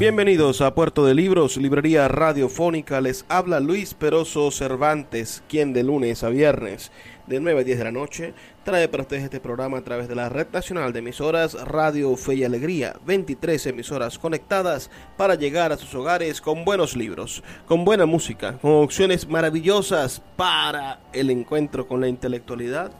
Bienvenidos 0.00 0.62
a 0.62 0.74
Puerto 0.74 1.04
de 1.04 1.12
Libros, 1.12 1.58
librería 1.58 2.08
radiofónica. 2.08 3.02
Les 3.02 3.26
habla 3.28 3.60
Luis 3.60 3.92
Peroso 3.92 4.50
Cervantes, 4.50 5.42
quien 5.46 5.74
de 5.74 5.82
lunes 5.82 6.24
a 6.24 6.30
viernes 6.30 6.90
de 7.26 7.38
9 7.38 7.60
a 7.60 7.64
10 7.64 7.78
de 7.78 7.84
la 7.84 7.92
noche 7.92 8.32
trae 8.64 8.88
para 8.88 9.02
ustedes 9.02 9.24
este 9.24 9.40
programa 9.40 9.76
a 9.76 9.84
través 9.84 10.08
de 10.08 10.14
la 10.14 10.30
red 10.30 10.46
nacional 10.54 10.94
de 10.94 11.00
emisoras 11.00 11.52
Radio 11.68 12.16
Fe 12.16 12.36
y 12.36 12.44
Alegría. 12.44 12.96
23 13.04 13.66
emisoras 13.66 14.18
conectadas 14.18 14.90
para 15.18 15.34
llegar 15.34 15.70
a 15.70 15.76
sus 15.76 15.94
hogares 15.94 16.40
con 16.40 16.64
buenos 16.64 16.96
libros, 16.96 17.44
con 17.66 17.84
buena 17.84 18.06
música, 18.06 18.56
con 18.56 18.76
opciones 18.76 19.28
maravillosas 19.28 20.22
para 20.34 21.00
el 21.12 21.28
encuentro 21.28 21.86
con 21.86 22.00
la 22.00 22.08
intelectualidad 22.08 22.90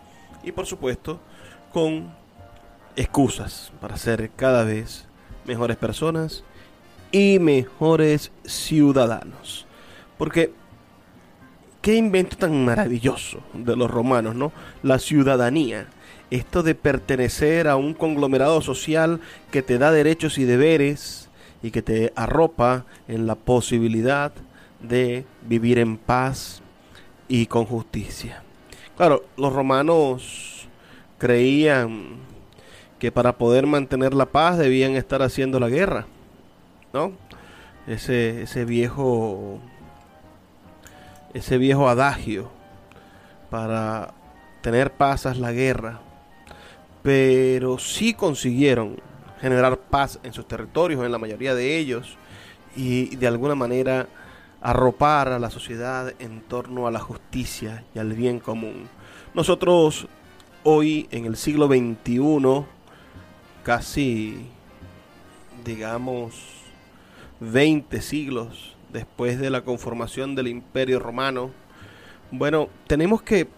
y 0.42 0.52
por 0.52 0.66
supuesto 0.66 1.18
con 1.72 2.14
excusas 2.94 3.72
para 3.80 3.96
ser 3.96 4.28
cada 4.36 4.64
vez 4.64 5.08
mejores 5.46 5.78
personas 5.78 6.44
y 7.12 7.38
mejores 7.38 8.30
ciudadanos. 8.44 9.66
Porque, 10.18 10.52
qué 11.82 11.96
invento 11.96 12.36
tan 12.36 12.64
maravilloso 12.64 13.40
de 13.54 13.76
los 13.76 13.90
romanos, 13.90 14.34
¿no? 14.34 14.52
La 14.82 14.98
ciudadanía. 14.98 15.88
Esto 16.30 16.62
de 16.62 16.74
pertenecer 16.74 17.66
a 17.66 17.76
un 17.76 17.94
conglomerado 17.94 18.60
social 18.60 19.20
que 19.50 19.62
te 19.62 19.78
da 19.78 19.90
derechos 19.90 20.38
y 20.38 20.44
deberes 20.44 21.28
y 21.62 21.70
que 21.70 21.82
te 21.82 22.12
arropa 22.14 22.84
en 23.08 23.26
la 23.26 23.34
posibilidad 23.34 24.32
de 24.80 25.24
vivir 25.46 25.78
en 25.78 25.96
paz 25.96 26.62
y 27.28 27.46
con 27.46 27.64
justicia. 27.64 28.42
Claro, 28.96 29.24
los 29.36 29.52
romanos 29.52 30.68
creían 31.18 32.16
que 32.98 33.10
para 33.10 33.36
poder 33.36 33.66
mantener 33.66 34.14
la 34.14 34.26
paz 34.26 34.58
debían 34.58 34.94
estar 34.96 35.22
haciendo 35.22 35.58
la 35.58 35.68
guerra. 35.68 36.06
¿No? 36.92 37.12
Ese, 37.86 38.42
ese 38.42 38.64
viejo 38.64 39.60
ese 41.34 41.58
viejo 41.58 41.88
adagio 41.88 42.50
para 43.50 44.12
tener 44.62 44.92
paz 44.92 45.26
es 45.26 45.38
la 45.38 45.52
guerra, 45.52 46.00
pero 47.02 47.78
sí 47.78 48.14
consiguieron 48.14 49.00
generar 49.40 49.78
paz 49.78 50.18
en 50.22 50.32
sus 50.32 50.46
territorios, 50.46 51.04
en 51.04 51.12
la 51.12 51.18
mayoría 51.18 51.54
de 51.54 51.78
ellos, 51.78 52.16
y 52.76 53.16
de 53.16 53.26
alguna 53.26 53.54
manera 53.54 54.06
arropar 54.60 55.28
a 55.28 55.38
la 55.38 55.50
sociedad 55.50 56.12
en 56.18 56.42
torno 56.42 56.86
a 56.86 56.90
la 56.90 57.00
justicia 57.00 57.84
y 57.94 57.98
al 57.98 58.12
bien 58.12 58.38
común. 58.38 58.88
Nosotros 59.32 60.08
hoy 60.64 61.08
en 61.10 61.24
el 61.24 61.36
siglo 61.36 61.66
XXI, 61.68 62.64
casi, 63.62 64.46
digamos, 65.64 66.59
20 67.40 68.00
siglos 68.02 68.76
después 68.92 69.38
de 69.38 69.50
la 69.50 69.62
conformación 69.62 70.34
del 70.34 70.48
Imperio 70.48 70.98
Romano, 70.98 71.50
bueno, 72.30 72.68
tenemos 72.86 73.22
que 73.22 73.48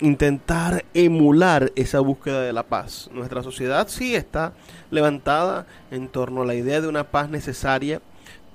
intentar 0.00 0.84
emular 0.94 1.72
esa 1.76 2.00
búsqueda 2.00 2.42
de 2.42 2.52
la 2.52 2.64
paz. 2.64 3.10
Nuestra 3.12 3.42
sociedad 3.42 3.88
sí 3.88 4.14
está 4.14 4.52
levantada 4.90 5.66
en 5.90 6.08
torno 6.08 6.42
a 6.42 6.46
la 6.46 6.54
idea 6.54 6.80
de 6.80 6.88
una 6.88 7.04
paz 7.10 7.30
necesaria, 7.30 8.00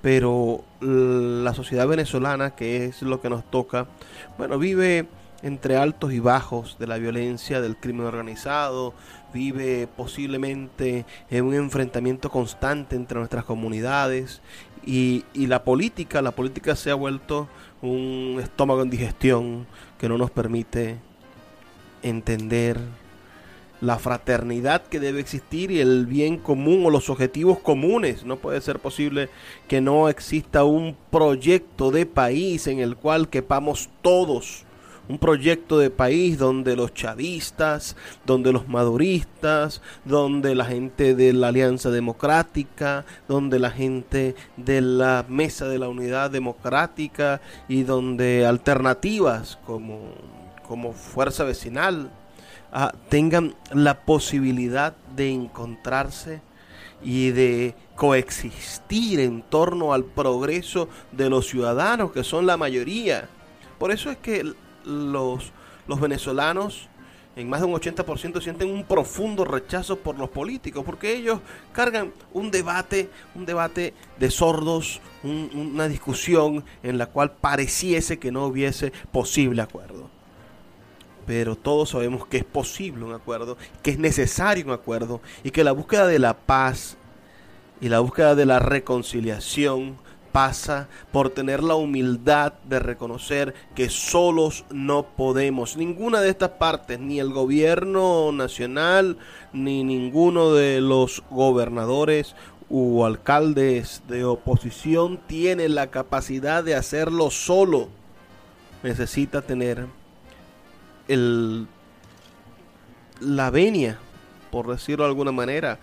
pero 0.02 0.64
la 0.80 1.54
sociedad 1.54 1.88
venezolana, 1.88 2.56
que 2.56 2.86
es 2.86 3.02
lo 3.02 3.22
que 3.22 3.30
nos 3.30 3.50
toca, 3.50 3.88
bueno, 4.38 4.58
vive 4.58 5.08
entre 5.42 5.78
altos 5.78 6.14
y 6.14 6.20
bajos 6.20 6.78
de 6.80 6.88
la 6.88 6.98
violencia, 6.98 7.62
del 7.62 7.78
crimen 7.78 8.08
organizado, 8.08 8.94
vive 9.36 9.88
posiblemente 9.98 11.06
en 11.30 11.44
un 11.44 11.54
enfrentamiento 11.54 12.30
constante 12.30 12.96
entre 12.96 13.20
nuestras 13.20 13.44
comunidades 13.44 14.42
y, 14.86 15.26
la 15.36 15.66
política, 15.66 16.22
la 16.22 16.32
política 16.32 16.76
se 16.78 16.90
ha 16.90 16.96
vuelto 16.96 17.50
un 17.82 18.38
estómago 18.42 18.82
en 18.82 18.90
digestión 18.90 19.68
que 20.00 20.08
no 20.08 20.18
nos 20.18 20.32
permite 20.32 20.96
entender 22.02 22.80
la 23.82 24.00
fraternidad 24.00 24.84
que 24.84 25.02
debe 25.02 25.20
existir 25.20 25.70
y 25.70 25.82
el 25.82 26.06
bien 26.06 26.38
común 26.38 26.86
o 26.86 26.90
los 26.90 27.10
objetivos 27.10 27.60
comunes. 27.60 28.24
No 28.24 28.38
puede 28.38 28.62
ser 28.62 28.80
posible 28.80 29.28
que 29.68 29.82
no 29.82 30.08
exista 30.08 30.64
un 30.64 30.96
proyecto 31.12 31.92
de 31.92 32.06
país 32.06 32.68
en 32.68 32.80
el 32.80 32.96
cual 32.96 33.28
quepamos 33.28 33.90
todos 34.02 34.65
un 35.08 35.18
proyecto 35.18 35.78
de 35.78 35.90
país 35.90 36.38
donde 36.38 36.76
los 36.76 36.94
chavistas, 36.94 37.96
donde 38.26 38.52
los 38.52 38.68
maduristas, 38.68 39.82
donde 40.04 40.56
la 40.56 40.66
gente 40.66 41.16
de 41.16 41.34
la 41.34 41.50
Alianza 41.50 41.90
Democrática, 41.92 43.06
donde 43.28 43.60
la 43.60 43.72
gente 43.72 44.36
de 44.58 44.82
la 44.82 45.26
Mesa 45.28 45.68
de 45.68 45.80
la 45.80 45.90
Unidad 45.90 46.32
Democrática 46.32 47.42
y 47.68 47.84
donde 47.84 48.46
alternativas 48.46 49.58
como, 49.66 50.00
como 50.68 50.94
Fuerza 50.94 51.44
Vecinal 51.44 52.10
ah, 52.72 52.94
tengan 53.10 53.56
la 53.72 54.02
posibilidad 54.06 54.96
de 55.16 55.32
encontrarse 55.32 56.42
y 57.04 57.30
de 57.32 57.76
coexistir 57.96 59.20
en 59.20 59.44
torno 59.44 59.94
al 59.94 60.04
progreso 60.04 60.90
de 61.12 61.30
los 61.30 61.48
ciudadanos, 61.48 62.12
que 62.12 62.24
son 62.24 62.48
la 62.48 62.58
mayoría. 62.58 63.30
Por 63.78 63.92
eso 63.92 64.10
es 64.10 64.18
que 64.18 64.54
los, 64.86 65.52
los 65.88 66.00
venezolanos 66.00 66.90
en 67.36 67.50
más 67.50 67.60
de 67.60 67.68
un 67.68 67.74
80% 67.74 68.42
sienten 68.42 68.70
un 68.70 68.86
profundo 68.86 69.44
rechazo 69.44 69.98
por 69.98 70.18
los 70.18 70.30
políticos, 70.30 70.84
porque 70.86 71.14
ellos 71.14 71.40
cargan 71.74 72.14
un 72.34 72.50
debate, 72.50 73.10
un 73.36 73.46
debate 73.46 73.94
de 74.18 74.32
sordos, 74.32 75.02
una 75.24 75.90
discusión 75.90 76.64
en 76.82 76.98
la 76.98 77.08
cual 77.08 77.34
pareciese 77.34 78.20
que 78.20 78.32
no 78.32 78.46
hubiese 78.46 78.94
posible 79.12 79.62
acuerdo. 79.62 80.10
Pero 81.26 81.58
todos 81.58 81.90
sabemos 81.90 82.26
que 82.28 82.38
es 82.38 82.46
posible 82.46 83.04
un 83.04 83.14
acuerdo, 83.14 83.58
que 83.84 83.92
es 83.92 84.00
necesario 84.00 84.66
un 84.66 84.72
acuerdo 84.72 85.20
y 85.44 85.52
que 85.52 85.64
la 85.64 85.72
búsqueda 85.74 86.08
de 86.08 86.20
la 86.20 86.38
paz 86.38 86.98
y 87.82 87.90
la 87.90 88.00
búsqueda 88.00 88.36
de 88.36 88.46
la 88.46 88.60
reconciliación 88.60 89.98
pasa 90.36 90.90
por 91.14 91.30
tener 91.30 91.64
la 91.64 91.76
humildad 91.76 92.52
de 92.68 92.80
reconocer 92.80 93.54
que 93.74 93.90
solos 93.90 94.66
no 94.70 95.04
podemos. 95.04 95.78
Ninguna 95.78 96.20
de 96.20 96.30
estas 96.30 96.50
partes, 96.50 97.00
ni 97.00 97.22
el 97.22 97.32
gobierno 97.32 98.34
nacional, 98.34 99.18
ni 99.54 99.86
ninguno 99.86 100.52
de 100.52 100.82
los 100.82 101.24
gobernadores 101.30 102.36
u 102.68 103.06
alcaldes 103.06 104.04
de 104.10 104.26
oposición 104.26 105.22
tiene 105.26 105.70
la 105.70 105.88
capacidad 105.88 106.66
de 106.66 106.76
hacerlo 106.76 107.32
solo. 107.32 107.88
Necesita 108.84 109.42
tener 109.42 109.86
el 111.08 111.66
la 113.22 113.52
venia, 113.52 114.00
por 114.52 114.68
decirlo 114.68 115.06
de 115.06 115.12
alguna 115.12 115.32
manera, 115.32 115.80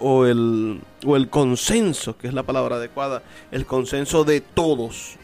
o 0.00 0.26
el, 0.26 0.80
o 1.04 1.16
el 1.16 1.28
consenso, 1.28 2.16
que 2.16 2.28
es 2.28 2.34
la 2.34 2.42
palabra 2.42 2.76
adecuada, 2.76 3.22
el 3.50 3.66
consenso 3.66 4.24
de 4.24 4.40
todos. 4.40 5.16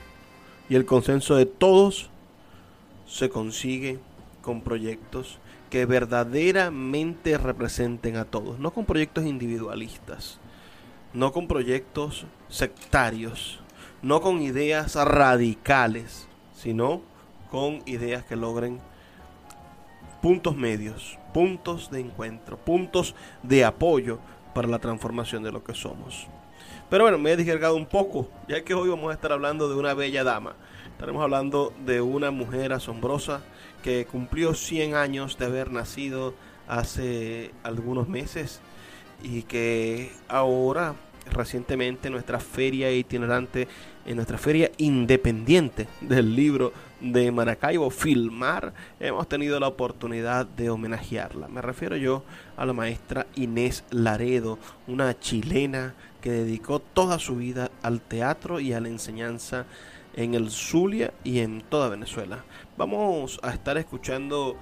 Y 0.68 0.74
el 0.74 0.86
consenso 0.86 1.36
de 1.36 1.46
todos 1.46 2.10
se 3.06 3.28
consigue 3.28 3.98
con 4.40 4.62
proyectos 4.62 5.38
que 5.70 5.86
verdaderamente 5.86 7.38
representen 7.38 8.16
a 8.16 8.24
todos, 8.24 8.58
no 8.58 8.72
con 8.72 8.84
proyectos 8.84 9.24
individualistas, 9.24 10.38
no 11.14 11.32
con 11.32 11.48
proyectos 11.48 12.26
sectarios, 12.48 13.60
no 14.02 14.20
con 14.20 14.42
ideas 14.42 14.94
radicales, 14.96 16.28
sino 16.54 17.00
con 17.50 17.82
ideas 17.86 18.24
que 18.24 18.36
logren 18.36 18.80
puntos 20.20 20.56
medios, 20.56 21.18
puntos 21.32 21.90
de 21.90 22.00
encuentro, 22.00 22.56
puntos 22.56 23.14
de 23.42 23.64
apoyo 23.64 24.18
para 24.54 24.68
la 24.68 24.78
transformación 24.78 25.42
de 25.42 25.52
lo 25.52 25.62
que 25.64 25.74
somos. 25.74 26.26
Pero 26.90 27.04
bueno, 27.04 27.18
me 27.18 27.32
he 27.32 27.36
descargado 27.36 27.76
un 27.76 27.86
poco, 27.86 28.28
ya 28.48 28.62
que 28.62 28.74
hoy 28.74 28.88
vamos 28.88 29.10
a 29.10 29.14
estar 29.14 29.32
hablando 29.32 29.68
de 29.68 29.76
una 29.76 29.94
bella 29.94 30.24
dama. 30.24 30.54
Estaremos 30.90 31.22
hablando 31.22 31.72
de 31.84 32.00
una 32.00 32.30
mujer 32.30 32.72
asombrosa 32.72 33.40
que 33.82 34.06
cumplió 34.06 34.54
100 34.54 34.94
años 34.94 35.38
de 35.38 35.46
haber 35.46 35.72
nacido 35.72 36.34
hace 36.68 37.52
algunos 37.62 38.08
meses 38.08 38.60
y 39.22 39.42
que 39.42 40.12
ahora 40.28 40.94
recientemente 41.30 42.10
nuestra 42.10 42.40
feria 42.40 42.92
itinerante, 42.92 43.68
en 44.04 44.16
nuestra 44.16 44.38
feria 44.38 44.70
independiente 44.78 45.88
del 46.00 46.34
libro 46.34 46.72
de 47.00 47.30
Maracaibo, 47.32 47.90
Filmar, 47.90 48.72
hemos 49.00 49.28
tenido 49.28 49.58
la 49.58 49.68
oportunidad 49.68 50.46
de 50.46 50.70
homenajearla. 50.70 51.48
Me 51.48 51.62
refiero 51.62 51.96
yo 51.96 52.22
a 52.56 52.64
la 52.64 52.72
maestra 52.72 53.26
Inés 53.34 53.84
Laredo, 53.90 54.58
una 54.86 55.18
chilena 55.18 55.94
que 56.20 56.30
dedicó 56.30 56.78
toda 56.78 57.18
su 57.18 57.36
vida 57.36 57.70
al 57.82 58.00
teatro 58.00 58.60
y 58.60 58.72
a 58.72 58.80
la 58.80 58.88
enseñanza 58.88 59.66
en 60.14 60.34
el 60.34 60.50
Zulia 60.50 61.12
y 61.24 61.40
en 61.40 61.62
toda 61.62 61.88
Venezuela. 61.88 62.44
Vamos 62.76 63.40
a 63.42 63.50
estar 63.50 63.76
escuchando 63.78 64.56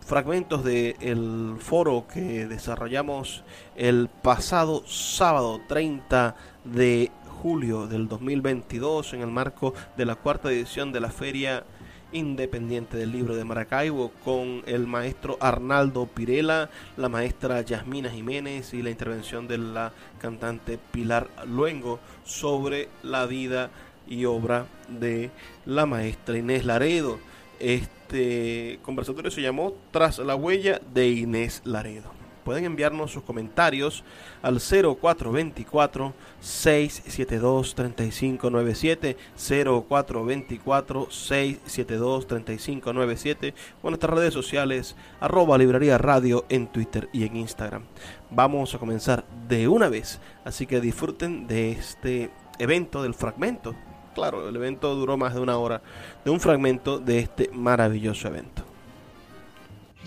fragmentos 0.00 0.64
del 0.64 1.56
foro 1.58 2.06
que 2.12 2.46
desarrollamos 2.46 3.44
el 3.76 4.08
pasado 4.08 4.82
sábado 4.86 5.60
30 5.68 6.34
de 6.64 7.10
julio 7.40 7.86
del 7.86 8.06
2022 8.06 9.14
en 9.14 9.22
el 9.22 9.28
marco 9.28 9.72
de 9.96 10.04
la 10.04 10.14
cuarta 10.14 10.52
edición 10.52 10.92
de 10.92 11.00
la 11.00 11.08
Feria 11.08 11.64
Independiente 12.12 12.98
del 12.98 13.12
Libro 13.12 13.34
de 13.34 13.44
Maracaibo 13.44 14.10
con 14.22 14.62
el 14.66 14.86
maestro 14.86 15.38
Arnaldo 15.40 16.06
Pirela, 16.06 16.68
la 16.98 17.08
maestra 17.08 17.62
Yasmina 17.62 18.10
Jiménez 18.10 18.74
y 18.74 18.82
la 18.82 18.90
intervención 18.90 19.48
de 19.48 19.56
la 19.56 19.92
cantante 20.20 20.78
Pilar 20.92 21.30
Luengo 21.46 21.98
sobre 22.24 22.90
la 23.02 23.24
vida 23.24 23.70
y 24.06 24.26
obra 24.26 24.66
de 24.88 25.30
la 25.64 25.86
maestra 25.86 26.36
Inés 26.36 26.66
Laredo. 26.66 27.18
Este 27.58 28.80
conversatorio 28.82 29.30
se 29.30 29.40
llamó 29.40 29.72
Tras 29.92 30.18
la 30.18 30.34
huella 30.34 30.78
de 30.92 31.08
Inés 31.08 31.62
Laredo. 31.64 32.19
Pueden 32.50 32.64
enviarnos 32.64 33.12
sus 33.12 33.22
comentarios 33.22 34.02
al 34.42 34.58
0424 34.58 36.12
672 36.40 37.76
3597 37.76 39.16
0424 39.36 41.10
672 41.12 42.26
3597 42.26 43.54
o 43.80 43.86
en 43.86 43.90
nuestras 43.92 44.12
redes 44.12 44.34
sociales 44.34 44.96
arroba 45.20 45.58
librería 45.58 45.96
radio 45.96 46.44
en 46.48 46.66
Twitter 46.66 47.08
y 47.12 47.24
en 47.24 47.36
Instagram. 47.36 47.84
Vamos 48.32 48.74
a 48.74 48.78
comenzar 48.80 49.24
de 49.48 49.68
una 49.68 49.88
vez, 49.88 50.18
así 50.44 50.66
que 50.66 50.80
disfruten 50.80 51.46
de 51.46 51.70
este 51.70 52.32
evento 52.58 53.04
del 53.04 53.14
fragmento 53.14 53.76
claro, 54.12 54.48
el 54.48 54.56
evento 54.56 54.92
duró 54.96 55.16
más 55.16 55.34
de 55.34 55.40
una 55.40 55.56
hora, 55.56 55.82
de 56.24 56.32
un 56.32 56.40
fragmento 56.40 56.98
de 56.98 57.20
este 57.20 57.48
maravilloso 57.52 58.26
evento. 58.26 58.64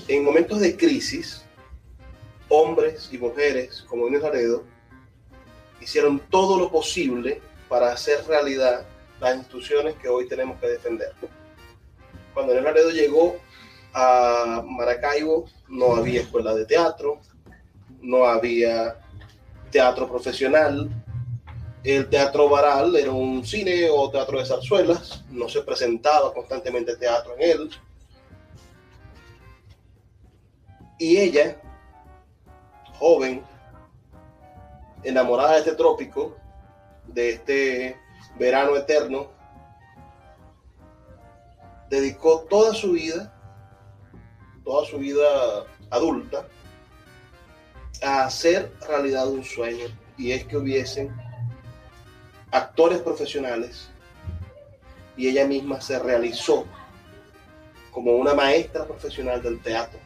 En 0.07 0.25
momentos 0.25 0.59
de 0.59 0.75
crisis, 0.75 1.45
hombres 2.53 3.09
y 3.11 3.17
mujeres 3.17 3.83
como 3.87 4.07
Inés 4.07 4.21
Laredo 4.21 4.63
hicieron 5.81 6.19
todo 6.29 6.57
lo 6.57 6.71
posible 6.71 7.41
para 7.67 7.91
hacer 7.91 8.25
realidad 8.27 8.85
las 9.19 9.35
instituciones 9.35 9.95
que 9.95 10.07
hoy 10.07 10.27
tenemos 10.27 10.59
que 10.59 10.67
defender. 10.67 11.13
Cuando 12.33 12.53
Inés 12.53 12.63
Laredo 12.63 12.91
llegó 12.91 13.37
a 13.93 14.63
Maracaibo, 14.65 15.45
no 15.67 15.95
había 15.95 16.21
escuela 16.21 16.53
de 16.55 16.65
teatro, 16.65 17.19
no 18.01 18.25
había 18.25 18.99
teatro 19.71 20.07
profesional, 20.07 20.89
el 21.83 22.09
Teatro 22.09 22.47
Baral 22.47 22.95
era 22.95 23.11
un 23.11 23.45
cine 23.45 23.89
o 23.89 24.09
teatro 24.09 24.39
de 24.39 24.45
zarzuelas, 24.45 25.23
no 25.31 25.49
se 25.49 25.61
presentaba 25.61 26.33
constantemente 26.33 26.95
teatro 26.95 27.35
en 27.37 27.41
él. 27.41 27.69
Y 30.97 31.17
ella, 31.17 31.57
joven, 33.03 33.43
enamorada 35.03 35.55
de 35.55 35.59
este 35.59 35.75
trópico, 35.75 36.37
de 37.07 37.31
este 37.31 37.97
verano 38.39 38.77
eterno, 38.77 39.29
dedicó 41.89 42.45
toda 42.49 42.73
su 42.73 42.93
vida, 42.93 43.37
toda 44.63 44.85
su 44.85 44.99
vida 44.99 45.65
adulta, 45.89 46.47
a 48.01 48.23
hacer 48.23 48.71
realidad 48.87 49.27
un 49.27 49.43
sueño, 49.43 49.87
y 50.17 50.31
es 50.31 50.45
que 50.45 50.55
hubiesen 50.55 51.13
actores 52.51 52.99
profesionales 52.99 53.89
y 55.17 55.27
ella 55.27 55.45
misma 55.45 55.81
se 55.81 55.99
realizó 55.99 56.65
como 57.91 58.13
una 58.13 58.33
maestra 58.33 58.85
profesional 58.85 59.41
del 59.41 59.61
teatro. 59.61 59.99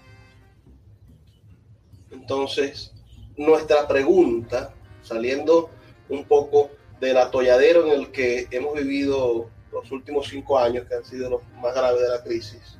Entonces, 2.11 2.93
nuestra 3.35 3.87
pregunta, 3.87 4.73
saliendo 5.01 5.69
un 6.09 6.23
poco 6.25 6.71
del 6.99 7.17
atolladero 7.17 7.85
en 7.85 7.99
el 7.99 8.11
que 8.11 8.47
hemos 8.51 8.75
vivido 8.75 9.49
los 9.71 9.91
últimos 9.91 10.27
cinco 10.27 10.57
años, 10.57 10.85
que 10.87 10.95
han 10.95 11.05
sido 11.05 11.29
los 11.29 11.41
más 11.61 11.75
graves 11.75 12.01
de 12.01 12.09
la 12.09 12.23
crisis, 12.23 12.77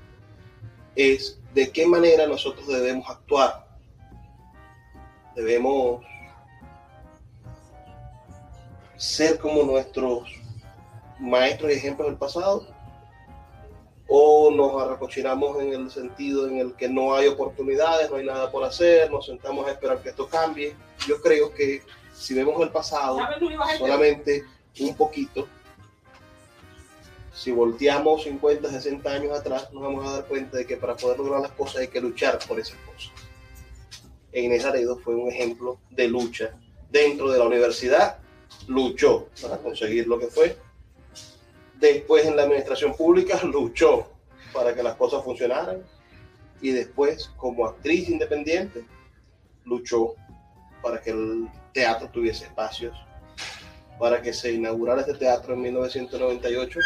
es 0.96 1.40
de 1.54 1.72
qué 1.72 1.86
manera 1.86 2.26
nosotros 2.26 2.68
debemos 2.68 3.10
actuar. 3.10 3.68
Debemos 5.36 6.04
ser 8.96 9.38
como 9.38 9.64
nuestros 9.64 10.28
maestros 11.20 11.72
y 11.72 11.76
ejemplos 11.76 12.08
del 12.08 12.18
pasado? 12.18 12.68
¿O 14.08 14.52
nos 14.52 14.82
arracochinamos 14.82 15.62
en 15.62 15.74
el 15.74 15.92
sentido 15.92 16.48
en 16.48 16.58
el 16.58 16.74
que 16.76 16.88
no 16.88 17.14
hay 17.14 17.28
oportunidades, 17.28 18.10
no 18.10 18.18
hay 18.18 18.26
nada 18.26 18.50
por 18.50 18.64
hacer, 18.64 19.12
nos 19.12 19.26
sentamos 19.26 19.68
a 19.68 19.72
esperar 19.72 20.02
que 20.02 20.10
esto 20.10 20.28
cambie? 20.28 20.76
Yo 21.06 21.22
creo 21.22 21.54
que 21.54 21.82
si 22.14 22.34
vemos 22.34 22.62
el 22.62 22.70
pasado 22.70 23.20
solamente 23.78 24.46
un 24.80 24.96
poquito, 24.96 25.48
si 27.34 27.52
volteamos 27.52 28.24
50, 28.24 28.70
60 28.70 29.10
años 29.10 29.38
atrás, 29.38 29.72
nos 29.74 29.84
vamos 29.84 30.08
a 30.08 30.14
dar 30.14 30.26
cuenta 30.26 30.58
de 30.58 30.66
que 30.66 30.78
para 30.78 30.96
poder 30.96 31.18
lograr 31.20 31.42
las 31.42 31.52
cosas 31.52 31.82
hay 31.82 31.88
que 31.90 32.02
luchar 32.02 32.40
por 32.48 32.60
esas 32.60 32.78
cosas. 32.78 33.12
Inés 34.34 34.66
Aredo 34.66 34.98
fue 35.00 35.16
un 35.16 35.30
ejemplo 35.30 35.80
de 35.90 36.08
lucha 36.08 36.58
dentro 36.90 37.30
de 37.32 37.40
la 37.40 37.46
universidad 37.46 38.20
luchó 38.68 39.30
para 39.42 39.58
conseguir 39.58 40.08
lo 40.08 40.20
que 40.20 40.28
fue. 40.28 40.58
Después 41.80 42.26
en 42.26 42.36
la 42.36 42.44
administración 42.44 42.94
pública 42.96 43.40
luchó 43.44 44.10
para 44.54 44.74
que 44.74 44.84
las 44.84 44.96
cosas 44.96 45.24
funcionaran. 45.24 45.84
Y 46.60 46.72
después 46.72 47.32
como 47.38 47.68
actriz 47.68 48.10
independiente 48.10 48.84
luchó 49.64 50.16
para 50.82 51.00
que 51.02 51.12
el 51.12 51.48
teatro 51.74 52.10
tuviese 52.10 52.46
espacios, 52.46 52.98
para 54.00 54.22
que 54.22 54.34
se 54.34 54.54
inaugurara 54.54 55.02
este 55.02 55.14
teatro 55.14 55.54
en 55.54 55.62
1998 55.62 56.80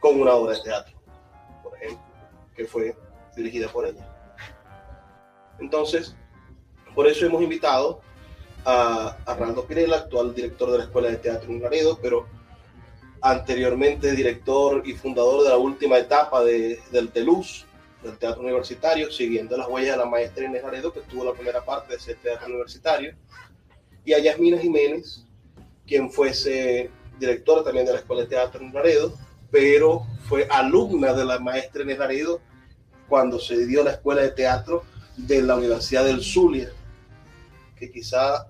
con 0.00 0.20
una 0.20 0.34
obra 0.34 0.54
de 0.54 0.62
teatro, 0.62 0.94
por 1.62 1.76
ejemplo, 1.76 2.04
que 2.54 2.66
fue 2.66 2.96
dirigida 3.34 3.68
por 3.68 3.86
ella. 3.86 4.06
Entonces, 5.58 6.14
por 6.94 7.06
eso 7.06 7.24
hemos 7.26 7.42
invitado 7.42 8.00
a 8.64 9.16
Arnaldo 9.26 9.66
Pirela, 9.66 9.96
actual 9.96 10.34
director 10.34 10.70
de 10.70 10.78
la 10.78 10.84
Escuela 10.84 11.08
de 11.08 11.16
Teatro 11.16 11.50
en 11.50 11.62
Laredo, 11.62 11.98
pero 12.00 12.28
anteriormente 13.22 14.12
director 14.12 14.82
y 14.84 14.94
fundador 14.94 15.44
de 15.44 15.50
la 15.50 15.56
última 15.56 15.96
etapa 15.96 16.42
de, 16.42 16.80
del 16.90 17.10
TELUS, 17.10 17.64
del 18.02 18.18
Teatro 18.18 18.42
Universitario, 18.42 19.12
siguiendo 19.12 19.56
las 19.56 19.68
huellas 19.68 19.92
de 19.92 20.04
la 20.04 20.10
maestra 20.10 20.44
Inés 20.44 20.64
Laredo, 20.64 20.92
que 20.92 21.00
tuvo 21.02 21.24
la 21.24 21.32
primera 21.32 21.64
parte 21.64 21.92
de 21.92 21.98
ese 21.98 22.16
teatro 22.16 22.48
universitario, 22.48 23.14
y 24.04 24.12
a 24.12 24.18
Yasmina 24.18 24.58
Jiménez, 24.58 25.24
quien 25.86 26.10
fuese 26.10 26.90
directora 27.20 27.62
también 27.62 27.86
de 27.86 27.92
la 27.92 27.98
Escuela 28.00 28.22
de 28.22 28.28
Teatro 28.28 28.60
en 28.60 28.74
Laredo, 28.74 29.16
pero 29.52 30.02
fue 30.28 30.48
alumna 30.50 31.12
de 31.12 31.24
la 31.24 31.38
maestra 31.38 31.82
Inés 31.82 31.98
Laredo 31.98 32.40
cuando 33.08 33.38
se 33.38 33.66
dio 33.66 33.84
la 33.84 33.92
Escuela 33.92 34.22
de 34.22 34.30
Teatro 34.30 34.82
de 35.16 35.42
la 35.42 35.56
Universidad 35.56 36.04
del 36.04 36.22
Zulia, 36.22 36.72
que 37.76 37.92
quizá 37.92 38.48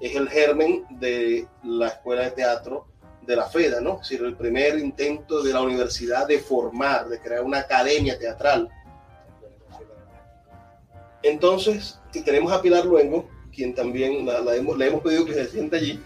es 0.00 0.16
el 0.16 0.30
germen 0.30 0.86
de 0.98 1.46
la 1.62 1.88
escuela 1.88 2.22
de 2.22 2.30
teatro 2.30 2.86
de 3.30 3.36
la 3.36 3.46
FEDA, 3.46 3.80
¿no? 3.80 4.00
Es 4.02 4.08
decir, 4.08 4.26
el 4.26 4.36
primer 4.36 4.78
intento 4.78 5.42
de 5.42 5.52
la 5.52 5.60
universidad 5.62 6.26
de 6.26 6.40
formar, 6.40 7.08
de 7.08 7.20
crear 7.20 7.42
una 7.42 7.60
academia 7.60 8.18
teatral. 8.18 8.68
Entonces, 11.22 11.98
si 12.12 12.22
tenemos 12.22 12.52
a 12.52 12.60
Pilar 12.60 12.84
Luengo, 12.84 13.28
quien 13.54 13.72
también 13.74 14.26
la, 14.26 14.56
hemos, 14.56 14.76
le 14.76 14.88
hemos 14.88 15.02
pedido 15.02 15.24
que 15.24 15.34
se 15.34 15.46
siente 15.46 15.76
allí, 15.76 16.02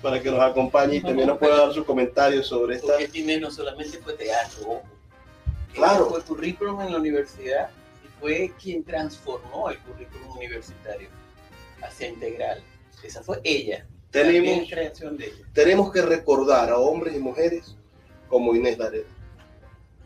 para 0.00 0.22
que 0.22 0.30
nos 0.30 0.40
acompañe 0.40 0.96
y 0.96 1.02
también 1.02 1.26
nos 1.26 1.38
pueda 1.38 1.56
dar 1.56 1.74
sus 1.74 1.84
comentarios 1.84 2.46
sobre 2.46 2.76
esta. 2.76 2.92
Porque 2.92 3.08
Tine 3.08 3.40
no 3.40 3.50
solamente 3.50 3.98
fue 3.98 4.12
teatro. 4.12 4.82
Claro. 5.74 6.10
Fue 6.10 6.22
currículum 6.22 6.80
en 6.82 6.92
la 6.92 6.98
universidad 6.98 7.70
y 8.04 8.20
fue 8.20 8.52
quien 8.62 8.84
transformó 8.84 9.70
el 9.70 9.78
currículum 9.80 10.36
universitario 10.36 11.08
hacia 11.82 12.08
integral. 12.08 12.62
Esa 13.02 13.22
fue 13.22 13.40
ella. 13.42 13.84
Tenemos, 14.10 14.68
creación 14.68 15.16
de 15.16 15.26
ella. 15.26 15.44
tenemos 15.52 15.92
que 15.92 16.02
recordar 16.02 16.70
a 16.70 16.78
hombres 16.78 17.14
y 17.14 17.18
mujeres 17.18 17.76
como 18.28 18.54
Inés 18.54 18.78
Laredo. 18.78 19.06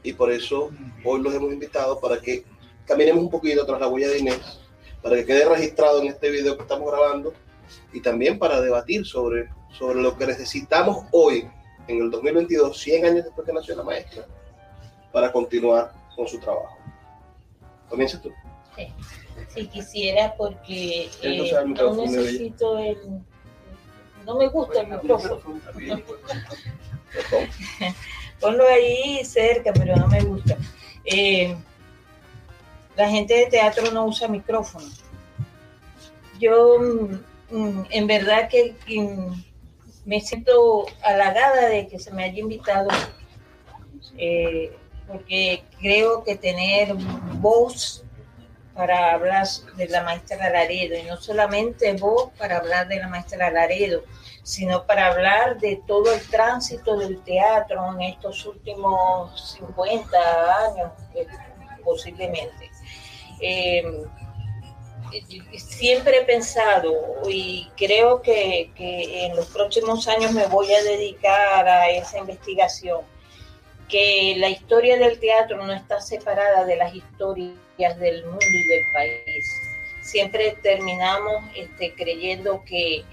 Y 0.03 0.13
por 0.13 0.33
eso 0.33 0.71
hoy 1.05 1.21
los 1.21 1.33
hemos 1.35 1.53
invitado 1.53 2.01
para 2.01 2.21
que 2.21 2.45
caminemos 2.87 3.23
un 3.23 3.31
poquito 3.31 3.65
tras 3.65 3.81
la 3.81 3.89
huella 3.89 4.09
de 4.09 4.19
Inés, 4.19 4.61
para 5.03 5.17
que 5.17 5.27
quede 5.27 5.49
registrado 5.49 6.03
en 6.03 6.09
este 6.09 6.31
video 6.31 6.57
que 6.57 6.63
estamos 6.63 6.91
grabando 6.91 7.33
y 7.93 8.01
también 8.01 8.39
para 8.39 8.61
debatir 8.61 9.07
sobre, 9.07 9.49
sobre 9.79 10.01
lo 10.01 10.17
que 10.17 10.27
necesitamos 10.27 11.07
hoy, 11.13 11.49
en 11.89 12.03
el 12.03 12.11
2022, 12.11 12.79
100 12.79 13.05
años 13.05 13.25
después 13.25 13.47
que 13.47 13.53
nació 13.53 13.77
la 13.77 13.83
maestra, 13.83 14.27
para 15.13 15.31
continuar 15.31 15.93
con 16.17 16.27
su 16.27 16.39
trabajo. 16.39 16.77
Comienza 17.89 18.21
tú. 18.21 18.31
Si 19.55 19.67
quisiera, 19.67 20.35
porque 20.37 21.11
eh, 21.23 21.73
necesito 22.07 22.79
el. 22.79 23.23
No 24.25 24.37
me 24.37 24.49
gusta 24.49 24.81
el 24.81 24.89
micrófono. 24.89 25.41
Ponlo 28.41 28.67
ahí 28.67 29.25
cerca, 29.25 29.73
pero 29.73 29.97
no 29.97 30.09
me 30.09 30.23
gusta. 30.23 30.57
Eh, 31.05 31.57
la 32.97 33.09
gente 33.09 33.35
de 33.35 33.47
teatro 33.47 33.91
no 33.91 34.07
usa 34.07 34.29
micrófono. 34.29 34.87
Yo, 36.39 36.79
mm, 36.79 37.57
mm, 37.57 37.87
en 37.91 38.07
verdad 38.07 38.49
que 38.49 38.75
mm, 38.89 39.43
me 40.05 40.21
siento 40.21 40.87
halagada 41.03 41.69
de 41.69 41.87
que 41.87 41.99
se 41.99 42.13
me 42.13 42.25
haya 42.25 42.41
invitado, 42.41 42.89
eh, 44.19 44.77
porque 45.07 45.65
creo 45.81 46.25
que 46.25 46.37
tener 46.37 46.95
voz 47.35 48.05
para 48.75 49.13
hablar 49.13 49.47
de 49.77 49.89
la 49.89 50.03
maestra 50.03 50.51
Laredo, 50.51 50.97
y 50.97 51.03
no 51.03 51.17
solamente 51.17 51.93
voz 51.95 52.31
para 52.39 52.59
hablar 52.59 52.89
de 52.89 52.99
la 52.99 53.09
maestra 53.09 53.51
Laredo, 53.51 54.03
sino 54.43 54.87
para 54.87 55.09
hablar 55.09 55.59
de 55.61 55.83
todo 55.87 56.13
el 56.13 56.21
tránsito 56.29 56.97
del 56.97 57.23
teatro 57.23 57.93
en 57.95 58.03
estos 58.03 58.45
últimos 58.47 59.57
50 59.59 60.19
años, 60.67 60.93
posiblemente. 61.85 62.71
Eh, 63.41 64.05
siempre 65.59 66.19
he 66.19 66.25
pensado 66.25 66.93
y 67.29 67.69
creo 67.77 68.23
que 68.23 68.73
en 68.77 69.37
los 69.37 69.47
próximos 69.47 70.09
años 70.09 70.33
me 70.33 70.47
voy 70.47 70.73
a 70.73 70.83
dedicar 70.83 71.69
a 71.69 71.91
esa 71.91 72.19
investigación, 72.19 73.03
que 73.93 74.37
la 74.39 74.49
historia 74.49 74.97
del 74.97 75.21
teatro 75.21 75.63
no 75.63 75.71
está 75.71 76.01
separada 76.01 76.65
de 76.65 76.77
las 76.77 76.95
historias 76.95 77.99
del 78.01 78.25
mundo 78.25 78.47
y 78.51 78.67
del 78.67 78.85
país. 78.91 79.45
Siempre 80.01 80.57
terminamos 80.63 81.45
este, 81.55 81.95
creyendo 81.95 82.65
que 82.65 83.05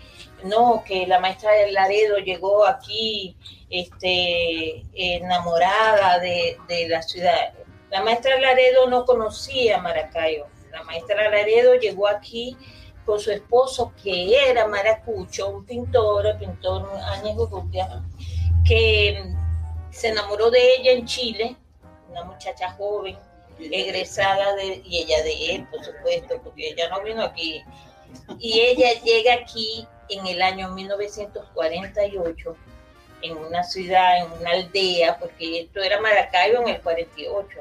no, 0.45 0.81
que 0.87 1.05
la 1.05 1.19
maestra 1.19 1.51
Laredo 1.69 2.19
llegó 2.19 2.65
aquí 2.65 3.35
este, 3.69 4.85
enamorada 4.93 6.17
de, 6.19 6.55
de 6.69 6.87
la 6.87 7.01
ciudad. 7.01 7.53
La 7.91 8.01
maestra 8.01 8.39
Laredo 8.39 8.89
no 8.89 9.03
conocía 9.03 9.79
Maracayo. 9.79 10.45
La 10.71 10.81
maestra 10.83 11.29
Laredo 11.29 11.75
llegó 11.75 12.07
aquí 12.07 12.55
con 13.05 13.19
su 13.19 13.31
esposo, 13.31 13.91
que 14.01 14.49
era 14.49 14.65
maracucho, 14.65 15.49
un 15.49 15.65
pintor, 15.65 16.37
pintor 16.39 16.89
Áñez 17.03 17.35
Urrutia, 17.35 18.01
que 18.65 19.35
se 19.99 20.09
enamoró 20.09 20.49
de 20.49 20.75
ella 20.75 20.91
en 20.93 21.05
Chile, 21.05 21.55
una 22.09 22.23
muchacha 22.23 22.71
joven, 22.71 23.17
egresada 23.59 24.55
de, 24.55 24.81
y 24.85 24.99
ella 24.99 25.21
de 25.23 25.55
él, 25.55 25.67
por 25.69 25.83
supuesto, 25.83 26.41
porque 26.41 26.69
ella 26.69 26.87
no 26.89 27.03
vino 27.03 27.21
aquí. 27.23 27.61
Y 28.39 28.61
ella 28.61 28.93
llega 29.03 29.33
aquí 29.33 29.85
en 30.07 30.25
el 30.25 30.41
año 30.41 30.69
1948, 30.69 32.55
en 33.21 33.37
una 33.37 33.63
ciudad, 33.63 34.19
en 34.19 34.31
una 34.39 34.51
aldea, 34.51 35.19
porque 35.19 35.61
esto 35.61 35.81
era 35.81 35.99
Maracaibo 35.99 36.61
en 36.61 36.75
el 36.75 36.81
48 36.81 37.59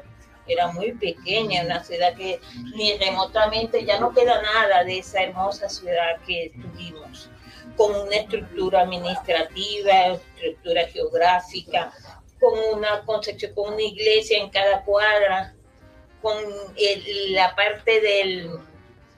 era 0.49 0.69
muy 0.69 0.93
pequeña, 0.93 1.63
una 1.63 1.85
ciudad 1.85 2.15
que 2.15 2.41
ni 2.75 2.97
remotamente 2.97 3.85
ya 3.85 4.01
no 4.01 4.13
queda 4.13 4.41
nada 4.41 4.83
de 4.83 4.99
esa 4.99 5.23
hermosa 5.23 5.69
ciudad 5.69 6.19
que 6.27 6.53
tuvimos, 6.55 7.29
con 7.77 7.95
una 7.95 8.17
estructura 8.17 8.81
administrativa, 8.81 10.19
estructura 10.37 10.87
geográfica, 10.87 11.93
con 12.41 12.59
una 12.75 13.05
concepción, 13.05 13.55
con 13.55 13.75
una 13.75 13.83
iglesia 13.83 14.39
en 14.39 14.51
cada 14.51 14.85
cuadra, 14.85 15.55
con 16.23 16.37
la 17.31 17.55
parte 17.55 18.01
del, 18.01 18.51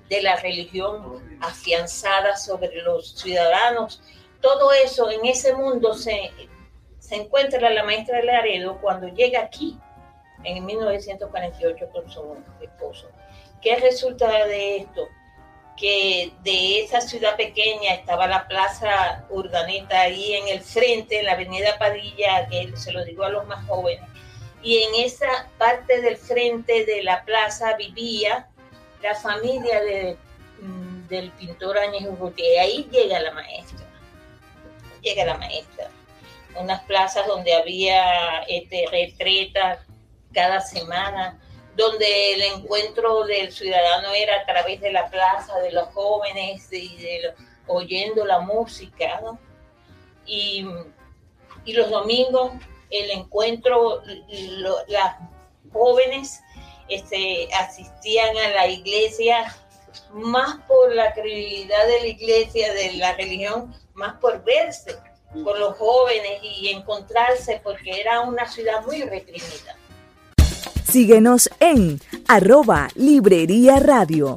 de 0.08 0.22
la 0.22 0.36
religión 0.36 1.38
afianzada 1.40 2.36
sobre 2.36 2.74
los 2.82 3.12
ciudadanos. 3.18 4.02
Todo 4.40 4.72
eso 4.72 5.10
en 5.10 5.26
ese 5.26 5.54
mundo 5.54 5.94
se, 5.94 6.30
se 6.98 7.16
encuentra 7.16 7.70
la 7.70 7.84
maestra 7.84 8.18
de 8.18 8.24
Laredo 8.24 8.78
cuando 8.80 9.08
llega 9.08 9.40
aquí 9.40 9.78
en 10.44 10.64
1948 10.64 11.88
con 11.92 12.10
su 12.10 12.36
esposo. 12.60 13.10
¿Qué 13.60 13.76
resulta 13.76 14.46
de 14.46 14.78
esto? 14.78 15.08
Que 15.80 16.32
de 16.44 16.80
esa 16.80 17.00
ciudad 17.00 17.36
pequeña 17.36 17.94
estaba 17.94 18.26
la 18.26 18.46
plaza 18.46 19.24
Urdaneta 19.30 20.02
ahí 20.02 20.34
en 20.34 20.48
el 20.48 20.60
frente, 20.60 21.20
en 21.20 21.24
la 21.26 21.32
avenida 21.32 21.78
Padilla, 21.78 22.46
que 22.48 22.76
se 22.76 22.92
lo 22.92 23.02
digo 23.04 23.24
a 23.24 23.30
los 23.30 23.46
más 23.46 23.66
jóvenes, 23.66 24.06
y 24.62 24.82
en 24.82 25.06
esa 25.06 25.48
parte 25.56 26.02
del 26.02 26.18
frente 26.18 26.84
de 26.84 27.02
la 27.02 27.24
plaza 27.24 27.76
vivía 27.76 28.46
la 29.02 29.14
familia 29.14 29.80
de, 29.80 30.18
del 31.08 31.30
pintor 31.32 31.78
Áñez 31.78 32.02
Urrutia, 32.06 32.62
ahí 32.62 32.86
llega 32.90 33.18
la 33.20 33.32
maestra, 33.32 33.86
llega 35.00 35.24
la 35.24 35.38
maestra. 35.38 35.88
Unas 36.56 36.82
plazas 36.82 37.26
donde 37.26 37.54
había 37.54 38.42
este, 38.48 38.84
retretas, 38.90 39.78
cada 40.32 40.60
semana, 40.60 41.38
donde 41.76 42.34
el 42.34 42.42
encuentro 42.42 43.24
del 43.24 43.52
ciudadano 43.52 44.12
era 44.12 44.40
a 44.40 44.46
través 44.46 44.80
de 44.80 44.92
la 44.92 45.08
plaza, 45.08 45.58
de 45.60 45.72
los 45.72 45.88
jóvenes, 45.88 46.68
de 46.70 47.34
oyendo 47.66 48.24
la 48.24 48.40
música. 48.40 49.20
Y, 50.26 50.66
y, 51.64 51.72
los 51.72 51.90
domingos 51.90 52.52
el 52.90 53.10
encuentro, 53.12 54.02
las 54.88 55.16
jóvenes 55.72 56.40
este, 56.88 57.48
asistían 57.54 58.36
a 58.36 58.48
la 58.50 58.66
iglesia 58.66 59.56
más 60.12 60.58
por 60.66 60.94
la 60.94 61.12
credibilidad 61.12 61.86
de 61.86 62.00
la 62.00 62.06
iglesia, 62.06 62.72
de 62.72 62.92
la 62.94 63.14
religión, 63.14 63.74
más 63.94 64.18
por 64.18 64.42
verse 64.44 64.96
con 65.32 65.60
los 65.60 65.76
jóvenes 65.76 66.40
y 66.42 66.70
encontrarse, 66.70 67.60
porque 67.62 68.00
era 68.00 68.20
una 68.22 68.48
ciudad 68.48 68.84
muy 68.84 69.02
reprimida. 69.02 69.76
Síguenos 70.90 71.48
en 71.60 72.00
arroba 72.26 72.88
Librería 72.96 73.78
Radio. 73.78 74.36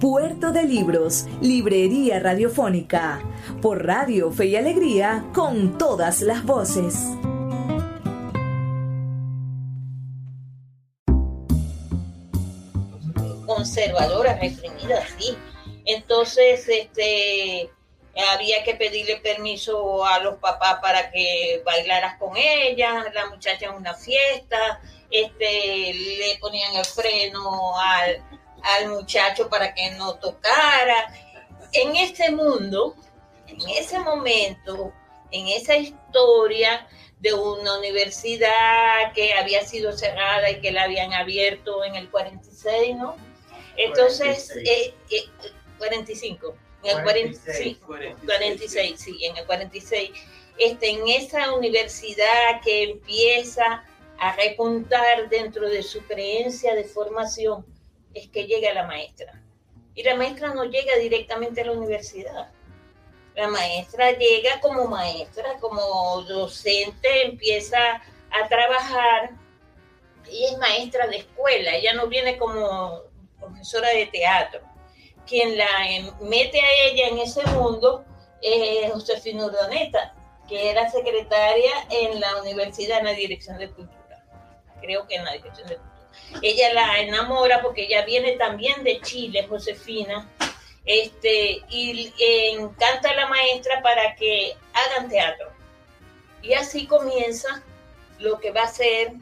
Puerto 0.00 0.52
de 0.52 0.64
Libros, 0.64 1.24
Librería 1.40 2.20
Radiofónica, 2.20 3.22
por 3.62 3.86
Radio 3.86 4.30
Fe 4.30 4.46
y 4.46 4.56
Alegría, 4.56 5.24
con 5.34 5.78
todas 5.78 6.20
las 6.20 6.44
voces. 6.44 6.96
Conservadoras, 13.46 14.38
reprimidas, 14.38 15.08
sí. 15.18 15.34
Entonces, 15.86 16.68
este, 16.68 17.70
había 18.34 18.62
que 18.64 18.74
pedirle 18.74 19.16
permiso 19.16 20.04
a 20.04 20.18
los 20.18 20.36
papás 20.36 20.78
para 20.82 21.10
que 21.10 21.62
bailaras 21.64 22.18
con 22.18 22.36
ella, 22.36 23.06
la 23.14 23.30
muchacha 23.30 23.64
en 23.64 23.74
una 23.74 23.94
fiesta, 23.94 24.78
este, 25.10 25.94
le 25.94 26.36
ponían 26.38 26.74
el 26.74 26.84
freno 26.84 27.78
al, 27.78 28.22
al 28.74 28.88
muchacho 28.88 29.48
para 29.48 29.74
que 29.74 29.90
no 29.92 30.14
tocara. 30.16 31.12
En 31.72 31.96
este 31.96 32.30
mundo, 32.30 32.94
en 33.46 33.58
ese 33.70 33.98
momento, 33.98 34.92
en 35.30 35.48
esa 35.48 35.76
historia 35.76 36.86
de 37.18 37.32
una 37.32 37.78
universidad 37.78 39.12
que 39.14 39.34
había 39.34 39.64
sido 39.64 39.92
cerrada 39.92 40.50
y 40.50 40.60
que 40.60 40.70
la 40.70 40.84
habían 40.84 41.12
abierto 41.12 41.84
en 41.84 41.94
el 41.94 42.10
46, 42.10 42.96
¿no? 42.96 43.16
Entonces, 43.76 44.52
45. 45.78 46.48
Eh, 46.48 46.54
eh, 46.84 46.90
en 46.90 46.98
el 46.98 47.02
46, 47.02 47.78
46, 48.24 49.00
sí, 49.00 49.24
en 49.24 49.36
el 49.36 49.46
46. 49.46 50.10
Este, 50.58 50.90
en 50.90 51.08
esa 51.08 51.52
universidad 51.52 52.60
que 52.64 52.84
empieza 52.84 53.84
a 54.18 54.36
repuntar 54.36 55.28
dentro 55.28 55.68
de 55.68 55.82
su 55.82 56.02
creencia 56.06 56.74
de 56.74 56.84
formación, 56.84 57.66
es 58.16 58.28
que 58.28 58.46
llega 58.46 58.72
la 58.72 58.86
maestra. 58.86 59.42
Y 59.94 60.02
la 60.02 60.14
maestra 60.14 60.54
no 60.54 60.64
llega 60.64 60.96
directamente 60.96 61.60
a 61.60 61.66
la 61.66 61.72
universidad. 61.72 62.50
La 63.34 63.48
maestra 63.48 64.12
llega 64.12 64.60
como 64.60 64.86
maestra, 64.86 65.58
como 65.60 66.22
docente, 66.22 67.22
empieza 67.22 67.78
a 68.30 68.48
trabajar 68.48 69.30
y 70.30 70.44
es 70.44 70.58
maestra 70.58 71.06
de 71.06 71.18
escuela. 71.18 71.74
Ella 71.74 71.94
no 71.94 72.06
viene 72.06 72.38
como 72.38 73.02
profesora 73.38 73.90
de 73.90 74.06
teatro. 74.06 74.60
Quien 75.26 75.56
la 75.58 75.66
mete 76.20 76.60
a 76.60 76.88
ella 76.88 77.08
en 77.08 77.18
ese 77.18 77.42
mundo 77.48 78.04
es 78.40 78.90
Josefina 78.92 79.46
Urdaneta, 79.46 80.14
que 80.48 80.70
era 80.70 80.90
secretaria 80.90 81.72
en 81.90 82.20
la 82.20 82.36
universidad 82.40 83.00
en 83.00 83.06
la 83.06 83.12
dirección 83.12 83.58
de 83.58 83.70
cultura. 83.70 84.24
Creo 84.80 85.06
que 85.06 85.16
en 85.16 85.24
la 85.24 85.32
dirección 85.32 85.68
de 85.68 85.76
cultura 85.76 85.95
ella 86.42 86.72
la 86.72 87.00
enamora 87.00 87.62
porque 87.62 87.84
ella 87.84 88.04
viene 88.04 88.32
también 88.32 88.82
de 88.84 89.00
Chile, 89.00 89.46
Josefina, 89.48 90.28
este, 90.84 91.62
y 91.68 92.12
encanta 92.52 93.10
a 93.10 93.14
la 93.14 93.26
maestra 93.26 93.82
para 93.82 94.14
que 94.14 94.56
hagan 94.72 95.08
teatro. 95.08 95.50
Y 96.42 96.54
así 96.54 96.86
comienza 96.86 97.62
lo 98.18 98.38
que 98.38 98.52
va 98.52 98.62
a 98.62 98.68
ser 98.68 99.12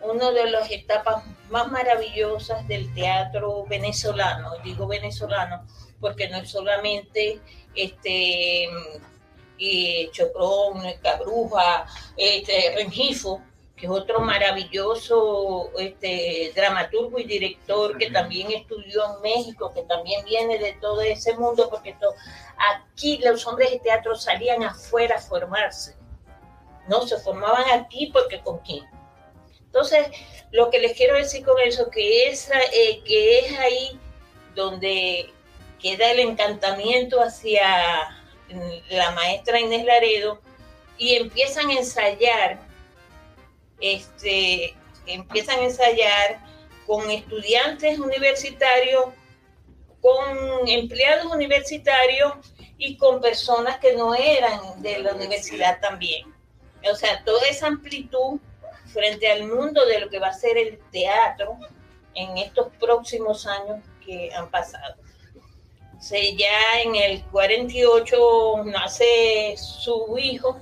una 0.00 0.30
de 0.30 0.50
las 0.50 0.70
etapas 0.70 1.24
más 1.50 1.70
maravillosas 1.70 2.66
del 2.68 2.92
teatro 2.94 3.64
venezolano. 3.66 4.52
Digo 4.62 4.86
venezolano 4.86 5.66
porque 6.00 6.28
no 6.28 6.38
es 6.38 6.50
solamente 6.50 7.40
este 7.74 8.68
y 9.56 10.10
Chocrón, 10.10 10.82
Cabruja, 11.02 11.86
este, 12.16 12.74
Rengifo, 12.76 13.40
que 13.76 13.86
es 13.86 13.92
otro 13.92 14.20
maravilloso 14.20 15.70
este, 15.78 16.52
dramaturgo 16.54 17.18
y 17.18 17.24
director 17.24 17.98
que 17.98 18.10
también 18.10 18.52
estudió 18.52 19.04
en 19.16 19.22
México, 19.22 19.72
que 19.74 19.82
también 19.82 20.24
viene 20.24 20.58
de 20.58 20.74
todo 20.80 21.00
ese 21.00 21.36
mundo, 21.36 21.68
porque 21.68 21.96
aquí 22.78 23.18
los 23.18 23.46
hombres 23.46 23.72
de 23.72 23.80
teatro 23.80 24.14
salían 24.14 24.62
afuera 24.62 25.16
a 25.16 25.20
formarse, 25.20 25.96
no 26.88 27.06
se 27.06 27.18
formaban 27.18 27.64
aquí 27.80 28.10
porque 28.12 28.40
con 28.40 28.58
quién. 28.58 28.84
Entonces, 29.66 30.06
lo 30.52 30.70
que 30.70 30.78
les 30.78 30.96
quiero 30.96 31.16
decir 31.16 31.44
con 31.44 31.58
eso, 31.58 31.90
que, 31.90 32.28
esa, 32.28 32.56
eh, 32.72 33.02
que 33.04 33.40
es 33.40 33.58
ahí 33.58 33.98
donde 34.54 35.32
queda 35.80 36.12
el 36.12 36.20
encantamiento 36.20 37.20
hacia 37.20 37.66
la 38.88 39.10
maestra 39.10 39.58
Inés 39.58 39.84
Laredo 39.84 40.40
y 40.96 41.16
empiezan 41.16 41.70
a 41.70 41.74
ensayar 41.74 42.60
este, 43.80 44.74
empiezan 45.06 45.60
a 45.60 45.64
ensayar 45.64 46.40
con 46.86 47.10
estudiantes 47.10 47.98
universitarios, 47.98 49.06
con 50.00 50.68
empleados 50.68 51.32
universitarios 51.32 52.34
y 52.76 52.96
con 52.96 53.20
personas 53.20 53.78
que 53.78 53.94
no 53.96 54.14
eran 54.14 54.82
de 54.82 54.98
la 54.98 55.14
universidad 55.14 55.80
también. 55.80 56.32
O 56.90 56.94
sea, 56.94 57.24
toda 57.24 57.46
esa 57.48 57.68
amplitud 57.68 58.38
frente 58.92 59.30
al 59.30 59.46
mundo 59.46 59.84
de 59.86 60.00
lo 60.00 60.10
que 60.10 60.18
va 60.18 60.28
a 60.28 60.32
ser 60.32 60.58
el 60.58 60.78
teatro 60.90 61.56
en 62.14 62.36
estos 62.38 62.68
próximos 62.78 63.46
años 63.46 63.80
que 64.04 64.30
han 64.34 64.50
pasado. 64.50 64.96
O 65.96 66.36
ya 66.36 66.82
en 66.82 66.94
el 66.96 67.24
48 67.24 68.64
nace 68.66 69.54
su 69.56 70.16
hijo, 70.18 70.60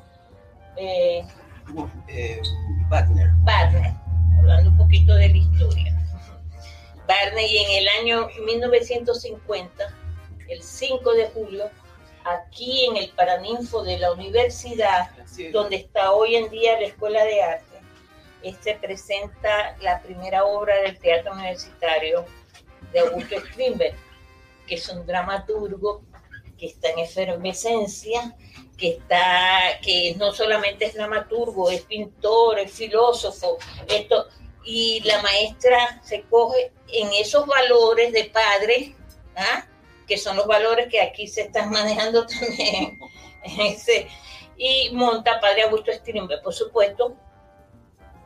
eh, 0.77 1.25
eh, 2.09 2.40
Wagner. 2.92 3.31
Wagner, 3.44 3.94
hablando 4.38 4.68
un 4.68 4.76
poquito 4.76 5.14
de 5.14 5.31
la 5.31 5.37
historia. 5.38 5.98
Wagner, 7.09 7.50
y 7.50 7.57
en 7.57 7.70
el 7.78 7.88
año 7.88 8.28
1950, 8.44 9.96
el 10.50 10.62
5 10.62 11.12
de 11.14 11.26
julio, 11.31 11.70
aquí 12.22 12.85
en 12.85 12.98
el 12.98 13.09
Paraninfo 13.12 13.83
de 13.83 13.98
la 13.98 14.12
universidad, 14.12 15.09
donde 15.55 15.76
está 15.76 16.12
hoy 16.12 16.37
en 16.37 16.50
día 16.50 16.78
la 16.78 16.88
Escuela 16.88 17.24
de 17.24 17.42
Arte, 17.42 17.81
este 18.42 18.74
presenta 18.74 19.74
la 19.81 20.02
primera 20.02 20.44
obra 20.44 20.76
del 20.83 20.98
teatro 20.98 21.33
universitario 21.33 22.26
de 22.92 23.00
Augusto 23.00 23.37
Strindberg, 23.40 23.96
que 24.66 24.74
es 24.74 24.87
un 24.90 25.07
dramaturgo 25.07 26.02
que 26.59 26.66
está 26.66 26.90
en 26.90 26.98
efervescencia 26.98 28.37
que 28.82 28.88
está, 28.88 29.78
que 29.80 30.16
no 30.18 30.32
solamente 30.32 30.86
es 30.86 30.94
dramaturgo, 30.94 31.70
es 31.70 31.82
pintor, 31.82 32.58
es 32.58 32.72
filósofo, 32.72 33.56
esto, 33.86 34.26
y 34.64 35.00
la 35.04 35.22
maestra 35.22 36.00
se 36.02 36.22
coge 36.22 36.72
en 36.88 37.12
esos 37.12 37.46
valores 37.46 38.12
de 38.12 38.24
padre, 38.24 38.96
¿ah? 39.36 39.68
que 40.08 40.18
son 40.18 40.36
los 40.36 40.48
valores 40.48 40.88
que 40.88 41.00
aquí 41.00 41.28
se 41.28 41.42
están 41.42 41.70
manejando 41.70 42.26
también, 42.26 42.98
y 44.56 44.90
monta 44.90 45.38
Padre 45.38 45.62
Augusto 45.62 45.92
Strindberg, 45.92 46.42
por 46.42 46.52
supuesto, 46.52 47.14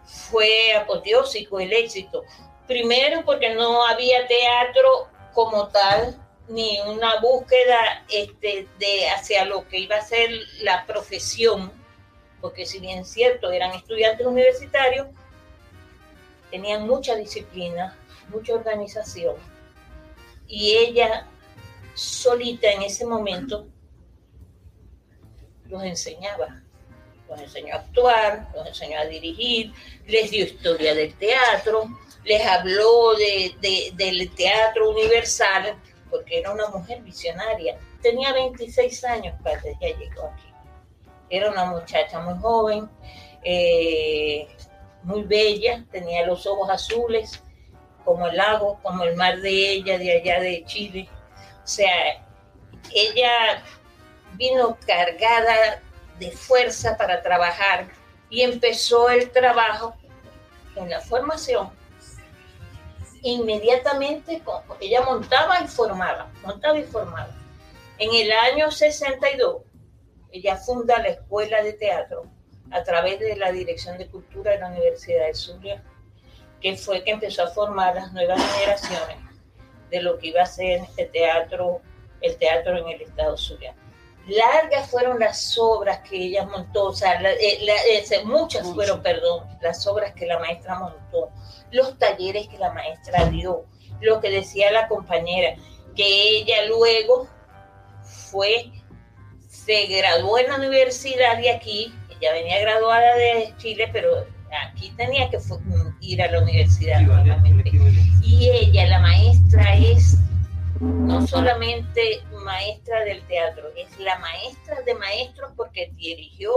fue 0.07 0.73
apoteósico 0.73 1.61
el 1.61 1.75
éxito. 1.75 2.25
Primero 2.67 3.27
porque 3.27 3.55
no 3.55 3.85
había 3.85 4.27
teatro 4.27 5.09
como 5.35 5.69
tal, 5.69 6.19
ni 6.49 6.81
una 6.83 7.21
búsqueda 7.21 8.05
este, 8.09 8.69
de 8.79 9.09
hacia 9.11 9.45
lo 9.45 9.67
que 9.69 9.79
iba 9.79 9.97
a 9.97 10.03
ser 10.03 10.31
la 10.63 10.87
profesión, 10.87 11.73
porque 12.41 12.67
si 12.67 12.79
bien 12.79 13.01
es 13.01 13.09
cierto, 13.09 13.51
eran 13.51 13.73
estudiantes 13.73 14.27
universitarios, 14.27 15.09
tenían 16.51 16.87
mucha 16.87 17.17
disciplina, 17.17 17.97
mucha 18.29 18.55
organización, 18.55 19.35
y 20.47 20.77
ella 20.77 21.27
solita 21.95 22.71
en 22.71 22.83
ese 22.83 23.05
momento 23.05 23.67
los 25.69 25.83
enseñaba, 25.83 26.63
los 27.29 27.41
enseñó 27.41 27.75
a 27.75 27.79
actuar, 27.79 28.49
los 28.55 28.69
enseñó 28.69 29.01
a 29.01 29.05
dirigir, 29.07 29.73
les 30.07 30.31
dio 30.31 30.45
historia 30.45 30.95
del 30.95 31.15
teatro, 31.15 31.89
les 32.25 32.45
habló 32.47 33.15
de, 33.15 33.93
del 33.95 34.31
teatro 34.35 34.91
universal, 34.91 35.77
porque 36.11 36.39
era 36.39 36.53
una 36.53 36.69
mujer 36.69 37.03
visionaria, 37.03 37.79
tenía 38.03 38.33
26 38.33 39.05
años 39.05 39.35
cuando 39.43 39.69
ella 39.69 39.99
llegó 39.99 40.27
aquí. 40.27 40.53
Era 41.29 41.51
una 41.51 41.65
muchacha 41.65 42.21
muy 42.21 42.39
joven, 42.39 42.89
eh, 43.43 44.49
muy 45.03 45.23
bella, 45.23 45.85
tenía 45.91 46.27
los 46.27 46.47
ojos 46.47 46.71
azules, 46.71 47.43
como 48.05 48.29
el 48.29 48.37
lago, 48.37 48.79
como 48.83 49.05
el 49.05 49.17
mar 49.17 49.41
de 49.41 49.73
ella, 49.73 49.99
de 49.99 50.21
allá 50.21 50.41
de 50.41 50.65
Chile. 50.65 51.09
O 51.65 51.67
sea, 51.67 52.25
ella 52.95 53.63
vino 54.35 54.79
cargada 54.87 55.83
de 56.19 56.31
fuerza 56.31 56.97
para 56.97 57.23
trabajar 57.23 57.89
y 58.31 58.43
empezó 58.43 59.11
el 59.11 59.31
trabajo 59.31 59.95
en 60.77 60.91
la 60.91 61.01
formación. 61.01 61.71
Inmediatamente 63.23 64.43
ella 64.81 65.03
montaba 65.03 65.61
y 65.63 65.69
formaba, 65.69 66.31
montaba 66.45 66.79
y 66.79 66.85
formaba. 66.85 67.35
En 67.99 68.15
el 68.15 68.31
año 68.33 68.71
62, 68.71 69.63
ella 70.33 70.57
funda 70.57 70.99
la 70.99 71.09
Escuela 71.09 71.63
de 71.63 71.73
Teatro 71.73 72.25
a 72.71 72.83
través 72.83 73.19
de 73.21 73.37
la 73.37 73.53
Dirección 73.53 73.97
de 73.99 74.07
Cultura 74.07 74.53
de 74.53 74.59
la 74.59 74.69
Universidad 74.69 75.27
de 75.27 75.35
Zulia, 75.35 75.83
que 76.61 76.77
fue 76.77 77.03
que 77.05 77.13
empezó 77.13 77.45
a 77.45 77.49
formar 77.49 77.95
las 77.95 78.13
nuevas 78.13 78.41
generaciones 78.55 79.19
de 79.91 80.03
lo 80.03 80.19
que 80.19 80.29
iba 80.29 80.43
a 80.43 80.47
ser 80.47 80.83
el 80.97 81.11
teatro, 81.11 81.81
el 82.21 82.37
teatro 82.37 82.77
en 82.77 82.89
el 82.89 83.03
estado 83.03 83.37
Zulia 83.37 83.75
largas 84.27 84.91
fueron 84.91 85.19
las 85.21 85.57
obras 85.59 86.01
que 86.01 86.17
ella 86.17 86.45
montó, 86.47 86.87
o 86.87 86.93
sea, 86.93 87.21
eh, 87.23 88.23
muchas 88.25 88.67
fueron, 88.73 89.03
perdón, 89.03 89.47
las 89.61 89.87
obras 89.87 90.13
que 90.15 90.27
la 90.27 90.39
maestra 90.39 90.79
montó, 90.79 91.31
los 91.71 91.99
talleres 91.99 92.49
que 92.49 92.59
la 92.59 92.73
maestra 92.73 93.27
dio, 93.27 93.65
lo 94.01 94.21
que 94.21 94.31
decía 94.31 94.73
la 94.73 94.89
compañera, 94.89 95.57
que 95.95 96.39
ella 96.39 96.67
luego 96.67 97.29
fue, 98.03 98.73
se 99.49 99.87
graduó 99.87 100.39
en 100.39 100.49
la 100.49 100.57
universidad 100.57 101.39
de 101.39 101.51
aquí, 101.51 101.95
ella 102.21 102.33
venía 102.33 102.61
graduada 102.61 103.15
de 103.15 103.55
Chile, 103.59 103.89
pero 103.93 104.27
aquí 104.69 104.91
tenía 104.97 105.31
que 105.31 105.39
ir 106.01 106.23
a 106.23 106.31
la 106.31 106.43
universidad 106.43 107.01
nuevamente. 107.01 107.71
Y 108.23 108.49
ella, 108.49 108.87
la 108.87 109.01
maestra, 109.01 109.77
es 109.77 110.19
no 110.81 111.27
solamente 111.27 112.23
maestra 112.47 113.05
del 113.05 113.27
teatro, 113.27 113.69
es 113.77 113.99
la 113.99 114.19
maestra 114.21 114.81
de 114.83 114.95
maestros 114.95 115.51
porque 115.57 115.91
dirigió, 115.97 116.53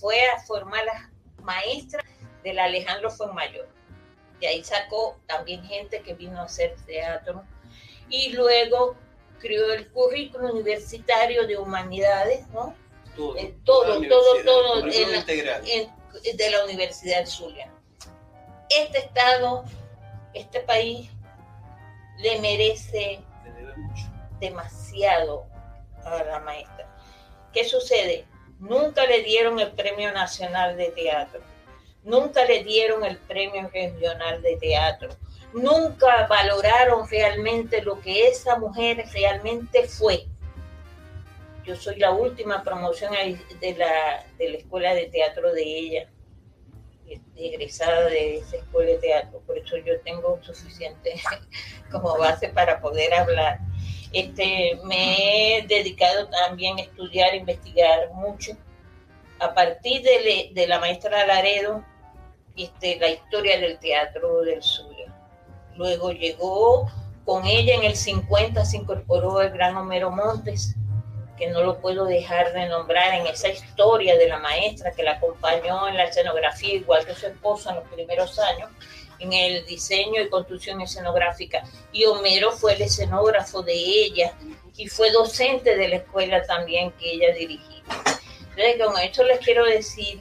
fue 0.00 0.18
a 0.30 0.40
formar 0.40 0.84
las 0.86 1.10
maestras 1.42 2.02
del 2.42 2.58
Alejandro 2.58 3.10
Fuenmayor. 3.10 3.68
De 4.40 4.48
ahí 4.48 4.64
sacó 4.64 5.18
también 5.26 5.62
gente 5.64 6.00
que 6.00 6.14
vino 6.14 6.40
a 6.40 6.44
hacer 6.44 6.74
teatro. 6.86 7.44
Y 8.08 8.32
luego 8.32 8.96
creó 9.38 9.72
el 9.72 9.88
currículo 9.90 10.52
universitario 10.52 11.46
de 11.46 11.58
humanidades, 11.58 12.48
¿no? 12.48 12.74
Todo, 13.14 13.36
eh, 13.36 13.54
todo, 13.64 14.00
todo, 14.08 14.42
todo 14.44 14.82
de 14.82 16.50
la 16.50 16.64
Universidad 16.64 17.20
de 17.20 17.26
Zulia. 17.26 17.70
Este 18.70 18.98
Estado, 18.98 19.64
este 20.32 20.60
país, 20.60 21.10
le 22.18 22.40
merece 22.40 23.20
demasiado 24.44 25.46
a 26.04 26.22
la 26.22 26.40
maestra. 26.40 26.86
¿Qué 27.52 27.64
sucede? 27.64 28.26
Nunca 28.58 29.06
le 29.06 29.22
dieron 29.22 29.58
el 29.58 29.72
Premio 29.72 30.12
Nacional 30.12 30.76
de 30.76 30.90
Teatro, 30.90 31.40
nunca 32.02 32.44
le 32.44 32.62
dieron 32.62 33.04
el 33.04 33.18
Premio 33.18 33.70
Regional 33.72 34.42
de 34.42 34.56
Teatro, 34.56 35.16
nunca 35.54 36.26
valoraron 36.26 37.08
realmente 37.08 37.82
lo 37.82 38.00
que 38.00 38.28
esa 38.28 38.58
mujer 38.58 39.04
realmente 39.12 39.88
fue. 39.88 40.26
Yo 41.64 41.74
soy 41.76 41.96
la 41.96 42.10
última 42.10 42.62
promoción 42.62 43.12
de 43.60 43.74
la, 43.74 44.26
de 44.36 44.48
la 44.50 44.58
escuela 44.58 44.94
de 44.94 45.06
teatro 45.06 45.52
de 45.52 45.62
ella, 45.62 46.08
egresada 47.36 48.04
de 48.04 48.36
esa 48.38 48.56
escuela 48.56 48.90
de 48.90 48.98
teatro, 48.98 49.40
por 49.46 49.56
eso 49.56 49.76
yo 49.78 49.98
tengo 50.00 50.38
suficiente 50.42 51.14
como 51.90 52.18
base 52.18 52.48
para 52.48 52.80
poder 52.80 53.14
hablar. 53.14 53.60
Este, 54.14 54.78
me 54.84 55.58
he 55.58 55.66
dedicado 55.66 56.28
también 56.28 56.78
a 56.78 56.82
estudiar, 56.82 57.34
investigar 57.34 58.10
mucho. 58.12 58.52
A 59.40 59.52
partir 59.52 60.02
de, 60.02 60.66
la 60.68 60.78
maestra 60.78 61.26
Laredo, 61.26 61.84
este, 62.56 62.96
la 63.00 63.10
historia 63.10 63.58
del 63.58 63.78
teatro 63.80 64.42
del 64.42 64.62
sur. 64.62 64.94
Luego 65.74 66.12
llegó 66.12 66.88
con 67.24 67.44
ella 67.44 67.74
en 67.74 67.82
el 67.82 67.96
50, 67.96 68.64
se 68.64 68.76
incorporó 68.76 69.40
el 69.42 69.50
gran 69.50 69.76
Homero 69.76 70.12
Montes, 70.12 70.76
que 71.36 71.48
no 71.48 71.64
lo 71.64 71.80
puedo 71.80 72.04
dejar 72.04 72.52
de 72.52 72.68
nombrar 72.68 73.14
en 73.14 73.26
esa 73.26 73.48
historia 73.48 74.16
de 74.16 74.28
la 74.28 74.38
maestra 74.38 74.92
que 74.92 75.02
la 75.02 75.12
acompañó 75.14 75.88
en 75.88 75.96
la 75.96 76.04
escenografía, 76.04 76.74
igual 76.74 77.04
que 77.04 77.14
su 77.14 77.26
esposo 77.26 77.70
en 77.70 77.76
los 77.76 77.88
primeros 77.88 78.38
años 78.38 78.70
en 79.18 79.32
el 79.32 79.64
diseño 79.66 80.22
y 80.22 80.28
construcción 80.28 80.80
escenográfica. 80.80 81.64
Y 81.92 82.04
Homero 82.04 82.52
fue 82.52 82.74
el 82.74 82.82
escenógrafo 82.82 83.62
de 83.62 83.74
ella 83.74 84.36
y 84.76 84.88
fue 84.88 85.10
docente 85.10 85.76
de 85.76 85.88
la 85.88 85.96
escuela 85.96 86.42
también 86.44 86.92
que 86.92 87.12
ella 87.12 87.34
dirigía. 87.34 87.82
Entonces, 88.56 88.86
con 88.86 88.98
esto 88.98 89.24
les 89.24 89.38
quiero 89.40 89.64
decir 89.64 90.20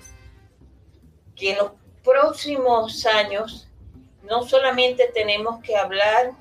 que 1.36 1.52
en 1.52 1.58
los 1.58 1.72
próximos 2.04 3.06
años 3.06 3.68
no 4.24 4.44
solamente 4.44 5.12
tenemos 5.14 5.62
que 5.64 5.76
hablar 5.76 6.32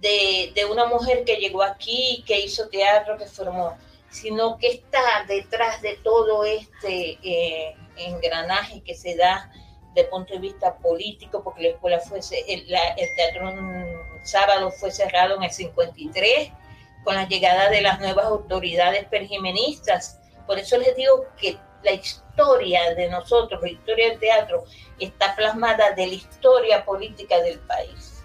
de, 0.00 0.66
una 0.70 0.86
mujer 0.86 1.24
que 1.24 1.36
llegó 1.36 1.62
aquí, 1.62 2.24
que 2.26 2.40
hizo 2.40 2.68
teatro, 2.68 3.16
que 3.16 3.26
formó, 3.26 3.76
sino 4.10 4.58
que 4.58 4.68
está 4.68 5.24
detrás 5.28 5.80
de 5.80 5.96
todo 6.02 6.44
este 6.44 7.18
eh, 7.22 7.76
engranaje 7.96 8.82
que 8.82 8.94
se 8.94 9.16
da 9.16 9.50
de 9.94 10.04
punto 10.04 10.32
de 10.34 10.40
vista 10.40 10.76
político, 10.76 11.42
porque 11.42 11.62
la 11.62 11.68
escuela 11.68 12.00
fue, 12.00 12.20
el, 12.48 12.66
teatro 12.66 13.50
un 13.50 13.86
sábado 14.22 14.70
fue 14.70 14.90
cerrado 14.90 15.36
en 15.36 15.42
el 15.42 15.50
53 15.50 16.50
con 17.04 17.14
la 17.14 17.28
llegada 17.28 17.68
de 17.68 17.82
las 17.82 18.00
nuevas 18.00 18.26
autoridades 18.26 19.06
perjimenistas. 19.06 20.20
Por 20.46 20.58
eso 20.58 20.78
les 20.78 20.96
digo 20.96 21.26
que 21.36 21.58
la 21.82 21.92
historia 21.92 22.94
de 22.94 23.08
nosotros, 23.08 23.60
la 23.60 23.70
historia 23.70 24.10
del 24.10 24.18
teatro, 24.18 24.64
está 24.98 25.34
plasmada 25.34 25.90
de 25.92 26.06
la 26.06 26.14
historia 26.14 26.84
política 26.84 27.40
del 27.40 27.58
país. 27.60 28.24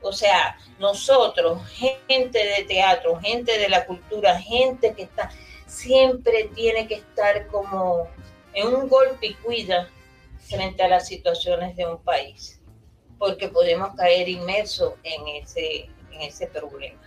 O 0.00 0.12
sea, 0.12 0.56
nosotros, 0.78 1.60
gente 2.06 2.38
de 2.38 2.64
teatro, 2.64 3.18
gente 3.20 3.58
de 3.58 3.68
la 3.68 3.84
cultura, 3.86 4.38
gente 4.38 4.94
que 4.94 5.02
está, 5.02 5.30
siempre 5.66 6.50
tiene 6.54 6.86
que 6.86 6.96
estar 6.96 7.46
como 7.48 8.08
en 8.52 8.68
un 8.68 8.88
golpe 8.88 9.26
y 9.28 9.34
cuida 9.34 9.88
frente 10.44 10.82
a 10.82 10.88
las 10.88 11.06
situaciones 11.06 11.76
de 11.76 11.86
un 11.86 12.02
país, 12.02 12.60
porque 13.18 13.48
podemos 13.48 13.94
caer 13.96 14.28
inmersos 14.28 14.94
en 15.02 15.26
ese, 15.28 15.88
en 16.12 16.22
ese 16.22 16.46
problema. 16.46 17.00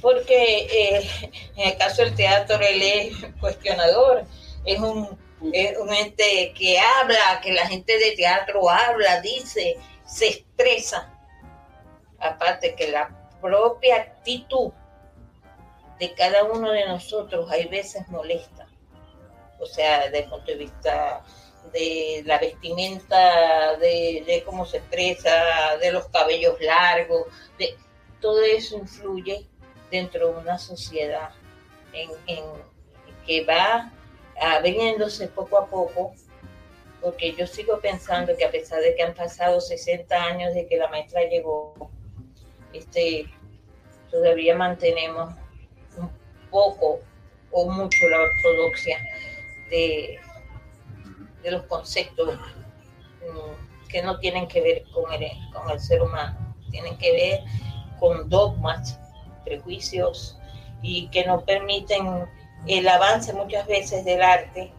Porque 0.00 0.66
eh, 0.70 1.10
en 1.56 1.68
el 1.68 1.76
caso 1.78 2.02
del 2.02 2.14
teatro, 2.14 2.58
él 2.60 2.82
es 2.82 3.14
cuestionador, 3.40 4.24
es 4.64 4.78
un, 4.78 5.18
es 5.52 5.76
un 5.78 5.92
ente 5.92 6.52
que 6.56 6.78
habla, 6.78 7.40
que 7.42 7.52
la 7.52 7.66
gente 7.66 7.98
de 7.98 8.12
teatro 8.12 8.68
habla, 8.68 9.20
dice, 9.20 9.76
se 10.04 10.28
expresa. 10.28 11.08
Aparte 12.18 12.74
que 12.74 12.88
la 12.88 13.10
propia 13.40 13.96
actitud 13.96 14.72
de 15.98 16.14
cada 16.14 16.44
uno 16.44 16.70
de 16.70 16.86
nosotros 16.86 17.50
hay 17.50 17.66
veces 17.66 18.06
molesta. 18.08 18.68
O 19.58 19.66
sea, 19.66 20.04
desde 20.04 20.24
el 20.24 20.30
punto 20.30 20.46
de 20.46 20.56
vista 20.56 21.22
de 21.72 22.22
la 22.26 22.38
vestimenta, 22.38 23.76
de, 23.76 24.42
cómo 24.44 24.66
se 24.66 24.78
expresa, 24.78 25.76
de 25.80 25.92
los 25.92 26.06
cabellos 26.08 26.60
largos, 26.60 27.26
de, 27.58 27.76
todo 28.20 28.42
eso 28.42 28.76
influye 28.76 29.46
dentro 29.90 30.32
de 30.32 30.40
una 30.40 30.58
sociedad 30.58 31.30
en, 31.92 32.10
que 33.26 33.44
va 33.44 33.92
abriéndose 34.40 35.28
poco 35.28 35.58
a 35.58 35.66
poco, 35.66 36.12
porque 37.00 37.34
yo 37.34 37.46
sigo 37.46 37.80
pensando 37.80 38.36
que 38.36 38.44
a 38.44 38.50
pesar 38.50 38.80
de 38.80 38.94
que 38.94 39.02
han 39.02 39.14
pasado 39.14 39.60
60 39.60 40.14
años 40.14 40.54
de 40.54 40.66
que 40.66 40.76
la 40.76 40.88
maestra 40.88 41.22
llegó, 41.22 41.90
este, 42.72 43.26
todavía 44.10 44.56
mantenemos 44.56 45.34
un 45.96 46.10
poco 46.50 47.00
o 47.50 47.70
mucho 47.70 48.08
la 48.08 48.20
ortodoxia 48.20 48.98
de, 49.70 50.18
de 51.42 51.50
los 51.50 51.62
conceptos 51.64 52.34
mm, 52.34 53.88
que 53.88 54.02
no 54.02 54.18
tienen 54.18 54.48
que 54.48 54.60
ver 54.60 54.84
con 54.92 55.12
el, 55.12 55.30
con 55.52 55.70
el 55.70 55.80
ser 55.80 56.02
humano, 56.02 56.54
tienen 56.70 56.96
que 56.98 57.12
ver 57.12 57.40
con 57.98 58.28
dogmas, 58.28 58.98
prejuicios 59.44 60.38
y 60.82 61.08
que 61.08 61.24
no 61.24 61.44
permiten 61.44 62.26
el 62.66 62.88
avance 62.88 63.32
muchas 63.32 63.66
veces 63.66 64.04
del 64.04 64.22
arte, 64.22 64.72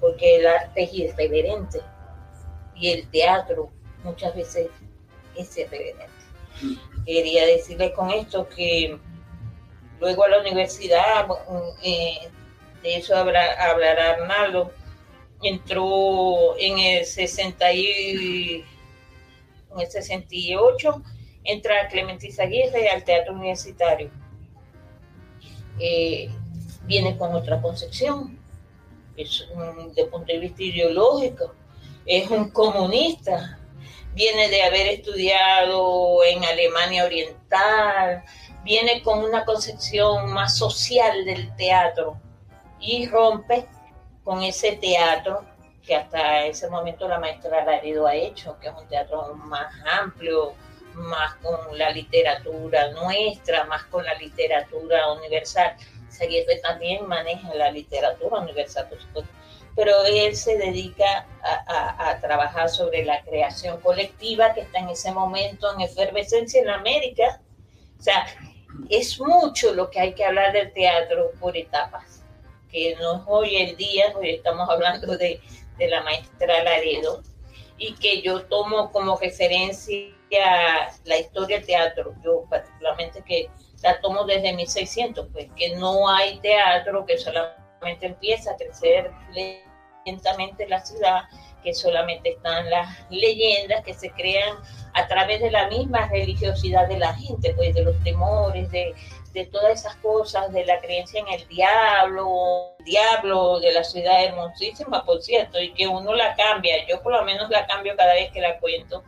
porque 0.00 0.36
el 0.36 0.46
arte 0.46 0.84
es 0.84 0.94
irreverente 0.94 1.80
y 2.74 2.90
el 2.90 3.08
teatro 3.10 3.70
muchas 4.02 4.34
veces 4.34 4.68
es 5.36 5.56
irreverente. 5.56 6.08
Quería 7.04 7.46
decirles 7.46 7.92
con 7.92 8.10
esto 8.10 8.48
que 8.48 8.98
luego 10.00 10.24
a 10.24 10.28
la 10.28 10.40
universidad, 10.40 11.26
eh, 11.82 12.28
de 12.82 12.96
eso 12.96 13.16
hablará 13.16 14.10
Arnaldo, 14.10 14.72
entró 15.44 16.56
en 16.58 16.78
el, 16.78 17.04
60 17.04 17.72
y, 17.72 18.64
en 19.72 19.80
el 19.80 19.86
68, 19.86 21.02
entra 21.44 21.88
Clemente 21.88 22.30
Aguirre 22.38 22.88
al 22.88 23.04
Teatro 23.04 23.34
Universitario. 23.34 24.10
Eh, 25.78 26.30
viene 26.84 27.16
con 27.16 27.34
otra 27.34 27.60
concepción, 27.60 28.38
es 29.16 29.46
de 29.94 30.04
punto 30.06 30.32
de 30.32 30.38
vista 30.38 30.62
ideológico, 30.62 31.54
es 32.06 32.30
un 32.30 32.50
comunista, 32.50 33.58
viene 34.14 34.48
de 34.48 34.62
haber 34.62 34.86
estudiado 34.88 36.22
en 36.24 36.44
Alemania 36.44 37.04
Oriental, 37.04 38.24
viene 38.64 39.02
con 39.02 39.22
una 39.22 39.44
concepción 39.44 40.32
más 40.32 40.56
social 40.56 41.24
del 41.24 41.54
teatro 41.56 42.20
y 42.80 43.06
rompe 43.06 43.66
con 44.24 44.42
ese 44.42 44.72
teatro 44.76 45.44
que 45.86 45.94
hasta 45.94 46.46
ese 46.46 46.68
momento 46.70 47.06
la 47.06 47.18
maestra 47.18 47.64
Laredo 47.64 48.06
ha 48.06 48.14
hecho, 48.14 48.58
que 48.58 48.68
es 48.68 48.74
un 48.74 48.88
teatro 48.88 49.34
más 49.34 49.72
amplio, 49.84 50.54
más 50.94 51.34
con 51.36 51.76
la 51.76 51.90
literatura 51.90 52.90
nuestra, 52.92 53.64
más 53.64 53.84
con 53.84 54.04
la 54.04 54.14
literatura 54.14 55.12
universal. 55.12 55.76
Seguirre 56.08 56.56
también 56.56 57.06
maneja 57.06 57.52
la 57.54 57.70
literatura 57.70 58.38
universal, 58.38 58.88
por 58.88 59.00
supuesto, 59.00 59.30
pero 59.76 60.04
él 60.04 60.34
se 60.36 60.56
dedica 60.56 61.26
a, 61.42 62.10
a, 62.10 62.20
trabajar 62.20 62.68
sobre 62.68 63.04
la 63.04 63.22
creación 63.22 63.80
colectiva 63.80 64.54
que 64.54 64.60
está 64.60 64.78
en 64.78 64.90
ese 64.90 65.12
momento 65.12 65.72
en 65.74 65.80
efervescencia 65.80 66.62
en 66.62 66.70
América. 66.70 67.40
O 67.98 68.02
sea, 68.02 68.26
es 68.88 69.20
mucho 69.20 69.74
lo 69.74 69.90
que 69.90 70.00
hay 70.00 70.14
que 70.14 70.24
hablar 70.24 70.52
del 70.52 70.72
teatro 70.72 71.32
por 71.40 71.56
etapas, 71.56 72.23
que 72.74 72.96
no 72.96 73.18
es 73.18 73.22
hoy 73.28 73.56
el 73.56 73.76
día, 73.76 74.12
hoy 74.16 74.30
estamos 74.30 74.68
hablando 74.68 75.16
de, 75.16 75.40
de 75.78 75.88
la 75.88 76.02
maestra 76.02 76.64
Laredo, 76.64 77.22
y 77.78 77.94
que 77.94 78.20
yo 78.20 78.42
tomo 78.46 78.90
como 78.90 79.16
referencia 79.16 80.12
la 81.04 81.16
historia 81.16 81.58
del 81.58 81.66
teatro, 81.66 82.14
yo 82.24 82.44
particularmente 82.50 83.22
que 83.22 83.48
la 83.80 84.00
tomo 84.00 84.24
desde 84.24 84.52
1600, 84.52 85.28
pues 85.32 85.48
que 85.54 85.76
no 85.76 86.08
hay 86.08 86.40
teatro 86.40 87.06
que 87.06 87.16
solamente 87.16 88.06
empieza 88.06 88.50
a 88.50 88.56
crecer 88.56 89.12
lentamente 90.04 90.64
en 90.64 90.70
la 90.70 90.84
ciudad, 90.84 91.22
que 91.62 91.74
solamente 91.74 92.30
están 92.30 92.68
las 92.70 93.08
leyendas 93.08 93.84
que 93.84 93.94
se 93.94 94.10
crean 94.10 94.56
a 94.94 95.06
través 95.06 95.40
de 95.40 95.52
la 95.52 95.68
misma 95.68 96.08
religiosidad 96.08 96.88
de 96.88 96.98
la 96.98 97.14
gente, 97.14 97.54
pues 97.54 97.72
de 97.72 97.84
los 97.84 98.02
temores, 98.02 98.68
de, 98.72 98.94
de 99.34 99.46
todas 99.46 99.80
esas 99.80 99.96
cosas, 99.96 100.52
de 100.52 100.64
la 100.64 100.80
creencia 100.80 101.20
en 101.20 101.28
el 101.28 101.46
diablo, 101.48 102.76
diablo 102.84 103.58
de 103.58 103.72
la 103.72 103.82
ciudad 103.82 104.24
hermosísima, 104.24 105.04
por 105.04 105.20
cierto, 105.22 105.60
y 105.60 105.74
que 105.74 105.88
uno 105.88 106.14
la 106.14 106.36
cambia, 106.36 106.86
yo 106.86 107.02
por 107.02 107.12
lo 107.12 107.24
menos 107.24 107.50
la 107.50 107.66
cambio 107.66 107.96
cada 107.96 108.14
vez 108.14 108.30
que 108.30 108.40
la 108.40 108.60
cuento, 108.60 109.02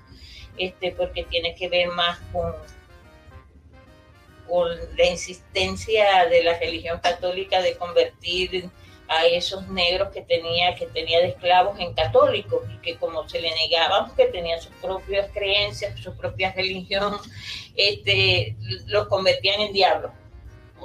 este, 0.59 0.91
porque 0.93 1.23
tiene 1.25 1.55
que 1.55 1.69
ver 1.69 1.89
más 1.89 2.19
con, 2.33 2.53
con 4.49 4.69
la 4.97 5.07
insistencia 5.07 6.27
de 6.27 6.43
la 6.43 6.59
religión 6.59 6.99
católica 6.99 7.63
de 7.63 7.77
convertir 7.77 8.69
a 9.09 9.25
esos 9.27 9.69
negros 9.69 10.11
que 10.11 10.23
tenía, 10.23 10.75
que 10.75 10.87
tenía 10.87 11.21
de 11.21 11.29
esclavos 11.29 11.79
en 11.79 11.95
católicos 11.95 12.63
y 12.73 12.79
que 12.79 12.97
como 12.97 13.29
se 13.29 13.41
le 13.41 13.55
negaban 13.55 14.09
porque 14.09 14.27
tenían 14.27 14.61
sus 14.61 14.75
propias 14.77 15.31
creencias, 15.33 15.99
su 16.01 16.17
propia 16.17 16.53
religión, 16.53 17.17
este, 17.77 18.57
los 18.87 19.07
convertían 19.09 19.61
en 19.61 19.73
diablos. 19.73 20.11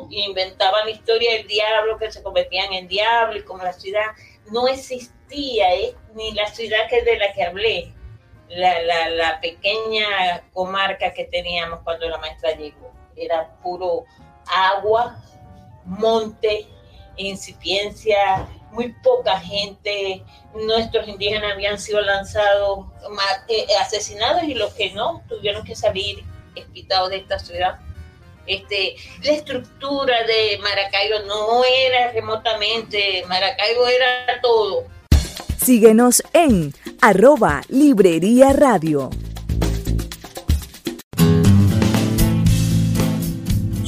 Inventaban 0.10 0.86
la 0.86 0.92
historia 0.92 1.34
del 1.34 1.48
diablo, 1.48 1.98
que 1.98 2.12
se 2.12 2.24
convertían 2.24 2.74
en 2.74 2.88
diablo 2.88 3.38
y 3.38 3.44
como 3.44 3.64
la 3.64 3.74
ciudad 3.74 4.06
no 4.52 4.68
existía, 4.68 5.74
¿eh? 5.76 5.96
ni 6.16 6.32
la 6.34 6.48
ciudad 6.48 6.90
que 6.90 7.02
de 7.04 7.18
la 7.18 7.34
que 7.34 7.44
hablé, 7.44 7.94
la, 8.50 9.10
la 9.10 9.40
pequeña 9.40 10.44
comarca 10.54 11.14
que 11.14 11.26
teníamos 11.26 11.80
cuando 11.84 12.08
la 12.10 12.18
maestra 12.18 12.56
llegó. 12.56 12.92
Era 13.16 13.56
puro 13.62 14.06
agua, 14.46 15.22
monte, 15.86 16.68
incipiencia, 17.18 18.48
muy 18.72 18.94
poca 19.04 19.40
gente, 19.40 20.24
nuestros 20.54 21.08
indígenas 21.08 21.54
habían 21.54 21.80
sido 21.80 22.02
lanzados, 22.02 22.86
eh, 23.48 23.66
asesinados 23.80 24.44
y 24.44 24.54
los 24.54 24.74
que 24.74 24.92
no 24.92 25.22
tuvieron 25.28 25.64
que 25.64 25.76
salir 25.76 26.24
quitados 26.74 27.10
de 27.10 27.18
esta 27.18 27.40
ciudad. 27.40 27.80
Este, 28.48 28.96
la 29.24 29.32
estructura 29.32 30.16
de 30.26 30.58
Maracaibo 30.62 31.20
no 31.28 31.64
era 31.64 32.12
remotamente, 32.12 33.24
Maracaibo 33.28 33.86
era 33.88 34.42
todo. 34.42 34.86
Síguenos 35.58 36.24
en 36.34 36.74
arroba 37.02 37.62
Librería 37.70 38.52
Radio. 38.52 39.12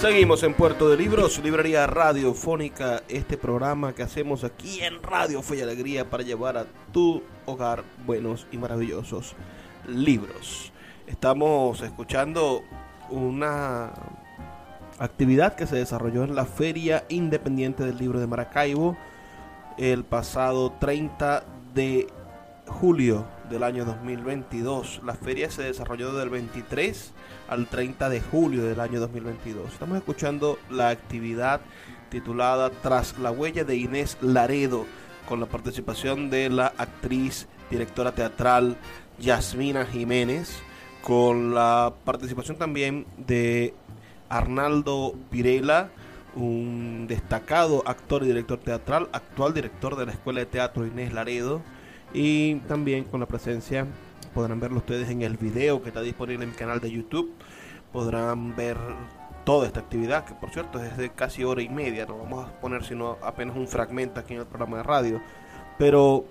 Seguimos 0.00 0.42
en 0.42 0.52
Puerto 0.52 0.90
de 0.90 0.96
Libros, 0.98 1.42
Librería 1.42 1.86
Radiofónica, 1.86 3.02
este 3.08 3.38
programa 3.38 3.94
que 3.94 4.02
hacemos 4.02 4.44
aquí 4.44 4.80
en 4.82 5.02
Radio 5.02 5.40
Fe 5.40 5.56
y 5.56 5.60
Alegría 5.62 6.10
para 6.10 6.22
llevar 6.22 6.58
a 6.58 6.66
tu 6.92 7.22
hogar 7.46 7.82
buenos 8.04 8.46
y 8.52 8.58
maravillosos 8.58 9.34
libros. 9.88 10.70
Estamos 11.06 11.80
escuchando 11.80 12.62
una 13.08 13.94
actividad 14.98 15.54
que 15.54 15.66
se 15.66 15.76
desarrolló 15.76 16.24
en 16.24 16.34
la 16.34 16.44
Feria 16.44 17.04
Independiente 17.08 17.82
del 17.82 17.96
Libro 17.96 18.20
de 18.20 18.26
Maracaibo 18.26 18.98
el 19.78 20.04
pasado 20.04 20.72
30 20.78 21.42
de 21.74 22.06
julio 22.66 23.24
del 23.48 23.62
año 23.62 23.84
2022. 23.84 25.00
La 25.04 25.14
feria 25.14 25.50
se 25.50 25.62
desarrolló 25.62 26.12
del 26.12 26.30
23 26.30 27.12
al 27.48 27.66
30 27.66 28.08
de 28.08 28.20
julio 28.20 28.64
del 28.64 28.80
año 28.80 29.00
2022. 29.00 29.72
Estamos 29.72 29.98
escuchando 29.98 30.58
la 30.70 30.88
actividad 30.90 31.60
titulada 32.08 32.70
Tras 32.70 33.18
la 33.18 33.30
huella 33.30 33.64
de 33.64 33.76
Inés 33.76 34.18
Laredo, 34.20 34.86
con 35.28 35.40
la 35.40 35.46
participación 35.46 36.30
de 36.30 36.50
la 36.50 36.66
actriz, 36.78 37.48
directora 37.70 38.12
teatral 38.12 38.76
Yasmina 39.18 39.84
Jiménez, 39.86 40.58
con 41.02 41.54
la 41.54 41.92
participación 42.04 42.56
también 42.56 43.06
de 43.16 43.74
Arnaldo 44.28 45.14
Pirela, 45.30 45.90
un 46.34 47.06
destacado 47.08 47.82
actor 47.86 48.22
y 48.22 48.26
director 48.26 48.58
teatral, 48.58 49.08
actual 49.12 49.54
director 49.54 49.96
de 49.96 50.06
la 50.06 50.12
Escuela 50.12 50.40
de 50.40 50.46
Teatro 50.46 50.86
Inés 50.86 51.12
Laredo, 51.12 51.62
y 52.16 52.54
también 52.60 53.04
con 53.04 53.20
la 53.20 53.26
presencia, 53.26 53.86
podrán 54.34 54.58
verlo 54.58 54.78
ustedes 54.78 55.10
en 55.10 55.20
el 55.20 55.36
video 55.36 55.82
que 55.82 55.88
está 55.88 56.00
disponible 56.00 56.44
en 56.44 56.50
mi 56.50 56.56
canal 56.56 56.80
de 56.80 56.90
YouTube, 56.90 57.30
podrán 57.92 58.56
ver 58.56 58.78
toda 59.44 59.66
esta 59.66 59.80
actividad, 59.80 60.24
que 60.24 60.32
por 60.32 60.48
cierto 60.48 60.82
es 60.82 60.96
de 60.96 61.10
casi 61.10 61.44
hora 61.44 61.60
y 61.60 61.68
media, 61.68 62.06
no 62.06 62.16
vamos 62.16 62.48
a 62.48 62.58
poner 62.58 62.84
sino 62.84 63.18
apenas 63.22 63.54
un 63.54 63.68
fragmento 63.68 64.18
aquí 64.18 64.32
en 64.32 64.40
el 64.40 64.46
programa 64.46 64.78
de 64.78 64.82
radio, 64.82 65.20
pero 65.78 66.24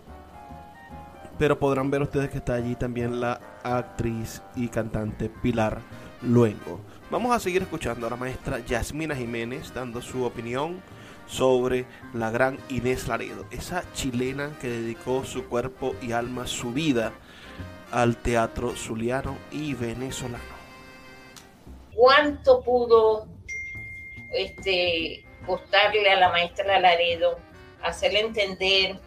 pero 1.38 1.60
podrán 1.60 1.92
ver 1.92 2.02
ustedes 2.02 2.32
que 2.32 2.40
está 2.40 2.56
allí 2.56 2.76
también 2.76 3.20
la 3.22 3.40
actriz 3.62 4.42
y 4.56 4.70
cantante 4.70 5.30
Pilar 5.30 5.82
luego. 6.22 6.80
Vamos 7.12 7.36
a 7.36 7.40
seguir 7.40 7.62
escuchando 7.62 8.08
a 8.08 8.10
la 8.10 8.16
maestra 8.16 8.60
Yasmina 8.60 9.16
Jiménez 9.16 9.72
dando 9.74 10.02
su 10.02 10.24
opinión 10.24 10.82
sobre 11.28 11.86
la 12.14 12.32
gran 12.32 12.60
Inés 12.70 13.08
Laredo, 13.08 13.46
esa 13.52 13.84
chilena 13.94 14.58
que 14.62 14.68
dedicó 14.68 15.24
su 15.24 15.46
cuerpo 15.48 15.96
y 16.02 16.12
alma, 16.12 16.48
su 16.48 16.72
vida 16.72 17.14
al 17.92 18.18
teatro 18.18 18.76
zuliano 18.76 19.38
y 19.52 19.74
venezolano. 19.74 20.44
¿Cuánto 21.94 22.62
pudo 22.62 23.28
este, 24.34 25.24
costarle 25.46 26.10
a 26.10 26.20
la 26.20 26.30
maestra 26.30 26.80
Laredo 26.80 27.38
hacerle 27.82 28.22
entender, 28.22 28.98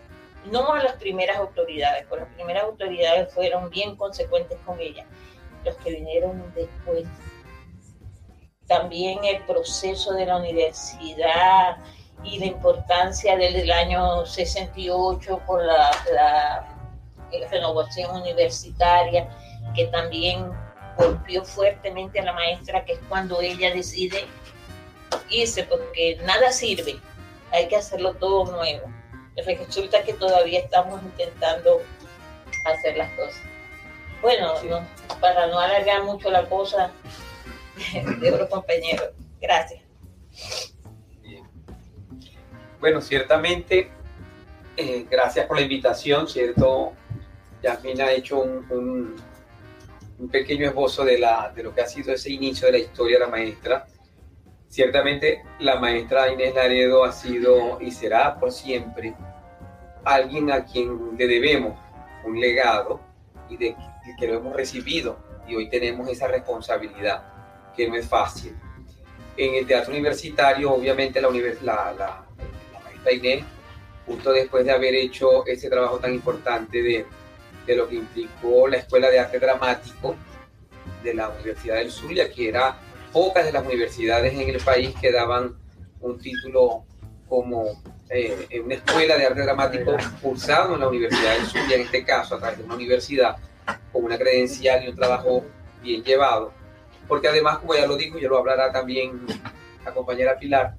no 0.50 0.72
a 0.72 0.83
las 0.83 0.94
primeras 0.94 1.37
autoridades, 1.38 2.07
porque 2.09 2.24
las 2.24 2.35
primeras 2.35 2.64
autoridades 2.64 3.33
fueron 3.35 3.68
bien 3.70 3.96
consecuentes 3.96 4.59
con 4.64 4.81
ella, 4.81 5.04
los 5.64 5.76
que 5.76 5.90
vinieron 5.90 6.52
después. 6.54 7.04
También 8.66 9.24
el 9.24 9.42
proceso 9.44 10.12
de 10.12 10.26
la 10.26 10.37
universidad 10.37 11.78
y 12.24 12.38
la 12.38 12.46
importancia 12.46 13.37
del 13.37 13.70
año 13.70 14.26
68 14.26 15.40
por 15.46 15.64
la, 15.64 15.90
la, 16.12 16.74
renovación 17.50 18.22
universitaria, 18.22 19.28
que 19.74 19.87
también 19.87 20.50
golpeó 20.96 21.44
fuertemente 21.44 22.20
a 22.20 22.24
la 22.24 22.33
maestra, 22.33 22.85
que 22.85 22.94
es 22.94 23.00
cuando 23.09 23.40
ella 23.40 23.72
decide 23.72 24.26
irse, 25.28 25.64
porque 25.64 26.18
nada 26.24 26.50
sirve, 26.50 26.96
hay 27.52 27.68
que 27.68 27.76
hacerlo 27.76 28.14
todo 28.14 28.50
nuevo. 28.52 28.90
Resulta 29.37 30.02
que 30.02 30.14
todavía 30.14 30.61
estamos 30.61 31.02
intentando 31.02 31.81
hacer 32.64 32.96
las 32.96 33.11
cosas. 33.12 33.40
Bueno, 34.20 34.54
para 35.20 35.46
no 35.46 35.59
alargar 35.61 36.02
mucho 36.02 36.31
la 36.31 36.48
cosa 36.48 36.90
de 38.20 38.33
otros 38.33 38.48
compañeros. 38.48 39.11
Gracias. 39.40 39.88
Bueno, 42.81 43.01
ciertamente, 43.01 43.91
eh, 44.77 45.05
gracias 45.11 45.47
por 45.47 45.57
la 45.57 45.62
invitación, 45.62 46.29
¿cierto? 46.29 46.93
Yasmin 47.61 48.01
ha 48.01 48.12
hecho 48.12 48.38
un, 48.41 49.17
un, 50.17 50.29
pequeño 50.29 50.69
esbozo 50.69 51.05
de, 51.05 51.19
la, 51.19 51.53
de 51.55 51.64
lo 51.64 51.75
que 51.75 51.81
ha 51.81 51.87
sido 51.88 52.12
ese 52.12 52.31
inicio 52.31 52.67
de 52.67 52.73
la 52.73 52.79
historia 52.79 53.19
de 53.19 53.25
la 53.25 53.31
maestra. 53.31 53.87
Ciertamente, 54.69 55.43
la 55.59 55.81
maestra 55.81 56.33
Inés 56.33 56.55
Laredo 56.55 57.05
ha 57.05 57.11
sido 57.11 57.81
y 57.81 57.91
será 57.91 58.38
por 58.38 58.53
siempre 58.53 59.14
alguien 60.05 60.53
a 60.53 60.64
quien 60.64 61.17
le 61.17 61.27
debemos 61.27 61.77
un 62.25 62.38
legado 62.38 63.01
y 63.49 63.57
de 63.57 63.75
que 64.19 64.27
lo 64.29 64.35
hemos 64.35 64.55
recibido 64.55 65.19
y 65.49 65.57
hoy 65.57 65.69
tenemos 65.69 66.09
esa 66.09 66.29
responsabilidad 66.29 67.25
que 67.77 67.88
no 67.88 67.97
es 67.97 68.07
fácil. 68.07 68.57
En 69.37 69.57
el 69.57 69.67
teatro 69.67 69.93
universitario, 69.93 70.73
obviamente, 70.73 71.21
la, 71.21 71.31
la, 71.62 71.93
la 71.93 72.28
Inés, 73.12 73.44
justo 74.07 74.33
después 74.33 74.64
de 74.64 74.73
haber 74.73 74.94
hecho 74.94 75.47
ese 75.47 75.68
trabajo 75.68 75.99
tan 75.99 76.14
importante 76.14 76.83
de, 76.83 77.07
lo 77.75 77.87
que 77.87 77.97
implicó 77.97 78.66
la 78.66 78.79
Escuela 78.79 79.11
de 79.11 79.18
Arte 79.18 79.38
Dramático 79.38 80.16
de 81.03 81.14
la 81.14 81.29
Universidad 81.29 81.77
del 81.77 81.90
Zulia, 81.90 82.33
que 82.33 82.49
era 82.49 82.79
pocas 83.12 83.44
de 83.44 83.53
las 83.53 83.64
universidades 83.64 84.33
en 84.33 84.49
el 84.49 84.61
país 84.61 84.94
que 85.01 85.12
daban 85.12 85.55
un 86.01 86.18
título 86.18 86.85
como 87.29 87.83
eh, 88.11 88.62
una 88.64 88.75
escuela 88.75 89.16
de 89.18 89.27
arte 89.27 89.42
dramático 89.42 89.94
cursado 90.23 90.75
en 90.75 90.81
la 90.81 90.88
Universidad 90.88 91.35
del 91.35 91.47
Zulia, 91.47 91.77
en 91.77 91.83
este 91.83 92.05
caso 92.05 92.37
a 92.37 92.38
través 92.38 92.59
de 92.59 92.64
una 92.64 92.75
universidad 92.75 93.37
con 93.92 94.05
una 94.05 94.16
credencial 94.16 94.85
y 94.85 94.88
un 94.88 94.97
trabajo 94.97 95.44
bien 95.83 96.03
llevado. 96.03 96.53
Porque 97.07 97.29
además, 97.29 97.59
como 97.59 97.75
ya 97.75 97.87
lo 97.87 97.97
dijo, 97.97 98.18
ya 98.18 98.29
lo 98.29 98.38
hablará 98.38 98.73
también 98.73 99.27
la 99.85 99.92
compañera 99.92 100.38
Pilar, 100.38 100.75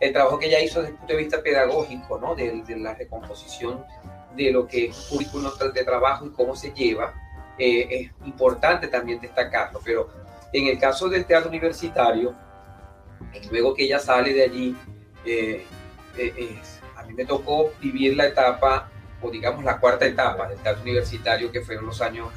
el 0.00 0.12
trabajo 0.12 0.38
que 0.38 0.46
ella 0.46 0.60
hizo 0.60 0.80
desde 0.80 0.92
el 0.92 0.98
punto 0.98 1.12
de 1.12 1.18
vista 1.18 1.42
pedagógico, 1.42 2.18
¿no? 2.18 2.34
de, 2.34 2.62
la 2.78 2.94
recomposición 2.94 3.84
de 4.36 4.50
lo 4.50 4.66
que 4.66 4.86
es 4.86 4.96
currículum 5.08 5.50
de 5.72 5.84
trabajo 5.84 6.26
y 6.26 6.30
cómo 6.30 6.54
se 6.54 6.72
lleva, 6.72 7.14
eh, 7.58 7.88
es 7.90 8.26
importante 8.26 8.88
también 8.88 9.20
destacarlo. 9.20 9.80
Pero 9.82 10.08
en 10.52 10.66
el 10.66 10.78
caso 10.78 11.08
del 11.08 11.24
teatro 11.24 11.48
universitario, 11.48 12.34
luego 13.50 13.74
que 13.74 13.84
ella 13.84 13.98
sale 13.98 14.34
de 14.34 14.42
allí, 14.42 14.76
eh, 15.24 15.64
eh, 16.18 16.58
a 16.96 17.02
mí 17.04 17.14
me 17.14 17.24
tocó 17.24 17.72
vivir 17.80 18.16
la 18.16 18.26
etapa, 18.26 18.90
o 19.22 19.30
digamos 19.30 19.64
la 19.64 19.80
cuarta 19.80 20.04
etapa 20.04 20.48
del 20.48 20.58
teatro 20.58 20.82
universitario, 20.82 21.50
que 21.50 21.62
fueron 21.62 21.86
los 21.86 22.02
años, 22.02 22.28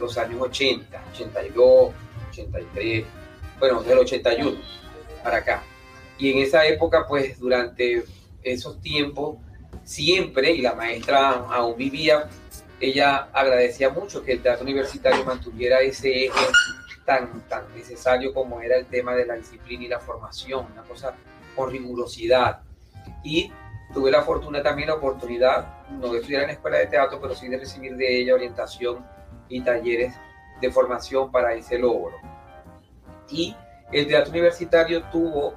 los 0.00 0.18
años 0.18 0.40
80, 0.40 1.00
82, 1.12 1.94
83, 2.30 3.06
bueno, 3.60 3.82
del 3.82 3.98
81 3.98 4.58
para 5.22 5.38
acá. 5.38 5.62
Y 6.18 6.32
en 6.32 6.38
esa 6.38 6.66
época, 6.66 7.06
pues 7.06 7.38
durante 7.38 8.04
esos 8.42 8.80
tiempos, 8.80 9.38
siempre, 9.84 10.52
y 10.52 10.60
la 10.60 10.74
maestra 10.74 11.30
aún 11.30 11.76
vivía, 11.76 12.28
ella 12.80 13.28
agradecía 13.32 13.90
mucho 13.90 14.22
que 14.22 14.32
el 14.32 14.42
teatro 14.42 14.64
universitario 14.64 15.24
mantuviera 15.24 15.80
ese 15.80 16.26
eje 16.26 16.46
tan, 17.04 17.42
tan 17.48 17.64
necesario 17.74 18.34
como 18.34 18.60
era 18.60 18.76
el 18.76 18.86
tema 18.86 19.14
de 19.14 19.26
la 19.26 19.34
disciplina 19.34 19.84
y 19.84 19.88
la 19.88 20.00
formación, 20.00 20.66
una 20.72 20.82
cosa 20.82 21.14
con 21.56 21.70
rigurosidad. 21.70 22.60
Y 23.24 23.52
tuve 23.94 24.10
la 24.10 24.22
fortuna 24.22 24.62
también, 24.62 24.88
la 24.88 24.94
oportunidad, 24.96 25.88
no 25.90 26.12
de 26.12 26.18
estudiar 26.18 26.42
en 26.42 26.48
la 26.48 26.52
escuela 26.54 26.78
de 26.78 26.86
teatro, 26.86 27.20
pero 27.20 27.34
sí 27.34 27.48
de 27.48 27.58
recibir 27.58 27.96
de 27.96 28.20
ella 28.20 28.34
orientación 28.34 29.04
y 29.48 29.62
talleres 29.62 30.14
de 30.60 30.70
formación 30.70 31.30
para 31.32 31.54
ese 31.54 31.78
logro. 31.78 32.16
Y 33.30 33.56
el 33.92 34.06
teatro 34.06 34.30
universitario 34.30 35.02
tuvo 35.04 35.54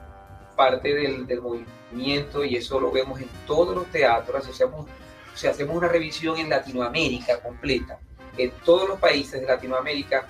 parte 0.51 0.93
del, 0.93 1.25
del, 1.25 1.41
movimiento 1.41 2.43
y 2.43 2.55
eso 2.55 2.79
lo 2.79 2.91
vemos 2.91 3.19
en 3.19 3.29
todos 3.45 3.75
los 3.75 3.87
teatros. 3.87 4.47
Hacemos, 4.47 4.87
si 5.35 5.47
hacemos 5.47 5.75
una 5.75 5.87
revisión 5.87 6.37
en 6.37 6.49
Latinoamérica 6.49 7.41
completa, 7.41 7.99
en 8.37 8.51
todos 8.65 8.87
los 8.87 8.99
países 8.99 9.41
de 9.41 9.47
Latinoamérica, 9.47 10.25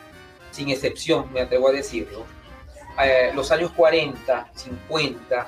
sin 0.52 0.70
excepción, 0.70 1.32
me 1.32 1.42
atrevo 1.42 1.70
a 1.70 1.72
decirlo, 1.72 2.26
eh, 3.02 3.32
los 3.34 3.52
años 3.52 3.72
40, 3.72 4.52
50, 4.54 5.48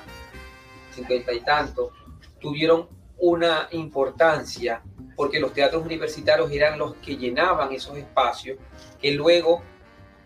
50 0.94 1.32
y 1.32 1.40
tanto, 1.40 1.92
tuvieron 2.40 2.88
una 3.18 3.68
importancia 3.72 4.82
porque 5.16 5.38
los 5.38 5.52
teatros 5.52 5.84
universitarios 5.84 6.50
eran 6.50 6.78
los 6.78 6.94
que 6.96 7.16
llenaban 7.16 7.72
esos 7.72 7.96
espacios 7.96 8.58
que 9.00 9.12
luego 9.12 9.62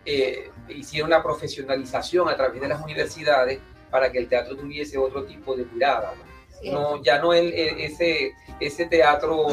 eh, 0.05 0.51
hicieron 0.69 1.09
la 1.09 1.21
profesionalización 1.21 2.29
a 2.29 2.35
través 2.35 2.61
de 2.61 2.67
las 2.67 2.81
universidades 2.81 3.59
para 3.89 4.11
que 4.11 4.19
el 4.19 4.27
teatro 4.27 4.55
tuviese 4.55 4.97
otro 4.97 5.25
tipo 5.25 5.55
de 5.55 5.65
mirada. 5.65 6.13
¿no? 6.63 7.01
ya 7.01 7.19
no 7.19 7.33
el, 7.33 7.53
ese, 7.53 8.33
ese 8.59 8.85
teatro 8.85 9.47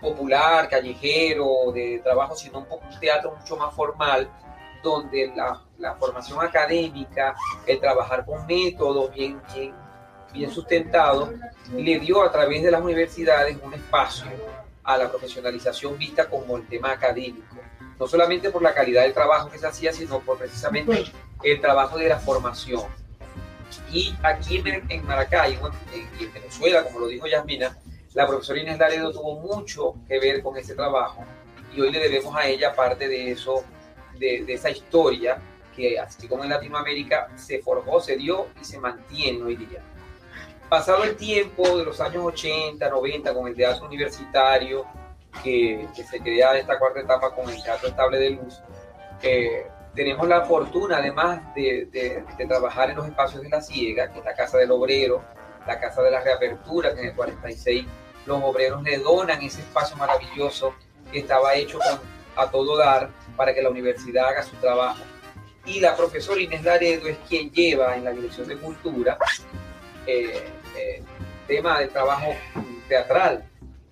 popular, 0.00 0.68
callejero, 0.68 1.72
de 1.72 2.00
trabajo, 2.02 2.36
sino 2.36 2.60
un, 2.60 2.66
un 2.70 3.00
teatro 3.00 3.34
mucho 3.36 3.56
más 3.56 3.74
formal, 3.74 4.30
donde 4.82 5.32
la, 5.34 5.60
la, 5.78 5.94
formación 5.96 6.40
académica, 6.40 7.34
el 7.66 7.80
trabajar 7.80 8.24
con 8.24 8.46
métodos 8.46 9.12
bien, 9.12 9.40
bien, 9.52 9.74
bien 10.32 10.50
sustentados, 10.50 11.30
le 11.74 11.98
dio 11.98 12.22
a 12.22 12.30
través 12.30 12.62
de 12.62 12.70
las 12.70 12.80
universidades 12.80 13.56
un 13.62 13.74
espacio 13.74 14.26
a 14.84 14.96
la 14.96 15.08
profesionalización 15.08 15.98
vista 15.98 16.28
como 16.28 16.56
el 16.56 16.68
tema 16.68 16.92
académico, 16.92 17.56
no 17.98 18.06
solamente 18.06 18.50
por 18.50 18.62
la 18.62 18.72
calidad 18.72 19.02
del 19.02 19.14
trabajo 19.14 19.50
que 19.50 19.58
se 19.58 19.66
hacía, 19.66 19.92
sino 19.92 20.20
por 20.20 20.38
precisamente 20.38 21.04
el 21.42 21.60
trabajo 21.60 21.98
de 21.98 22.08
la 22.08 22.18
formación. 22.18 22.84
Y 23.92 24.14
aquí 24.22 24.62
en, 24.88 25.06
Maracaibo, 25.06 25.68
en, 25.92 26.08
en, 26.20 26.32
Venezuela, 26.32 26.84
como 26.84 27.00
lo 27.00 27.08
dijo 27.08 27.26
Yasmina, 27.26 27.76
la 28.14 28.26
profesora 28.26 28.60
Inés 28.60 28.78
Laredo 28.78 29.12
tuvo 29.12 29.40
mucho 29.40 29.94
que 30.08 30.18
ver 30.18 30.42
con 30.42 30.56
ese 30.56 30.74
trabajo 30.74 31.24
y 31.74 31.80
hoy 31.80 31.92
le 31.92 32.00
debemos 32.00 32.34
a 32.34 32.46
ella 32.46 32.74
parte 32.74 33.08
de 33.08 33.32
eso, 33.32 33.64
de, 34.18 34.44
de 34.44 34.54
esa 34.54 34.70
historia 34.70 35.38
que 35.74 35.98
así 35.98 36.26
como 36.26 36.42
en 36.42 36.50
Latinoamérica 36.50 37.28
se 37.36 37.60
forjó, 37.60 38.00
se 38.00 38.16
dio 38.16 38.46
y 38.60 38.64
se 38.64 38.78
mantiene 38.78 39.42
hoy 39.42 39.56
día. 39.56 39.82
Pasado 40.70 41.04
el 41.04 41.16
tiempo 41.16 41.76
de 41.78 41.84
los 41.84 42.00
años 42.00 42.24
80, 42.24 42.88
90, 42.88 43.34
con 43.34 43.46
el 43.46 43.54
teatro 43.54 43.86
universitario, 43.86 44.86
que, 45.44 45.86
que 45.94 46.02
se 46.02 46.18
crea 46.20 46.56
esta 46.56 46.78
cuarta 46.78 47.00
etapa 47.00 47.34
con 47.34 47.48
el 47.48 47.62
Teatro 47.62 47.88
Estable 47.88 48.18
de 48.18 48.30
Luz, 48.30 48.60
eh, 49.22 49.66
tenemos 49.96 50.28
la 50.28 50.44
fortuna 50.44 50.98
además 50.98 51.42
de, 51.54 51.88
de, 51.90 52.46
trabajar 52.46 52.90
en 52.90 52.96
los 52.96 53.06
espacios 53.06 53.42
de 53.42 53.48
la 53.48 53.62
ciega, 53.62 54.12
que 54.12 54.18
es 54.18 54.24
la 54.24 54.34
Casa 54.34 54.58
del 54.58 54.70
Obrero, 54.70 55.24
la 55.66 55.80
Casa 55.80 56.02
de 56.02 56.10
la 56.10 56.20
Reapertura, 56.20 56.94
que 56.94 57.00
en 57.00 57.06
el 57.08 57.14
46 57.14 57.86
los 58.26 58.42
obreros 58.42 58.82
le 58.82 58.98
donan 58.98 59.42
ese 59.42 59.60
espacio 59.62 59.96
maravilloso 59.96 60.74
que 61.10 61.20
estaba 61.20 61.54
hecho 61.54 61.78
a 62.36 62.50
todo 62.50 62.76
dar 62.76 63.08
para 63.36 63.54
que 63.54 63.62
la 63.62 63.70
universidad 63.70 64.28
haga 64.28 64.42
su 64.42 64.54
trabajo. 64.56 65.02
Y 65.64 65.80
la 65.80 65.96
profesora 65.96 66.40
Inés 66.40 66.62
Laredo 66.62 67.08
es 67.08 67.16
quien 67.28 67.50
lleva 67.50 67.96
en 67.96 68.04
la 68.04 68.12
Dirección 68.12 68.46
de 68.46 68.56
Cultura 68.56 69.18
eh, 70.06 70.44
eh, 70.76 71.02
tema 71.48 71.80
de 71.80 71.88
trabajo 71.88 72.34
teatral. 72.88 73.48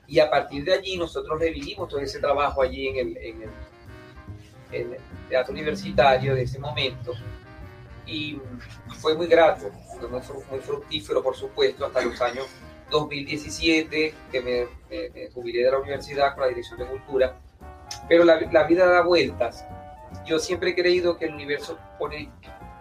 Y 0.06 0.20
a 0.20 0.30
partir 0.30 0.64
de 0.64 0.74
allí 0.74 0.98
nosotros 0.98 1.40
revivimos 1.40 1.88
todo 1.88 2.00
ese 2.00 2.20
trabajo 2.20 2.60
allí 2.60 2.88
en 2.88 2.98
el 2.98 3.50
el 4.80 4.96
teatro 5.28 5.52
universitario 5.52 6.34
de 6.34 6.42
ese 6.42 6.58
momento 6.58 7.12
y 8.06 8.38
fue 9.00 9.14
muy 9.14 9.26
grato, 9.26 9.70
fue 9.98 10.08
muy, 10.08 10.20
muy 10.50 10.60
fructífero 10.60 11.22
por 11.22 11.34
supuesto 11.34 11.86
hasta 11.86 12.02
los 12.02 12.20
años 12.20 12.46
2017 12.90 14.14
que 14.30 14.40
me, 14.40 14.66
me, 14.90 15.30
jubilé 15.30 15.64
de 15.64 15.70
la 15.70 15.78
universidad 15.78 16.34
con 16.34 16.42
la 16.42 16.48
Dirección 16.48 16.78
de 16.78 16.86
Cultura, 16.86 17.36
pero 18.08 18.24
la, 18.24 18.40
la 18.52 18.64
vida 18.64 18.86
da 18.86 19.02
vueltas. 19.02 19.64
Yo 20.26 20.38
siempre 20.38 20.70
he 20.70 20.74
creído 20.74 21.16
que 21.18 21.26
el 21.26 21.34
universo 21.34 21.78
pone 21.98 22.30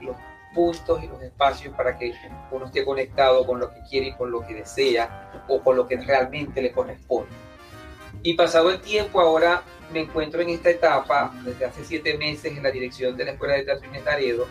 los 0.02 0.16
puntos 0.54 1.04
y 1.04 1.08
los 1.08 1.22
espacios 1.22 1.76
para 1.76 1.98
que 1.98 2.14
uno 2.52 2.66
esté 2.66 2.86
conectado 2.86 3.46
con 3.46 3.60
lo 3.60 3.72
que 3.74 3.82
quiere 3.90 4.08
y 4.08 4.14
con 4.14 4.32
lo 4.32 4.46
que 4.46 4.54
desea 4.54 5.32
o 5.48 5.62
con 5.62 5.76
lo 5.76 5.88
que 5.88 5.98
realmente 5.98 6.62
le 6.62 6.72
corresponde. 6.72 7.32
Y 8.22 8.36
pasado 8.36 8.70
el 8.70 8.80
tiempo, 8.80 9.20
ahora 9.20 9.64
me 9.94 10.02
encuentro 10.02 10.42
en 10.42 10.50
esta 10.50 10.70
etapa, 10.70 11.34
desde 11.46 11.66
hace 11.66 11.86
siete 11.86 12.18
meses, 12.18 12.58
en 12.58 12.64
la 12.64 12.72
dirección 12.72 13.16
de 13.16 13.26
la 13.26 13.32
Escuela 13.32 13.54
de 13.54 13.64
Teatro 13.64 13.88
Inés 13.88 14.04
Laredo, 14.04 14.48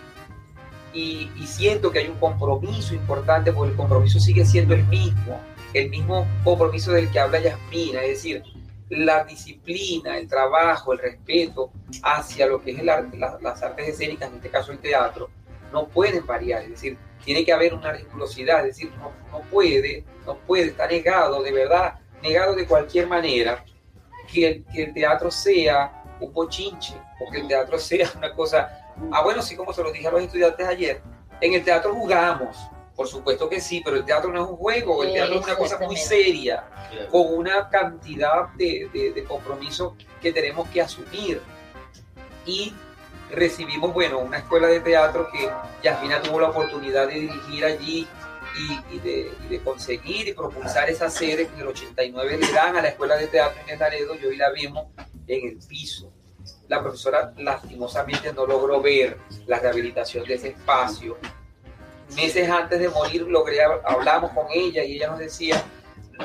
y, 0.94 1.30
y, 1.36 1.46
siento 1.46 1.90
que 1.90 2.00
hay 2.00 2.08
un 2.08 2.18
compromiso 2.18 2.94
importante, 2.94 3.50
porque 3.52 3.70
el 3.70 3.76
compromiso 3.76 4.20
sigue 4.20 4.44
siendo 4.44 4.74
el 4.74 4.84
mismo, 4.84 5.40
el 5.72 5.88
mismo 5.88 6.26
compromiso 6.44 6.92
del 6.92 7.10
que 7.10 7.18
habla 7.18 7.40
Yasmina, 7.40 8.02
es 8.02 8.08
decir, 8.08 8.42
la 8.90 9.24
disciplina, 9.24 10.18
el 10.18 10.28
trabajo, 10.28 10.92
el 10.92 10.98
respeto 10.98 11.72
hacia 12.02 12.46
lo 12.46 12.62
que 12.62 12.72
es 12.72 12.78
el 12.78 12.90
arte, 12.90 13.16
las 13.16 13.62
artes 13.62 13.88
escénicas, 13.88 14.28
en 14.28 14.36
este 14.36 14.50
caso 14.50 14.70
el 14.70 14.78
teatro, 14.78 15.30
no 15.72 15.88
pueden 15.88 16.26
variar, 16.26 16.62
es 16.62 16.70
decir, 16.70 16.98
tiene 17.24 17.44
que 17.44 17.52
haber 17.52 17.72
una 17.72 17.92
rigurosidad, 17.92 18.60
es 18.60 18.76
decir, 18.76 18.92
no, 18.98 19.12
no 19.30 19.42
puede, 19.50 20.04
no 20.26 20.36
puede 20.36 20.64
estar 20.64 20.90
negado, 20.90 21.42
de 21.42 21.52
verdad, 21.52 21.94
negado 22.22 22.54
de 22.54 22.66
cualquier 22.66 23.06
manera, 23.06 23.64
que 24.32 24.48
el, 24.48 24.64
que 24.64 24.84
el 24.84 24.94
teatro 24.94 25.30
sea 25.30 26.02
un 26.20 26.32
pochinche, 26.32 26.94
o 27.20 27.30
que 27.30 27.40
el 27.40 27.48
teatro 27.48 27.78
sea 27.78 28.10
una 28.16 28.32
cosa, 28.32 28.92
ah 29.12 29.22
bueno, 29.22 29.42
sí 29.42 29.56
como 29.56 29.72
se 29.72 29.82
lo 29.82 29.92
dije 29.92 30.08
a 30.08 30.10
los 30.10 30.22
estudiantes 30.22 30.66
ayer, 30.66 31.02
en 31.40 31.54
el 31.54 31.64
teatro 31.64 31.94
jugamos, 31.94 32.56
por 32.94 33.08
supuesto 33.08 33.48
que 33.48 33.60
sí, 33.60 33.82
pero 33.84 33.96
el 33.96 34.04
teatro 34.04 34.32
no 34.32 34.44
es 34.44 34.50
un 34.50 34.56
juego, 34.56 35.02
el 35.02 35.12
teatro 35.12 35.40
es 35.40 35.44
una 35.44 35.56
cosa 35.56 35.78
muy 35.78 35.96
seria, 35.96 36.64
con 37.10 37.34
una 37.34 37.68
cantidad 37.68 38.48
de, 38.50 38.88
de, 38.92 39.12
de 39.12 39.24
compromisos 39.24 39.94
que 40.20 40.32
tenemos 40.32 40.68
que 40.68 40.82
asumir. 40.82 41.40
Y 42.44 42.74
recibimos, 43.30 43.92
bueno, 43.92 44.18
una 44.18 44.38
escuela 44.38 44.68
de 44.68 44.80
teatro 44.80 45.28
que 45.32 45.50
Yasmina 45.82 46.20
tuvo 46.20 46.40
la 46.40 46.50
oportunidad 46.50 47.08
de 47.08 47.14
dirigir 47.14 47.64
allí 47.64 48.06
y, 48.90 48.98
de, 48.98 49.30
de, 49.48 49.60
conseguir 49.62 50.28
y 50.28 50.32
propulsar 50.32 50.90
esa 50.90 51.08
sede 51.08 51.46
que 51.46 51.54
en 51.54 51.60
el 51.60 51.68
89 51.68 52.38
le 52.38 52.52
dan 52.52 52.76
a 52.76 52.82
la 52.82 52.88
escuela 52.88 53.16
de 53.16 53.26
teatro 53.26 53.60
en 53.66 53.78
Laredo 53.78 54.14
y 54.20 54.26
hoy 54.26 54.36
la 54.36 54.50
vemos 54.50 54.86
en 55.26 55.48
el 55.48 55.58
piso. 55.66 56.12
La 56.68 56.82
profesora 56.82 57.32
lastimosamente 57.38 58.32
no 58.32 58.46
logró 58.46 58.80
ver 58.80 59.18
la 59.46 59.58
rehabilitación 59.58 60.24
de 60.24 60.34
ese 60.34 60.48
espacio. 60.48 61.18
Meses 62.14 62.48
antes 62.48 62.78
de 62.78 62.88
morir 62.88 63.22
logré, 63.22 63.62
hablamos 63.62 64.32
con 64.32 64.46
ella 64.52 64.84
y 64.84 64.96
ella 64.96 65.08
nos 65.08 65.18
decía, 65.18 65.62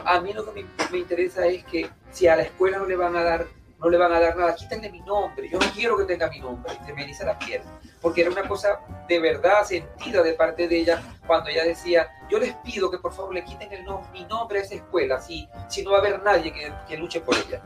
a 0.06 0.20
mí 0.20 0.34
lo 0.34 0.46
que 0.46 0.64
me, 0.64 0.70
me 0.92 0.98
interesa 1.00 1.48
es 1.48 1.64
que 1.66 1.90
si 2.12 2.28
a 2.28 2.36
la 2.36 2.44
escuela 2.44 2.78
no 2.78 2.86
le 2.86 2.96
van 2.96 3.16
a 3.16 3.24
dar 3.24 3.48
no 3.80 3.90
le 3.90 3.98
van 3.98 4.12
a 4.12 4.20
dar 4.20 4.36
nada, 4.36 4.56
quítenle 4.56 4.92
mi 4.92 5.02
nombre, 5.02 5.48
yo 5.50 5.60
no 5.60 5.66
quiero 5.72 5.98
que 5.98 6.06
tenga 6.06 6.30
mi 6.30 6.40
nombre, 6.40 6.74
y 6.82 6.86
se 6.86 6.94
me 6.94 7.04
eriza 7.04 7.26
la 7.26 7.38
piel, 7.38 7.62
porque 8.02 8.22
era 8.22 8.32
una 8.32 8.48
cosa 8.48 8.80
de 9.08 9.20
verdad 9.20 9.64
sentida 9.64 10.24
de 10.24 10.34
parte 10.34 10.68
de 10.68 10.80
ella 10.80 11.02
cuando 11.26 11.50
ella 11.50 11.64
decía, 11.64 12.10
yo 12.30 12.40
les 12.40 12.54
pido 12.56 12.90
que 12.90 12.98
por 12.98 13.14
favor 13.14 13.34
le 13.34 13.44
quiten 13.44 13.72
el 13.72 13.86
mi 14.12 14.26
nombre 14.26 14.60
a 14.60 14.62
esa 14.64 14.76
escuela, 14.76 15.22
si, 15.22 15.48
si 15.70 15.84
no 15.84 15.92
va 15.92 15.98
a 15.98 16.00
haber 16.00 16.24
nadie 16.24 16.52
que, 16.52 16.72
que 16.88 16.98
luche 16.98 17.22
por 17.22 17.36
ella. 17.36 17.62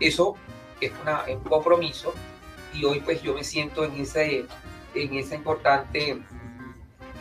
Eso 0.00 0.34
es 0.80 0.92
una, 1.02 1.24
un 1.28 1.40
compromiso 1.40 2.12
y 2.74 2.84
hoy 2.84 3.00
pues 3.00 3.22
yo 3.22 3.34
me 3.34 3.44
siento 3.44 3.84
en 3.84 4.00
ese, 4.00 4.46
en 4.94 5.14
ese 5.14 5.34
importante 5.36 6.18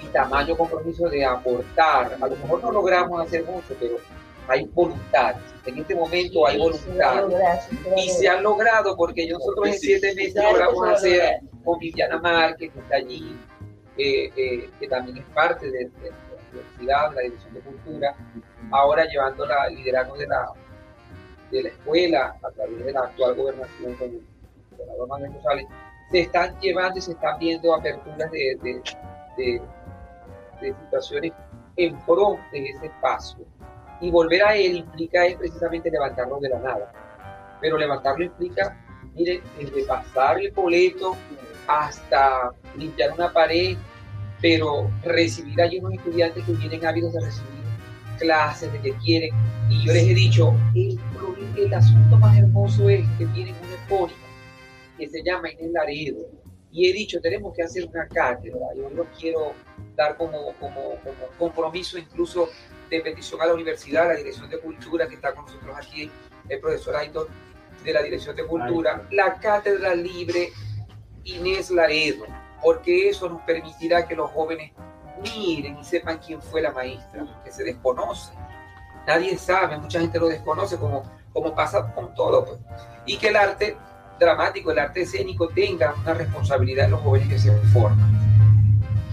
y 0.02 0.08
tamaño 0.08 0.58
compromiso 0.58 1.08
de 1.10 1.26
aportar. 1.26 2.18
A 2.22 2.28
lo 2.28 2.36
mejor 2.36 2.62
no 2.62 2.72
logramos 2.72 3.26
hacer 3.26 3.46
mucho, 3.46 3.76
pero 3.80 3.98
hay 4.48 4.66
voluntad. 4.66 5.36
En 5.66 5.80
este 5.80 5.96
momento 5.96 6.48
hay 6.48 6.58
voluntad. 6.58 7.28
Y 7.98 8.10
se 8.10 8.28
ha 8.28 8.40
logrado 8.42 8.96
porque 8.96 9.28
nosotros 9.28 9.68
en 9.68 9.74
siete 9.80 10.14
meses 10.16 10.36
logramos 10.36 10.90
hacer 10.90 11.40
con 11.64 11.80
Viviana 11.80 12.20
Márquez, 12.20 12.72
que 12.72 12.80
está 12.80 12.96
allí, 12.98 13.36
eh, 13.98 14.30
eh, 14.36 14.70
que 14.80 14.88
también 14.88 15.18
es 15.18 15.26
parte 15.34 15.66
de, 15.66 15.86
de, 15.86 16.12
la 16.12 16.38
universidad, 16.52 17.14
la 17.16 17.22
Dirección 17.22 17.54
de 17.56 17.60
Cultura, 17.62 18.16
ahora 18.72 19.06
llevando 19.06 19.46
la 19.46 19.68
liderazgo 19.70 20.16
de 20.18 20.28
la, 20.28 20.52
de 21.52 21.64
la 21.64 21.70
escuela 21.70 22.38
a 22.44 22.52
través 22.52 22.86
de 22.86 22.92
la 22.92 23.00
actual 23.02 23.36
gobernación 23.36 23.96
con 23.96 24.10
el 24.10 24.22
gobernador 24.72 25.08
Manuel 25.08 25.32
González, 25.32 25.66
se 26.12 26.20
están 26.20 26.60
llevando 26.60 27.00
y 27.00 27.02
se 27.02 27.12
están 27.14 27.40
viendo 27.40 27.74
aperturas 27.74 28.30
de, 28.32 28.58
de, 28.62 28.82
de, 29.38 29.62
de 30.62 30.76
situaciones 30.84 31.34
en 31.78 32.00
pro 32.02 32.38
de 32.52 32.70
ese 32.70 32.86
espacio 32.86 33.46
y 34.02 34.12
volver 34.12 34.44
a 34.44 34.56
él 34.56 34.78
implica 34.78 35.26
es 35.26 35.36
precisamente 35.36 35.90
levantarlo 35.90 36.40
de 36.40 36.50
la 36.50 36.60
nada. 36.60 36.92
Pero 37.62 37.78
levantarlo 37.78 38.26
implica, 38.26 38.78
mire, 39.14 39.42
desde 39.58 39.86
pasar 39.86 40.40
el 40.40 40.52
boleto 40.52 41.16
hasta 41.68 42.52
limpiar 42.78 43.12
una 43.14 43.32
pared, 43.32 43.78
pero 44.42 44.90
recibir 45.04 45.60
allí 45.62 45.80
unos 45.80 45.94
estudiantes 45.94 46.44
que 46.44 46.52
vienen 46.52 46.86
ávidos 46.86 47.14
de 47.14 47.22
recibir 47.22 47.66
clases, 48.20 48.72
de 48.72 48.80
que 48.82 48.94
quieren. 48.98 49.34
Y 49.70 49.86
yo 49.86 49.94
les 49.94 50.04
he 50.04 50.14
dicho, 50.14 50.54
el, 50.76 51.00
el 51.58 51.74
asunto 51.74 52.18
más 52.18 52.38
hermoso 52.38 52.90
es 52.90 53.08
que 53.18 53.26
tienen 53.28 53.56
una 53.64 53.76
epónima 53.86 54.20
que 54.98 55.10
se 55.10 55.24
llama 55.24 55.52
Inés 55.52 55.72
Laredo. 55.72 56.45
Y 56.76 56.90
he 56.90 56.94
dicho, 56.94 57.22
tenemos 57.22 57.56
que 57.56 57.64
hacer 57.64 57.88
una 57.88 58.06
cátedra. 58.06 58.68
Yo 58.76 58.90
lo 58.90 59.06
quiero 59.18 59.54
dar 59.96 60.18
como, 60.18 60.54
como, 60.60 60.96
como 61.06 61.28
compromiso 61.40 61.98
incluso 61.98 62.50
de 62.90 63.00
petición 63.00 63.42
a 63.42 63.46
la 63.46 63.54
universidad, 63.54 64.04
a 64.04 64.08
la 64.10 64.16
Dirección 64.16 64.50
de 64.50 64.60
Cultura, 64.60 65.08
que 65.08 65.16
está 65.16 65.34
con 65.34 65.46
nosotros 65.46 65.74
aquí, 65.78 66.12
el 66.50 66.60
profesor 66.60 66.98
Aitor 66.98 67.30
de 67.82 67.94
la 67.94 68.02
Dirección 68.02 68.36
de 68.36 68.46
Cultura, 68.46 69.08
la 69.12 69.36
cátedra 69.36 69.96
libre 69.96 70.52
Inés 71.24 71.72
Laredo, 71.72 72.26
porque 72.62 73.08
eso 73.08 73.30
nos 73.30 73.42
permitirá 73.44 74.06
que 74.06 74.16
los 74.18 74.30
jóvenes 74.32 74.74
miren 75.24 75.78
y 75.78 75.84
sepan 75.86 76.18
quién 76.18 76.42
fue 76.42 76.62
la 76.62 76.74
maestra, 76.74 77.26
que 77.46 77.54
se 77.54 77.64
desconoce. 77.64 78.34
Nadie 79.08 79.38
sabe, 79.38 79.78
mucha 79.78 80.02
gente 80.02 80.20
lo 80.20 80.28
desconoce, 80.28 80.76
como, 80.76 81.04
como 81.32 81.56
pasa 81.56 81.94
con 81.94 82.14
todo. 82.16 82.44
Pues. 82.44 82.60
Y 83.06 83.18
que 83.18 83.30
el 83.30 83.38
arte 83.38 83.78
dramático, 84.20 84.72
el 84.72 84.80
arte 84.80 85.02
escénico 85.02 85.50
tenga 85.50 85.94
una 86.02 86.14
responsabilidad 86.14 86.86
en 86.86 86.92
los 86.92 87.02
jóvenes 87.02 87.30
que 87.30 87.40
se 87.40 87.52
forman 87.74 88.26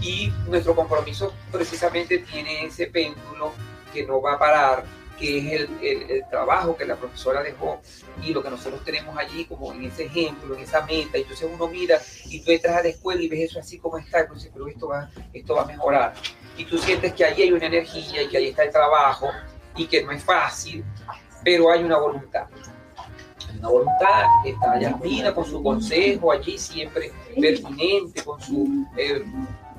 y 0.03 0.31
nuestro 0.47 0.75
compromiso 0.75 1.33
precisamente 1.51 2.19
tiene 2.19 2.65
ese 2.65 2.87
péndulo 2.87 3.53
que 3.93 4.05
no 4.05 4.21
va 4.21 4.33
a 4.33 4.39
parar, 4.39 4.83
que 5.17 5.37
es 5.37 5.61
el, 5.61 5.69
el, 5.81 6.23
trabajo 6.29 6.75
que 6.75 6.85
la 6.85 6.95
profesora 6.95 7.41
dejó 7.41 7.79
y 8.21 8.33
lo 8.33 8.43
que 8.43 8.49
nosotros 8.49 8.83
tenemos 8.83 9.17
allí 9.17 9.45
como 9.45 9.71
en 9.71 9.85
ese 9.85 10.05
ejemplo, 10.05 10.55
en 10.55 10.63
esa 10.63 10.81
meta. 10.85 11.17
Entonces 11.17 11.47
uno 11.51 11.67
mira 11.67 11.99
y 12.25 12.41
tú 12.41 12.51
entras 12.51 12.77
a 12.77 12.83
la 12.83 12.89
escuela 12.89 13.21
y 13.21 13.29
ves 13.29 13.51
eso 13.51 13.59
así 13.59 13.77
como 13.77 13.97
está, 13.97 14.21
entonces, 14.21 14.49
pero 14.51 14.67
esto 14.67 14.87
va, 14.87 15.09
esto 15.31 15.55
va 15.55 15.61
a 15.61 15.65
mejorar. 15.65 16.13
Y 16.57 16.65
tú 16.65 16.77
sientes 16.77 17.13
que 17.13 17.23
allí 17.23 17.43
hay 17.43 17.51
una 17.51 17.67
energía 17.67 18.23
y 18.23 18.27
que 18.27 18.37
ahí 18.37 18.47
está 18.49 18.63
el 18.63 18.71
trabajo 18.71 19.29
y 19.75 19.87
que 19.87 20.03
no 20.03 20.11
es 20.11 20.23
fácil, 20.23 20.83
pero 21.43 21.71
hay 21.71 21.83
una 21.83 21.97
voluntad. 21.97 22.47
Una 23.59 23.69
voluntad, 23.69 24.25
está 24.45 24.79
Yasmina 24.79 25.33
con 25.33 25.45
su 25.45 25.61
consejo 25.61 26.31
allí 26.31 26.57
siempre 26.57 27.11
pertinente, 27.39 28.23
con 28.23 28.39
su... 28.41 28.85
Eh, 28.97 29.23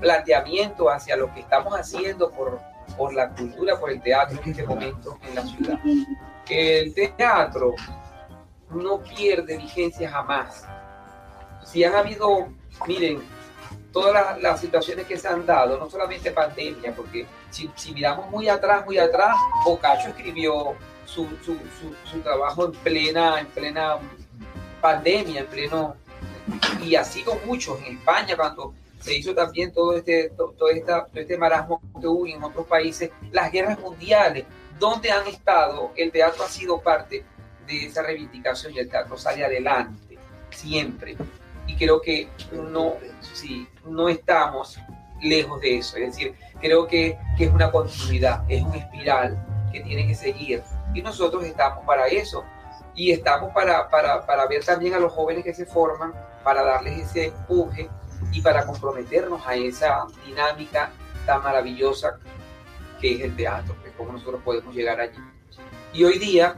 planteamiento 0.00 0.90
hacia 0.90 1.16
lo 1.16 1.32
que 1.32 1.40
estamos 1.40 1.72
haciendo 1.74 2.30
por, 2.30 2.60
por 2.96 3.14
la 3.14 3.30
cultura, 3.30 3.78
por 3.78 3.90
el 3.90 4.00
teatro 4.02 4.38
en 4.42 4.50
este 4.50 4.66
momento 4.66 5.18
en 5.22 5.34
la 5.34 5.42
ciudad. 5.42 5.80
El 6.48 6.94
teatro 6.94 7.72
no 8.70 9.02
pierde 9.02 9.56
vigencia 9.56 10.10
jamás. 10.10 10.66
Si 11.64 11.82
han 11.84 11.94
habido, 11.94 12.48
miren, 12.86 13.22
todas 13.92 14.12
las, 14.12 14.42
las, 14.42 14.60
situaciones 14.60 15.06
que 15.06 15.16
se 15.16 15.28
han 15.28 15.46
dado, 15.46 15.78
no 15.78 15.88
solamente 15.88 16.30
pandemia, 16.30 16.94
porque 16.94 17.26
si, 17.50 17.70
si 17.74 17.94
miramos 17.94 18.28
muy 18.30 18.48
atrás, 18.48 18.84
muy 18.84 18.98
atrás, 18.98 19.36
Boccaccio 19.64 20.10
escribió 20.10 20.74
su, 21.07 21.26
su, 21.44 21.57
su, 22.11 22.20
trabajo 22.20 22.66
en 22.66 22.72
plena, 22.72 23.40
en 23.40 23.46
plena 23.46 23.98
pandemia, 24.80 25.40
en 25.40 25.46
pleno, 25.46 25.96
y 26.82 26.94
así 26.94 27.22
con 27.22 27.38
muchos 27.46 27.80
en 27.82 27.98
España, 27.98 28.36
cuando 28.36 28.74
se 29.00 29.14
hizo 29.14 29.34
también 29.34 29.72
todo 29.72 29.96
este, 29.96 30.30
todo, 30.30 30.70
esta, 30.70 31.07
todo 31.07 31.20
este 31.20 31.36
marasmo 31.36 31.80
que 32.00 32.07
hubo 32.07 32.26
en 32.26 32.42
otros 32.42 32.66
países, 32.66 33.11
las 33.32 33.52
guerras 33.52 33.78
mundiales, 33.78 34.44
donde 34.78 35.11
han 35.11 35.26
estado, 35.26 35.92
el 35.96 36.11
teatro 36.11 36.44
ha 36.44 36.48
sido 36.48 36.80
parte 36.80 37.24
de 37.66 37.86
esa 37.86 38.02
reivindicación 38.02 38.72
y 38.74 38.78
el 38.78 38.88
teatro 38.88 39.16
sale 39.16 39.44
adelante, 39.44 40.18
siempre. 40.50 41.16
Y 41.66 41.76
creo 41.76 42.00
que 42.00 42.28
no, 42.52 42.94
sí, 43.20 43.68
no 43.84 44.09
estamos 44.09 44.78
lejos 45.22 45.61
de 45.61 45.78
eso, 45.78 45.96
es 45.96 46.09
decir, 46.09 46.34
creo 46.61 46.86
que, 46.86 47.18
que 47.36 47.44
es 47.44 47.52
una 47.52 47.70
continuidad, 47.70 48.44
es 48.48 48.62
una 48.62 48.76
espiral 48.76 49.70
que 49.72 49.80
tiene 49.80 50.07
que 50.07 50.14
seguir. 50.14 50.62
Y 50.95 51.03
nosotros 51.03 51.45
estamos 51.45 51.84
para 51.84 52.07
eso, 52.07 52.45
y 52.95 53.11
estamos 53.11 53.53
para, 53.53 53.88
para, 53.88 54.24
para 54.24 54.47
ver 54.47 54.64
también 54.64 54.95
a 54.95 54.99
los 54.99 55.12
jóvenes 55.12 55.45
que 55.45 55.53
se 55.53 55.66
forman 55.66 56.12
para 56.42 56.62
darles 56.62 57.11
ese 57.11 57.26
empuje 57.26 57.90
y 58.32 58.40
para 58.40 58.64
comprometernos 58.64 59.45
a 59.47 59.55
esa 59.55 60.07
dinámica 60.24 60.90
tan 61.26 61.42
maravillosa 61.42 62.18
que 63.01 63.14
es 63.14 63.20
el 63.22 63.34
teatro, 63.34 63.74
que 63.82 63.88
es 63.88 63.95
como 63.97 64.12
nosotros 64.12 64.40
podemos 64.45 64.74
llegar 64.74 65.01
allí. 65.01 65.18
Y 65.92 66.05
hoy 66.05 66.18
día, 66.18 66.57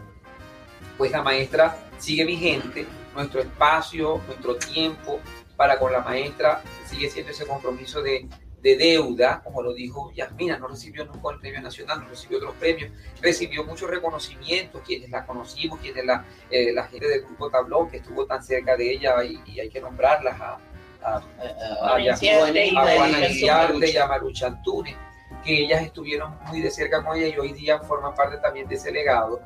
pues 0.99 1.11
la 1.11 1.23
maestra 1.23 1.77
sigue 1.99 2.25
vigente, 2.25 2.87
nuestro 3.15 3.41
espacio, 3.41 4.21
nuestro 4.27 4.57
tiempo 4.57 5.21
para 5.57 5.79
con 5.79 5.91
la 5.91 6.01
maestra 6.01 6.63
sigue 6.85 7.09
siendo 7.09 7.33
ese 7.33 7.47
compromiso 7.47 8.03
de, 8.03 8.29
de 8.67 8.77
deuda, 8.77 9.41
como 9.45 9.63
lo 9.63 9.73
dijo 9.73 10.11
Yasmina, 10.13 10.59
no 10.59 10.67
recibió 10.67 11.05
nunca 11.05 11.31
el 11.31 11.39
premio 11.39 11.61
nacional, 11.61 12.01
no 12.01 12.09
recibió 12.09 12.39
otros 12.39 12.55
premios, 12.59 12.91
recibió 13.23 13.63
muchos 13.63 13.89
reconocimientos, 13.89 14.83
quienes 14.85 15.09
la 15.09 15.25
conocimos, 15.25 15.79
quienes 15.79 16.05
la, 16.05 16.25
eh, 16.51 16.73
la 16.73 16.83
gente 16.89 17.07
del 17.07 17.23
grupo 17.23 17.49
Tablón, 17.49 17.89
que 17.89 17.99
estuvo 17.99 18.27
tan 18.27 18.43
cerca 18.43 18.77
de 18.77 18.91
ella 18.91 19.23
y, 19.23 19.61
hay 19.61 19.69
que 19.69 19.81
nombrarlas 19.81 20.41
a, 20.41 20.59
a, 21.01 21.15
a, 21.15 21.97
a, 21.97 22.17
Juana 22.17 22.61
y 23.87 23.97
a 23.97 24.07
Marucha 24.09 24.49
Antunes, 24.49 24.97
que 25.45 25.63
ellas 25.63 25.85
estuvieron 25.85 26.37
muy 26.47 26.61
de 26.61 26.71
cerca 26.73 27.05
con 27.05 27.17
ella 27.17 27.29
y 27.29 27.39
hoy 27.39 27.53
día 27.53 27.79
forman 27.79 28.17
parte 28.17 28.39
también 28.39 28.67
de 28.67 28.75
ese 28.75 28.91
legado 28.91 29.41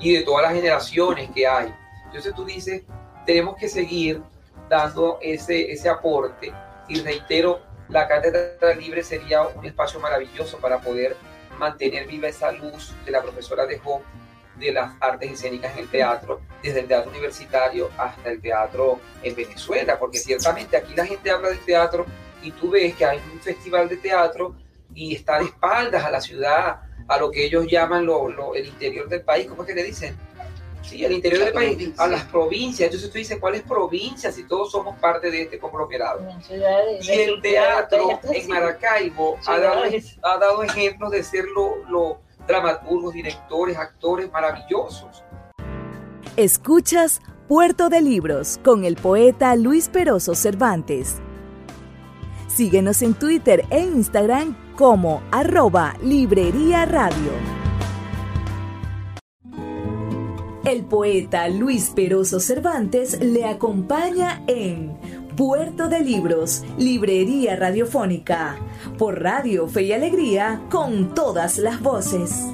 y 0.00 0.14
de 0.14 0.22
todas 0.22 0.42
las 0.42 0.52
generaciones 0.52 1.30
que 1.30 1.46
hay. 1.46 1.72
Entonces 2.06 2.34
tú 2.34 2.44
dices, 2.44 2.82
tenemos 3.24 3.54
que 3.54 3.68
seguir 3.68 4.20
dando 4.68 5.20
ese, 5.22 5.70
ese 5.70 5.88
aporte 5.88 6.52
y 6.88 7.00
reitero, 7.02 7.60
la 7.88 8.08
cátedra 8.08 8.74
libre 8.74 9.02
sería 9.02 9.42
un 9.42 9.64
espacio 9.64 10.00
maravilloso 10.00 10.58
para 10.58 10.80
poder 10.80 11.16
mantener 11.58 12.06
viva 12.06 12.28
esa 12.28 12.50
luz 12.52 12.94
que 13.04 13.10
la 13.10 13.22
profesora 13.22 13.66
dejó 13.66 14.02
de 14.56 14.72
las 14.72 14.92
artes 15.00 15.32
escénicas 15.32 15.72
en 15.72 15.80
el 15.80 15.88
teatro, 15.88 16.40
desde 16.62 16.80
el 16.80 16.86
teatro 16.86 17.10
universitario 17.10 17.90
hasta 17.98 18.30
el 18.30 18.40
teatro 18.40 19.00
en 19.22 19.34
Venezuela, 19.34 19.98
porque 19.98 20.18
ciertamente 20.18 20.76
aquí 20.76 20.94
la 20.94 21.06
gente 21.06 21.30
habla 21.30 21.48
del 21.48 21.58
teatro 21.60 22.06
y 22.42 22.52
tú 22.52 22.70
ves 22.70 22.94
que 22.94 23.04
hay 23.04 23.20
un 23.32 23.40
festival 23.40 23.88
de 23.88 23.96
teatro 23.96 24.54
y 24.94 25.14
está 25.14 25.38
de 25.38 25.46
espaldas 25.46 26.04
a 26.04 26.10
la 26.10 26.20
ciudad, 26.20 26.82
a 27.08 27.18
lo 27.18 27.30
que 27.30 27.44
ellos 27.44 27.66
llaman 27.66 28.06
lo, 28.06 28.54
el 28.54 28.66
interior 28.66 29.08
del 29.08 29.22
país, 29.22 29.46
¿cómo 29.48 29.62
es 29.62 29.68
que 29.68 29.74
le 29.74 29.82
dicen? 29.82 30.16
Sí, 30.84 31.04
al 31.04 31.12
interior 31.12 31.44
del 31.44 31.52
país, 31.54 31.92
a 31.98 32.06
las 32.06 32.24
provincias. 32.24 32.88
Entonces 32.88 33.10
tú 33.10 33.18
dices, 33.18 33.38
¿cuáles 33.40 33.62
provincias 33.62 34.34
si 34.34 34.46
todos 34.46 34.70
somos 34.70 34.98
parte 34.98 35.30
de 35.30 35.42
este 35.42 35.58
conglomerado? 35.58 36.20
y 37.00 37.10
el 37.10 37.40
teatro 37.40 38.20
en 38.22 38.48
Maracaibo 38.48 39.38
ha 39.46 39.58
dado, 39.58 39.82
ha 40.22 40.38
dado, 40.38 40.62
ejemplos 40.62 41.10
de 41.10 41.22
ser 41.22 41.46
los 41.46 42.16
dramaturgos, 42.46 43.14
directores, 43.14 43.76
actores 43.76 44.30
maravillosos. 44.30 45.24
Escuchas 46.36 47.20
Puerto 47.48 47.88
de 47.88 48.00
Libros 48.00 48.58
con 48.64 48.84
el 48.84 48.96
poeta 48.96 49.54
Luis 49.56 49.88
Peroso 49.88 50.34
Cervantes. 50.34 51.16
Síguenos 52.48 53.02
en 53.02 53.14
Twitter 53.14 53.64
e 53.70 53.80
Instagram 53.80 54.56
como 54.76 55.22
arroba 55.30 55.96
Librería 56.02 56.84
Radio. 56.84 57.63
El 60.74 60.82
poeta 60.82 61.48
Luis 61.48 61.92
Peroso 61.94 62.40
Cervantes 62.40 63.20
le 63.20 63.44
acompaña 63.44 64.42
en 64.48 64.98
Puerto 65.36 65.88
de 65.88 66.00
Libros, 66.00 66.64
Librería 66.76 67.54
Radiofónica, 67.54 68.56
por 68.98 69.22
Radio 69.22 69.68
Fe 69.68 69.84
y 69.84 69.92
Alegría, 69.92 70.62
con 70.72 71.14
todas 71.14 71.58
las 71.58 71.80
voces. 71.80 72.48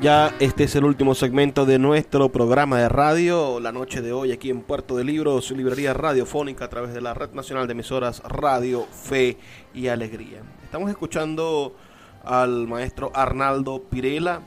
Ya 0.00 0.34
este 0.40 0.64
es 0.64 0.76
el 0.76 0.84
último 0.84 1.14
segmento 1.14 1.66
de 1.66 1.78
nuestro 1.78 2.30
programa 2.30 2.78
de 2.78 2.88
radio, 2.88 3.60
la 3.60 3.72
noche 3.72 4.00
de 4.00 4.14
hoy 4.14 4.32
aquí 4.32 4.48
en 4.48 4.62
Puerto 4.62 4.96
de 4.96 5.04
Libros, 5.04 5.50
librería 5.50 5.92
radiofónica 5.92 6.64
a 6.64 6.70
través 6.70 6.94
de 6.94 7.02
la 7.02 7.12
Red 7.12 7.32
Nacional 7.32 7.66
de 7.66 7.72
Emisoras 7.72 8.22
Radio, 8.22 8.86
Fe 8.86 9.36
y 9.74 9.88
Alegría. 9.88 10.40
Estamos 10.64 10.88
escuchando 10.88 11.74
al 12.28 12.68
maestro 12.68 13.10
Arnaldo 13.14 13.82
Pirela, 13.88 14.42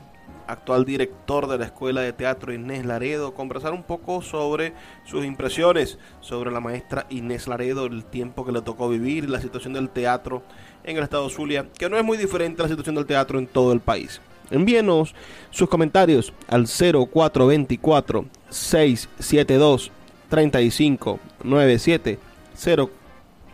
actual 0.46 0.84
director 0.84 1.48
de 1.48 1.58
la 1.58 1.64
Escuela 1.64 2.00
de 2.00 2.12
Teatro 2.12 2.52
Inés 2.52 2.86
Laredo, 2.86 3.34
conversar 3.34 3.72
un 3.72 3.82
poco 3.82 4.22
sobre 4.22 4.72
sus 5.04 5.24
impresiones 5.24 5.98
sobre 6.20 6.52
la 6.52 6.60
maestra 6.60 7.06
Inés 7.10 7.48
Laredo, 7.48 7.86
el 7.86 8.04
tiempo 8.04 8.44
que 8.44 8.52
le 8.52 8.62
tocó 8.62 8.88
vivir, 8.88 9.28
la 9.28 9.40
situación 9.40 9.72
del 9.72 9.88
teatro 9.88 10.44
en 10.84 10.96
el 10.96 11.02
estado 11.02 11.28
Zulia, 11.28 11.66
que 11.76 11.90
no 11.90 11.96
es 11.96 12.04
muy 12.04 12.16
diferente 12.16 12.62
a 12.62 12.66
la 12.66 12.68
situación 12.68 12.94
del 12.94 13.06
teatro 13.06 13.40
en 13.40 13.48
todo 13.48 13.72
el 13.72 13.80
país. 13.80 14.20
Envíenos 14.50 15.12
sus 15.50 15.68
comentarios 15.68 16.32
al 16.46 16.66
0424 16.66 18.26
672 18.48 19.90
3597 20.28 22.18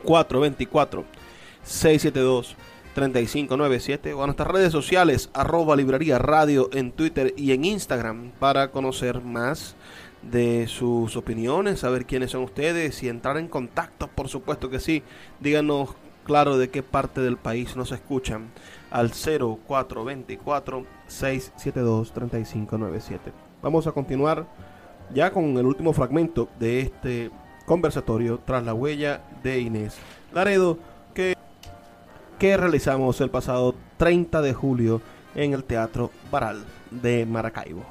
0424 0.04 1.04
672 1.62 2.46
3597 2.48 2.67
o 2.98 4.22
a 4.22 4.26
nuestras 4.26 4.48
redes 4.48 4.72
sociales 4.72 5.30
arroba 5.32 5.76
librería 5.76 6.18
radio 6.18 6.68
en 6.72 6.90
Twitter 6.90 7.32
y 7.36 7.52
en 7.52 7.64
Instagram 7.64 8.32
para 8.40 8.72
conocer 8.72 9.20
más 9.22 9.76
de 10.22 10.66
sus 10.66 11.16
opiniones, 11.16 11.78
saber 11.78 12.06
quiénes 12.06 12.32
son 12.32 12.42
ustedes 12.42 13.00
y 13.04 13.08
entrar 13.08 13.36
en 13.36 13.46
contacto, 13.46 14.08
por 14.08 14.28
supuesto 14.28 14.68
que 14.68 14.80
sí. 14.80 15.04
Díganos 15.38 15.90
claro 16.24 16.58
de 16.58 16.70
qué 16.70 16.82
parte 16.82 17.20
del 17.20 17.36
país 17.36 17.76
nos 17.76 17.92
escuchan 17.92 18.48
al 18.90 19.12
0424 19.12 20.84
672 21.06 22.12
3597. 22.12 23.32
Vamos 23.62 23.86
a 23.86 23.92
continuar 23.92 24.46
ya 25.14 25.30
con 25.30 25.56
el 25.56 25.66
último 25.66 25.92
fragmento 25.92 26.48
de 26.58 26.80
este 26.80 27.30
conversatorio 27.64 28.40
tras 28.44 28.64
la 28.64 28.74
huella 28.74 29.22
de 29.44 29.60
Inés 29.60 29.96
Laredo 30.32 30.78
que, 32.38 32.56
realizamos 32.56 33.20
el 33.20 33.30
pasado 33.30 33.74
30 33.96 34.42
de 34.42 34.54
julio 34.54 35.00
en 35.34 35.52
el 35.52 35.64
Teatro 35.64 36.10
Baral 36.30 36.64
de 36.90 37.26
Maracaibo. 37.26 37.84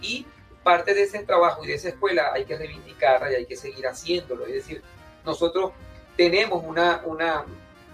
Y 0.00 0.26
parte 0.62 0.94
de 0.94 1.02
ese 1.02 1.20
trabajo 1.24 1.64
y 1.64 1.68
de 1.68 1.74
esa 1.74 1.88
escuela 1.88 2.32
hay 2.32 2.44
que 2.44 2.56
reivindicarla 2.56 3.32
y 3.32 3.34
hay 3.36 3.46
que 3.46 3.56
seguir 3.56 3.86
haciéndolo. 3.86 4.46
Es 4.46 4.52
decir, 4.54 4.82
nosotros 5.24 5.72
tenemos 6.16 6.62
una, 6.64 7.02
una, 7.04 7.44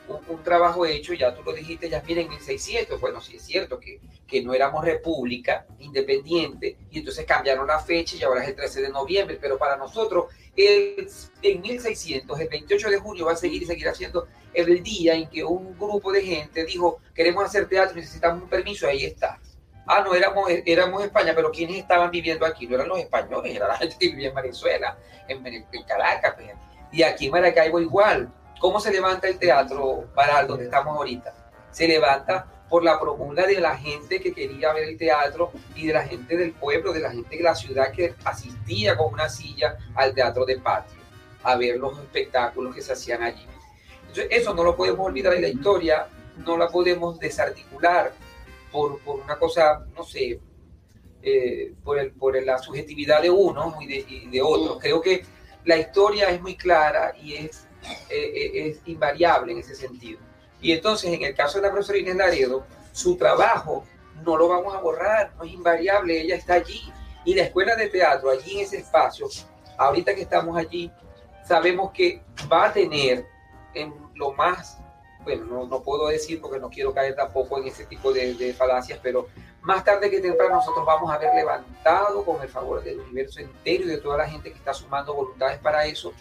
un, 0.09 0.43
trabajo 0.43 0.87
hecho, 0.87 1.15
ya 1.15 1.35
tú 1.35 1.43
lo 1.43 1.53
dijiste, 1.53 1.89
ya 1.89 2.03
miren, 2.07 2.25
en 2.25 2.31
1600, 2.31 3.01
bueno, 3.01 3.21
sí 3.21 3.37
es 3.37 3.43
cierto 3.43 3.81
que, 3.81 4.01
que 4.27 4.43
no 4.43 4.55
éramos 4.55 4.85
república 4.85 5.67
independiente 5.79 6.77
y 6.91 6.99
entonces 6.99 7.25
cambiaron 7.25 7.67
la 7.67 7.81
fecha 7.81 8.17
y 8.17 8.23
ahora 8.23 8.43
es 8.43 8.51
el 8.51 8.57
13 8.57 8.83
de 8.83 8.89
noviembre, 8.91 9.39
pero 9.41 9.59
para 9.59 9.77
nosotros 9.77 10.27
el, 10.57 11.09
en 11.43 11.61
1600, 11.61 12.41
el 12.41 12.49
28 12.49 12.91
de 12.91 12.99
junio 12.99 13.27
va 13.27 13.33
a 13.33 13.37
seguir 13.37 13.63
y 13.63 13.67
seguir 13.67 13.89
haciendo 13.89 14.29
el 14.55 14.83
día 14.83 15.15
en 15.15 15.29
que 15.29 15.45
un 15.45 15.79
grupo 15.79 16.13
de 16.13 16.23
gente 16.23 16.65
dijo, 16.65 17.01
queremos 17.15 17.45
hacer 17.45 17.69
teatro, 17.69 17.97
necesitamos 17.97 18.43
un 18.43 18.49
permiso, 18.49 18.87
ahí 18.87 19.05
está. 19.05 19.39
Ah, 19.87 20.03
no, 20.05 20.15
éramos, 20.15 20.51
éramos 20.65 21.05
España, 21.05 21.33
pero 21.35 21.53
¿quiénes 21.53 21.77
estaban 21.77 22.11
viviendo 22.11 22.45
aquí? 22.45 22.67
No 22.67 22.75
eran 22.75 22.89
los 22.89 22.99
españoles, 22.99 23.55
era 23.55 23.69
la 23.69 23.77
gente 23.79 23.97
que 23.99 24.09
vivía 24.09 24.29
en 24.29 24.35
Venezuela, 24.35 24.99
en, 25.29 25.47
en 25.47 25.83
Caracas, 25.87 26.35
pues. 26.35 26.49
y 26.91 27.03
aquí 27.03 27.27
en 27.27 27.33
Maracaibo 27.33 27.81
igual 27.81 28.33
¿Cómo 28.59 28.81
se 28.81 28.91
levanta 28.91 29.29
el 29.29 29.39
teatro 29.39 30.09
para 30.15 30.45
donde 30.45 30.65
estamos 30.65 30.97
ahorita? 30.97 31.35
Se 31.71 31.87
levanta 31.87 32.47
por 32.69 32.83
la 32.83 32.99
promulga 32.99 33.47
de 33.47 33.61
la 33.61 33.77
gente 33.77 34.21
que 34.21 34.33
quería 34.33 34.73
ver 34.73 34.85
el 34.85 34.97
teatro 34.97 35.53
y 35.75 35.87
de 35.87 35.93
la 35.93 36.03
gente 36.03 36.37
del 36.37 36.53
pueblo, 36.53 36.93
de 36.93 37.01
la 37.01 37.11
gente 37.11 37.37
de 37.37 37.43
la 37.43 37.55
ciudad 37.55 37.93
que 37.93 38.15
asistía 38.25 38.97
con 38.97 39.13
una 39.13 39.29
silla 39.29 39.77
al 39.95 40.15
teatro 40.15 40.45
de 40.45 40.59
patio 40.59 40.97
a 41.43 41.57
ver 41.57 41.79
los 41.79 41.97
espectáculos 41.99 42.75
que 42.75 42.83
se 42.83 42.93
hacían 42.93 43.23
allí. 43.23 43.47
Entonces, 44.01 44.27
eso 44.31 44.53
no 44.53 44.65
lo 44.65 44.75
podemos 44.75 45.07
olvidar 45.07 45.35
en 45.35 45.43
la 45.43 45.49
historia, 45.49 46.09
no 46.39 46.57
la 46.57 46.69
podemos 46.69 47.21
desarticular 47.21 48.13
por, 48.73 48.99
por 49.01 49.21
una 49.21 49.39
cosa, 49.39 49.87
no 49.95 50.03
sé, 50.03 50.41
eh, 51.23 51.73
por, 51.85 52.01
el, 52.01 52.13
por 52.13 52.43
la 52.43 52.59
subjetividad 52.59 53.23
de 53.23 53.31
uno 53.31 53.77
y 53.81 53.87
de, 53.87 54.05
y 54.09 54.29
de 54.29 54.43
otros. 54.43 54.79
Creo 54.81 55.01
que 55.01 55.25
la 55.65 55.77
historia 55.77 56.31
es 56.31 56.41
muy 56.41 56.57
clara 56.57 57.15
y 57.17 57.35
es 57.35 57.66
es 58.09 58.81
invariable 58.87 59.53
en 59.53 59.59
ese 59.59 59.75
sentido. 59.75 60.21
Y 60.61 60.73
entonces, 60.73 61.13
en 61.13 61.23
el 61.23 61.35
caso 61.35 61.59
de 61.59 61.67
la 61.67 61.71
profesora 61.71 61.99
Inés 61.99 62.17
Laredo, 62.17 62.67
su 62.93 63.17
trabajo 63.17 63.85
no 64.25 64.37
lo 64.37 64.49
vamos 64.49 64.75
a 64.75 64.81
borrar, 64.81 65.33
no 65.37 65.45
es 65.45 65.53
invariable, 65.53 66.21
ella 66.21 66.37
está 66.37 66.55
allí. 66.55 66.81
Y 67.25 67.35
la 67.35 67.43
escuela 67.43 67.77
de 67.77 67.89
teatro, 67.89 68.31
allí 68.31 68.59
en 68.59 68.65
ese 68.65 68.79
espacio, 68.79 69.29
ahorita 69.77 70.15
que 70.15 70.23
estamos 70.23 70.57
allí, 70.57 70.91
sabemos 71.45 71.93
que 71.93 72.23
va 72.51 72.67
a 72.67 72.73
tener 72.73 73.27
en 73.75 73.95
lo 74.15 74.33
más, 74.33 74.79
bueno, 75.23 75.45
no, 75.45 75.67
no 75.67 75.83
puedo 75.83 76.09
decir 76.09 76.41
porque 76.41 76.59
no 76.59 76.71
quiero 76.71 76.95
caer 76.95 77.15
tampoco 77.15 77.59
en 77.59 77.67
ese 77.67 77.85
tipo 77.85 78.13
de, 78.13 78.35
de 78.35 78.55
falacias, 78.55 78.99
pero 79.03 79.29
más 79.61 79.85
tarde 79.85 80.09
que 80.09 80.21
temprano 80.21 80.57
nosotros 80.57 80.87
vamos 80.87 81.11
a 81.11 81.15
haber 81.15 81.35
levantado 81.35 82.25
con 82.25 82.41
el 82.41 82.49
favor 82.49 82.83
del 82.83 83.01
universo 83.01 83.41
entero 83.41 83.85
y 83.85 83.89
de 83.89 83.99
toda 83.99 84.19
la 84.19 84.29
gente 84.29 84.51
que 84.51 84.59
está 84.59 84.73
sumando 84.73 85.13
voluntades 85.13 85.59
para 85.59 85.85
eso, 85.85 86.13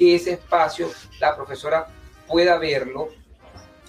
que 0.00 0.14
ese 0.14 0.32
espacio 0.32 0.88
la 1.18 1.36
profesora 1.36 1.86
pueda 2.26 2.56
verlo 2.56 3.10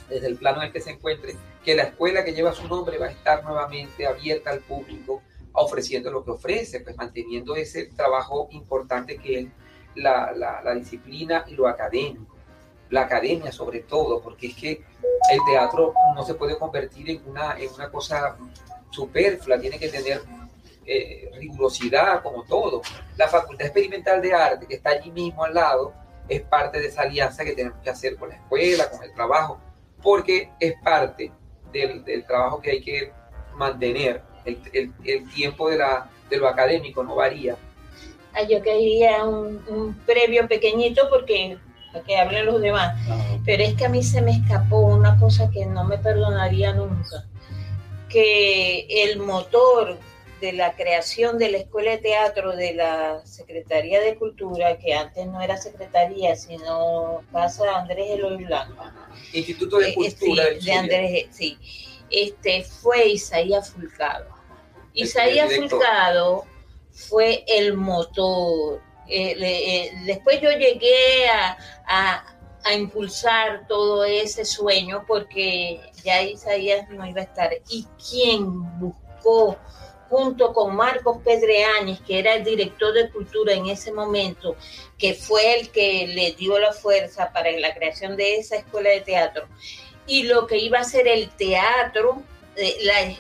desde 0.10 0.28
el 0.28 0.36
plano 0.36 0.58
en 0.58 0.68
el 0.68 0.74
que 0.74 0.82
se 0.82 0.92
encuentre, 0.92 1.38
que 1.64 1.74
la 1.74 1.84
escuela 1.84 2.26
que 2.26 2.34
lleva 2.34 2.52
su 2.52 2.68
nombre 2.68 2.98
va 2.98 3.06
a 3.06 3.12
estar 3.12 3.42
nuevamente 3.46 4.06
abierta 4.06 4.50
al 4.50 4.60
público 4.60 5.22
ofreciendo 5.54 6.12
lo 6.12 6.26
que 6.26 6.32
ofrece, 6.32 6.82
pues 6.82 6.98
manteniendo 6.98 7.56
ese 7.56 7.86
trabajo 7.96 8.50
importante 8.52 9.20
que 9.20 9.40
es 9.40 9.48
la, 9.96 10.34
la, 10.34 10.76
disciplina 10.76 11.46
y 11.48 11.54
lo 11.54 11.66
académico, 11.70 12.36
la 12.90 13.04
academia 13.04 13.54
sobre 13.54 13.80
todo, 13.80 14.22
porque 14.22 14.48
es 14.48 14.56
que 14.56 14.84
el 15.32 15.40
teatro 15.50 15.94
no 16.14 16.26
se 16.26 16.34
puede 16.34 16.58
convertir 16.58 17.10
en 17.10 17.22
una, 17.26 17.58
en 17.58 17.72
una 17.72 17.90
cosa 17.90 18.36
superflua, 18.90 19.62
tiene 19.62 19.80
que 19.80 19.88
tener 19.88 20.22
eh, 20.86 21.32
rigurosidad 21.36 22.22
como 22.22 22.44
todo. 22.44 22.82
La 23.16 23.30
Facultad 23.30 23.68
Experimental 23.68 24.22
de 24.22 24.34
Arte, 24.34 24.68
que 24.68 24.76
está 24.76 24.90
allí 24.90 25.10
mismo 25.10 25.46
al 25.46 25.54
lado, 25.54 26.01
es 26.28 26.42
parte 26.42 26.80
de 26.80 26.88
esa 26.88 27.04
alianza 27.04 27.44
que 27.44 27.54
tenemos 27.54 27.80
que 27.84 27.90
hacer 27.90 28.16
con 28.16 28.30
la 28.30 28.36
escuela, 28.36 28.90
con 28.90 29.04
el 29.04 29.14
trabajo, 29.14 29.60
porque 30.02 30.50
es 30.60 30.74
parte 30.84 31.32
del, 31.72 32.04
del 32.04 32.26
trabajo 32.26 32.62
que 32.62 32.72
hay 32.72 32.82
que 32.82 33.12
mantener. 33.56 34.22
El, 34.46 34.60
el, 34.74 34.94
el 35.04 35.30
tiempo 35.32 35.70
de, 35.70 35.78
la, 35.78 36.10
de 36.30 36.38
lo 36.38 36.48
académico 36.48 37.04
no 37.04 37.16
varía, 37.16 37.56
Ah, 38.34 38.44
yo 38.44 38.62
quería 38.62 39.26
un, 39.26 39.62
un, 39.68 39.94
previo 40.06 40.48
pequeñito 40.48 41.10
porque 41.10 41.58
para 41.92 42.06
que 42.06 42.18
hablen 42.18 42.46
los 42.46 42.62
demás. 42.62 42.98
Pero 43.46 43.64
es 43.64 43.74
que 43.74 43.86
a 43.86 43.90
mí 43.90 44.04
se 44.04 44.22
me 44.22 44.32
escapó 44.32 44.80
una 44.80 45.20
cosa 45.20 45.50
que 45.52 45.66
no 45.66 45.84
me 45.84 45.98
perdonaría 45.98 46.74
nunca, 46.74 47.26
que 48.08 48.88
el 49.04 49.20
motor 49.20 49.98
de 50.42 50.54
la 50.54 50.76
creación 50.76 51.38
de 51.38 51.52
la 51.52 51.60
Escuela 51.60 51.92
de 51.92 51.98
Teatro 52.00 52.56
de 52.56 52.74
la 52.74 53.24
Secretaría 53.26 54.02
de 54.02 54.16
Cultura, 54.16 54.78
que 54.80 54.94
antes 54.94 55.28
no 55.28 55.40
era 55.40 55.56
Secretaría, 55.56 56.36
sino 56.36 57.24
Casa 57.32 57.78
Andrés 57.78 58.10
Eloy 58.10 58.44
Blanco. 58.44 58.84
Instituto 59.32 59.78
de 59.78 59.90
eh, 59.90 59.94
Cultura. 59.94 60.46
sí, 60.60 60.66
de 60.66 60.74
Andrés, 60.74 61.28
sí. 61.32 61.58
Este, 62.10 62.64
fue 62.64 63.10
Isaías 63.10 63.70
Fulcado. 63.70 64.26
Isaías 64.94 65.54
Fulcado 65.56 66.46
fue 66.92 67.46
el 67.48 67.78
motor. 67.78 68.82
Eh, 69.08 69.36
eh, 69.40 69.92
después 70.06 70.42
yo 70.42 70.50
llegué 70.52 71.28
a, 71.30 71.58
a, 72.66 72.74
impulsar 72.74 73.68
todo 73.68 74.06
ese 74.06 74.46
sueño 74.46 75.04
porque 75.08 75.80
ya 76.04 76.22
Isaías 76.24 76.90
no 76.90 77.06
iba 77.06 77.22
a 77.22 77.26
estar. 77.26 77.52
¿Y 77.70 77.86
quien 78.10 78.80
buscó 78.80 79.58
junto 80.12 80.52
con 80.52 80.76
Marcos 80.76 81.20
Pedreáñez, 81.24 82.02
que 82.02 82.20
era 82.20 82.36
el 82.36 82.44
director 82.44 82.94
de 82.94 83.10
cultura 83.10 83.54
en 83.54 83.68
ese 83.68 83.94
momento, 83.94 84.58
que 84.98 85.14
fue 85.14 85.58
el 85.58 85.70
que 85.70 86.06
le 86.06 86.34
dio 86.34 86.60
la 86.60 86.74
fuerza 86.74 87.32
para 87.32 87.50
la 87.52 87.74
creación 87.74 88.18
de 88.18 88.36
esa 88.36 88.58
escuela 88.58 88.90
de 88.90 89.00
teatro, 89.00 89.48
y 90.06 90.24
lo 90.24 90.48
que 90.48 90.58
iba 90.58 90.80
a 90.80 90.84
ser 90.84 91.08
el 91.08 91.30
teatro, 91.30 92.22
eh, 92.58 93.16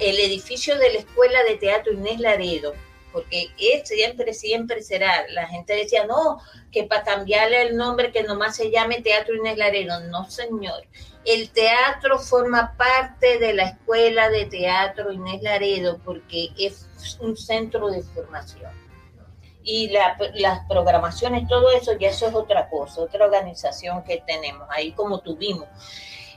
el 0.00 0.18
edificio 0.18 0.78
de 0.78 0.94
la 0.94 0.98
escuela 1.00 1.42
de 1.42 1.56
teatro 1.56 1.92
Inés 1.92 2.20
Laredo, 2.20 2.72
porque 3.12 3.48
siempre, 3.84 4.34
siempre 4.34 4.82
será. 4.82 5.26
La 5.30 5.46
gente 5.46 5.74
decía, 5.74 6.06
no, 6.06 6.38
que 6.70 6.84
para 6.84 7.02
cambiarle 7.02 7.62
el 7.62 7.76
nombre 7.76 8.12
que 8.12 8.22
nomás 8.22 8.56
se 8.56 8.70
llame 8.70 9.02
Teatro 9.02 9.34
Inés 9.34 9.58
Laredo. 9.58 10.00
No, 10.00 10.28
señor. 10.30 10.84
El 11.24 11.50
teatro 11.50 12.18
forma 12.18 12.76
parte 12.76 13.38
de 13.38 13.52
la 13.52 13.64
Escuela 13.64 14.30
de 14.30 14.46
Teatro 14.46 15.12
Inés 15.12 15.42
Laredo 15.42 15.98
porque 16.04 16.48
es 16.58 16.88
un 17.20 17.36
centro 17.36 17.90
de 17.90 18.02
formación. 18.02 18.70
Y 19.62 19.90
las 19.90 20.66
programaciones, 20.66 21.46
todo 21.46 21.70
eso, 21.72 21.92
ya 21.98 22.08
eso 22.08 22.26
es 22.26 22.34
otra 22.34 22.70
cosa, 22.70 23.02
otra 23.02 23.26
organización 23.26 24.02
que 24.04 24.22
tenemos 24.26 24.66
ahí 24.70 24.92
como 24.92 25.20
tuvimos. 25.20 25.68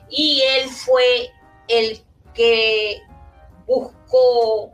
Y 0.09 0.41
él 0.41 0.69
fue 0.69 1.31
el 1.69 2.03
que 2.33 3.01
buscó 3.65 4.71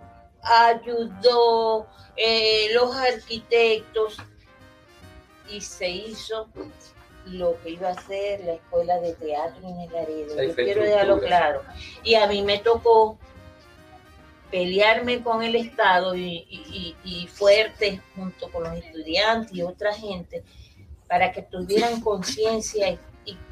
ayudó 0.50 1.88
eh, 2.16 2.70
los 2.74 2.96
arquitectos 2.96 4.18
y 5.50 5.62
se 5.62 5.90
hizo 5.90 6.50
lo 7.26 7.62
que 7.62 7.72
iba 7.72 7.90
a 7.90 8.02
ser 8.02 8.44
la 8.44 8.54
escuela 8.54 9.00
de 9.00 9.14
teatro 9.14 9.68
en 9.68 9.80
el 9.82 9.92
Laredo. 9.92 10.44
Yo 10.44 10.56
quiero 10.56 10.84
dejarlo 10.84 11.20
claro. 11.20 11.62
Y 12.04 12.16
a 12.16 12.28
mí 12.28 12.42
me 12.42 12.60
tocó 12.60 13.18
pelearme 14.52 15.22
con 15.22 15.44
el 15.44 15.56
Estado 15.56 16.16
y, 16.16 16.96
y 17.04 17.28
fuerte 17.28 18.02
junto 18.16 18.52
con 18.52 18.64
los 18.64 18.74
estudiantes 18.74 19.54
y 19.54 19.62
otra 19.62 19.94
gente 19.94 20.44
para 21.08 21.32
que 21.32 21.42
tuvieran 21.42 22.02
conciencia 22.02 22.90
y 22.90 23.00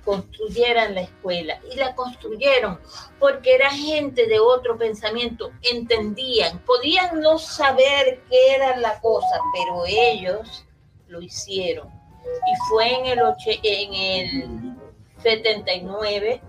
construyeran 0.04 0.96
la 0.96 1.02
escuela. 1.02 1.60
Y 1.72 1.76
la 1.76 1.96
construyeron 1.96 2.80
porque 3.20 3.56
era 3.56 3.70
gente 3.70 4.28
de 4.28 4.40
otro 4.40 4.78
pensamiento, 4.78 5.52
entendían, 5.62 6.60
podían 6.60 7.20
no 7.20 7.40
saber 7.40 8.22
qué 8.30 8.56
era 8.56 8.78
la 8.78 9.00
cosa, 9.02 9.40
pero 9.54 9.86
ellos 9.86 10.66
lo 11.08 11.22
hicieron. 11.22 11.88
Y 11.88 12.70
fue 12.70 12.94
en 12.94 13.06
el, 13.06 13.20
en 13.64 13.94
el 13.94 14.76
79 15.22 16.42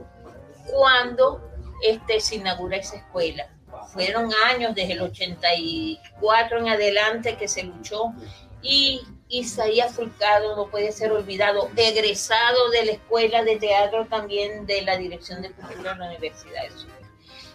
cuando 0.73 1.49
este, 1.83 2.21
se 2.21 2.37
inaugura 2.37 2.77
esa 2.77 2.97
escuela. 2.97 3.49
Fueron 3.93 4.31
años 4.51 4.75
desde 4.75 4.93
el 4.95 5.03
84 5.03 6.59
en 6.59 6.69
adelante 6.69 7.37
que 7.37 7.49
se 7.49 7.63
luchó 7.63 8.13
y 8.63 9.01
Isaías 9.29 9.95
Fulcado 9.95 10.57
no 10.57 10.69
puede 10.69 10.93
ser 10.93 11.13
olvidado, 11.13 11.71
egresado 11.77 12.71
de 12.71 12.87
la 12.87 12.93
Escuela 12.93 13.45
de 13.45 13.57
Teatro 13.57 14.07
también 14.07 14.67
de 14.67 14.83
la 14.83 14.97
Dirección 14.97 15.43
de 15.43 15.51
Cultura 15.51 15.93
de 15.93 15.99
la 15.99 16.07
Universidad 16.07 16.63
de 16.63 16.71
Sur. 16.71 16.91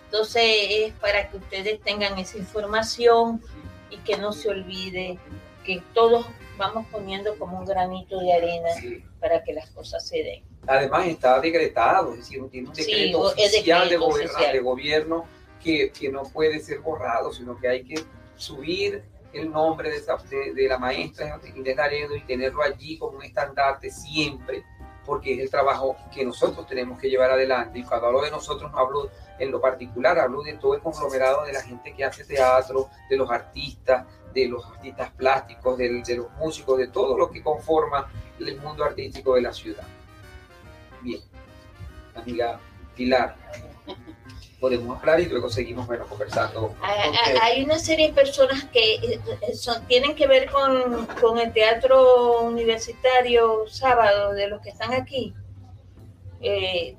Entonces 0.06 0.44
es 0.46 0.94
para 0.94 1.30
que 1.30 1.38
ustedes 1.38 1.82
tengan 1.82 2.20
esa 2.20 2.38
información 2.38 3.42
y 3.90 3.98
que 3.98 4.18
no 4.18 4.32
se 4.32 4.50
olvide 4.50 5.18
que 5.64 5.82
todos 5.94 6.26
vamos 6.58 6.86
poniendo 6.92 7.38
como 7.40 7.58
un 7.58 7.66
granito 7.66 8.20
de 8.20 8.34
arena 8.34 8.70
para 9.20 9.44
que 9.44 9.54
las 9.54 9.70
cosas 9.72 10.08
se 10.08 10.18
den. 10.18 10.44
Además 10.68 11.08
está 11.08 11.40
decretado, 11.40 12.14
es 12.14 12.20
decir, 12.20 12.42
tiene 12.52 12.70
un 12.70 12.74
decreto 12.76 13.22
oficial 13.22 13.90
de, 13.90 13.98
de, 14.52 14.60
gobierno 14.60 15.26
que, 15.64 15.92
que 15.92 16.10
no 16.10 16.24
puede 16.24 16.60
ser 16.60 16.80
borrado, 16.80 17.34
sino 17.34 17.58
que 17.60 17.68
hay 17.68 17.84
que 17.84 18.04
subir 18.36 19.04
el 19.34 19.52
nombre 19.52 19.90
de, 19.90 20.54
de, 20.54 20.68
la 20.68 20.78
maestra 20.78 21.40
Inés 21.56 21.76
Laredo 21.76 22.16
y 22.16 22.22
tenerlo 22.22 22.62
allí 22.62 22.98
como 22.98 23.18
un 23.18 23.24
estandarte 23.24 23.90
siempre, 23.90 24.64
porque 25.06 25.34
es 25.34 25.40
el 25.40 25.50
trabajo 25.50 25.98
que 26.14 26.24
nosotros 26.24 26.66
tenemos 26.68 27.00
que 27.00 27.10
llevar 27.10 27.32
adelante. 27.32 27.80
Y 27.80 27.84
cuando 27.84 28.08
hablo 28.08 28.22
de 28.22 28.32
nosotros, 28.32 28.72
no 28.72 28.78
hablo 28.78 29.10
en 29.40 29.52
lo 29.52 29.60
particular, 29.60 30.20
hablo 30.20 30.44
de 30.44 30.54
todo 30.54 30.76
el 30.76 30.82
conglomerado 30.82 31.46
de 31.46 31.54
la 31.54 31.62
gente 31.62 31.94
que 31.94 32.06
hace 32.06 32.24
teatro, 32.24 32.90
de 33.10 33.18
los 33.18 33.30
artistas, 33.30 34.06
de 34.34 34.48
los 34.48 34.66
artistas 34.66 35.12
plásticos, 35.12 35.78
de, 35.78 36.02
de 36.02 36.18
los 36.18 36.32
músicos, 36.34 36.78
de 36.78 36.88
todo 36.88 37.18
lo 37.18 37.30
que 37.30 37.42
conforma 37.42 38.10
el 38.40 38.58
mundo 38.60 38.84
artístico 38.84 39.36
de 39.36 39.42
la 39.42 39.54
ciudad. 39.54 39.86
Bien, 41.02 41.22
amiga 42.16 42.60
Pilar 42.96 43.36
podemos 44.64 44.98
hablar 44.98 45.20
y 45.20 45.26
luego 45.26 45.50
seguimos 45.50 45.86
bueno, 45.88 46.06
conversando. 46.08 46.74
Hay, 47.42 47.66
una 47.66 47.78
serie 47.78 48.08
de 48.08 48.14
personas 48.14 48.64
que 48.72 48.94
eh, 48.94 49.20
son, 49.54 49.86
tienen 49.88 50.16
que 50.16 50.26
ver 50.26 50.50
con, 50.50 51.06
con, 51.20 51.38
el 51.38 51.52
teatro 51.52 52.44
universitario 52.44 53.68
sábado, 53.68 54.32
de 54.32 54.48
los 54.48 54.62
que 54.62 54.70
están 54.70 54.94
aquí. 54.94 55.34
Eh, 56.40 56.96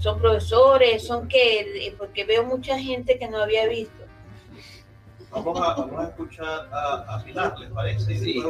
son 0.00 0.18
profesores, 0.18 1.06
son 1.06 1.28
que, 1.28 1.94
porque 1.96 2.24
veo 2.24 2.42
mucha 2.42 2.76
gente 2.76 3.20
que 3.20 3.28
no 3.28 3.40
había 3.40 3.68
visto. 3.68 4.02
Vamos 5.30 5.60
a, 5.60 5.74
vamos 5.74 6.00
a 6.00 6.08
escuchar 6.08 6.68
a, 6.72 7.14
a, 7.14 7.24
Pilar, 7.24 7.56
¿les 7.56 7.70
parece? 7.70 8.18
Sí. 8.18 8.42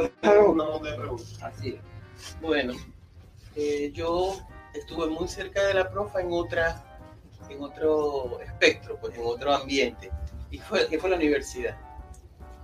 una 0.48 0.78
de 0.78 0.94
preguntas. 0.94 1.42
Así 1.42 1.78
Bueno, 2.40 2.72
eh, 3.54 3.90
yo 3.92 4.32
estuve 4.72 5.08
muy 5.08 5.28
cerca 5.28 5.62
de 5.62 5.74
la 5.74 5.90
profa 5.90 6.22
en 6.22 6.28
otras 6.32 6.85
en 7.48 7.62
otro 7.62 8.40
espectro, 8.40 8.98
pues 9.00 9.14
en 9.14 9.22
otro 9.24 9.54
ambiente, 9.54 10.10
y 10.50 10.58
fue, 10.58 10.86
fue 10.98 11.10
la 11.10 11.16
universidad. 11.16 11.76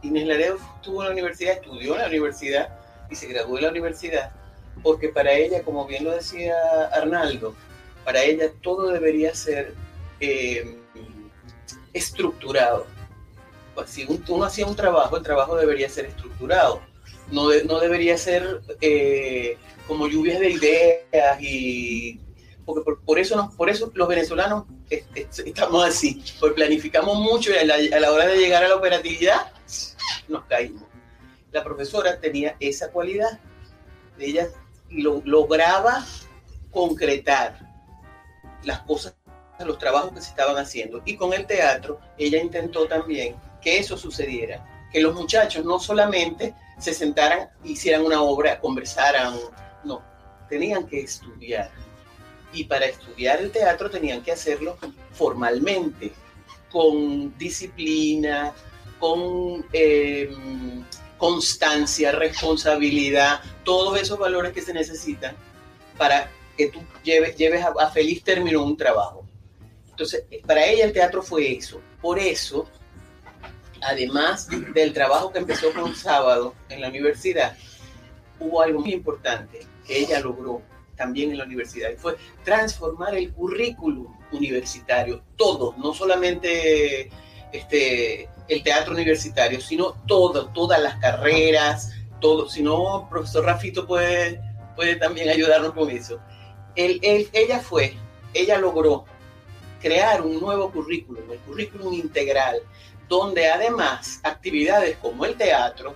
Inés 0.03 0.27
Laredo 0.27 0.59
estuvo 0.77 1.03
en 1.03 1.09
la 1.09 1.13
universidad, 1.13 1.55
estudió 1.55 1.95
en 1.95 2.01
la 2.01 2.09
universidad 2.09 2.79
y 3.11 3.15
se 3.15 3.29
graduó 3.29 3.59
en 3.59 3.65
la 3.65 3.71
universidad, 3.71 4.33
porque 4.83 5.09
para 5.09 5.33
ella, 5.33 5.63
como 5.63 5.87
bien 5.87 6.05
lo 6.05 6.13
decía 6.13 6.55
Arnaldo, 6.93 7.55
para 8.05 8.23
ella 8.23 8.51
todo 8.63 8.89
debería 8.89 9.35
ser 9.35 9.75
eh, 10.21 10.77
estructurado. 11.93 12.87
Pues, 13.75 13.91
si 13.91 14.07
uno 14.29 14.45
hacía 14.45 14.67
un 14.67 14.77
trabajo, 14.77 15.17
el 15.17 15.23
trabajo 15.23 15.57
debería 15.57 15.89
ser 15.89 16.07
estructurado. 16.07 16.83
No, 17.31 17.49
no 17.65 17.81
debería 17.81 18.19
ser 18.19 18.61
eh, 18.81 19.57
como 19.87 20.07
lluvias 20.07 20.41
de 20.41 20.51
ideas 20.51 21.41
y 21.41 22.21
porque 22.75 23.03
por, 23.05 23.19
eso, 23.19 23.53
por 23.57 23.69
eso 23.69 23.91
los 23.95 24.09
venezolanos 24.09 24.65
estamos 24.91 25.85
así, 25.85 26.23
porque 26.41 26.57
planificamos 26.57 27.19
mucho 27.19 27.51
y 27.53 27.57
a 27.57 28.01
la, 28.01 28.13
hora 28.13 28.27
de 28.27 28.39
llegar 28.39 28.65
a 28.65 28.69
la 28.69 28.77
operatividad 28.77 29.53
nos 30.29 30.45
caímos. 30.45 30.85
La 31.51 31.63
profesora 31.63 32.19
tenía 32.19 32.57
esa 32.61 32.91
cualidad, 32.91 33.39
ella 34.19 34.49
lo, 34.91 35.21
lograba 35.25 36.05
concretar 36.71 37.59
las 38.65 38.81
cosas, 38.81 39.15
los 39.59 39.79
trabajos 39.79 40.13
que 40.13 40.21
se 40.21 40.31
estaban 40.31 40.57
haciendo. 40.57 41.03
Y 41.05 41.17
con 41.17 41.33
el 41.33 41.47
teatro, 41.47 42.01
ella 42.19 42.41
intentó 42.41 42.87
también 42.87 43.37
que 43.61 43.79
eso 43.79 43.97
sucediera, 43.97 44.89
que 44.93 45.01
los 45.01 45.15
muchachos 45.15 45.65
no 45.65 45.79
solamente 45.79 46.55
se 46.79 46.93
sentaran, 46.93 47.51
hicieran 47.65 48.03
una 48.03 48.23
obra, 48.23 48.59
conversaran, 48.61 49.35
no, 49.85 50.03
tenían 50.49 50.87
que 50.87 51.01
estudiar. 51.01 51.71
Y 52.53 52.65
para 52.65 52.87
estudiar 52.87 53.41
el 53.41 53.51
teatro 53.51 53.91
tenían 53.91 54.23
que 54.23 54.33
hacerlo 54.33 54.77
formalmente, 55.13 56.13
con 56.71 57.37
disciplina, 57.39 58.53
con 58.99 59.67
eh, 59.73 60.31
constancia, 61.19 62.13
responsabilidad, 62.13 63.41
todos 63.65 64.01
esos 64.01 64.19
valores 64.19 64.53
que 64.53 64.63
se 64.63 64.73
necesitan 64.73 65.37
para 65.97 66.31
que 66.57 66.69
tú 66.69 66.81
lleves, 67.03 67.37
lleves 67.37 67.65
a, 67.65 67.91
feliz 67.91 68.23
término 68.25 68.63
un 68.63 68.77
trabajo. 68.77 69.27
Entonces, 69.91 70.25
para 70.47 70.65
ella 70.67 70.85
el 70.85 70.93
teatro 70.93 71.23
fue 71.23 71.53
eso. 71.57 71.81
Por 72.01 72.19
eso, 72.19 72.67
además 73.83 74.49
del 74.75 74.93
trabajo 74.93 75.33
que 75.33 75.39
empezó 75.39 75.73
con 75.73 75.95
sábado 75.95 76.55
en 76.69 76.81
la 76.81 76.89
universidad, 76.89 77.57
hubo 78.41 78.63
algo 78.63 78.81
muy 78.81 78.93
importante 78.93 79.61
que 79.87 79.99
ella 80.01 80.21
logró 80.21 80.63
también 81.03 81.33
en 81.33 81.39
la 81.39 81.45
universidad 81.45 81.91
y 81.91 81.97
fue 81.97 82.17
transformar 82.45 83.15
el 83.17 83.33
currículum 83.33 84.07
universitario, 84.31 85.23
todo, 85.37 85.75
no 85.79 85.93
solamente 85.93 87.11
este, 87.53 88.29
el 88.49 88.63
teatro 88.63 88.95
universitario, 88.95 89.61
sino 89.61 89.95
todo, 90.07 90.47
todas 90.51 90.81
las 90.81 90.97
carreras, 90.97 91.91
todo. 92.21 92.49
Si 92.49 92.63
no, 92.63 93.09
profesor 93.11 93.45
Rafito 93.45 93.85
puede, 93.85 94.41
puede 94.77 94.95
también 94.97 95.29
ayudarnos 95.29 95.73
con 95.73 95.91
eso. 95.91 96.21
ella 96.77 97.59
fue, 97.59 97.95
ella 98.33 98.59
logró 98.59 99.05
crear 99.81 100.23
un 100.23 100.41
nuevo 100.41 100.71
currículum, 100.71 101.25
el 101.33 101.39
currículum 101.41 101.93
integral, 101.95 102.61
donde 103.09 103.49
además 103.49 104.21
actividades 104.23 104.97
como 104.99 105.25
el 105.25 105.35
teatro, 105.35 105.95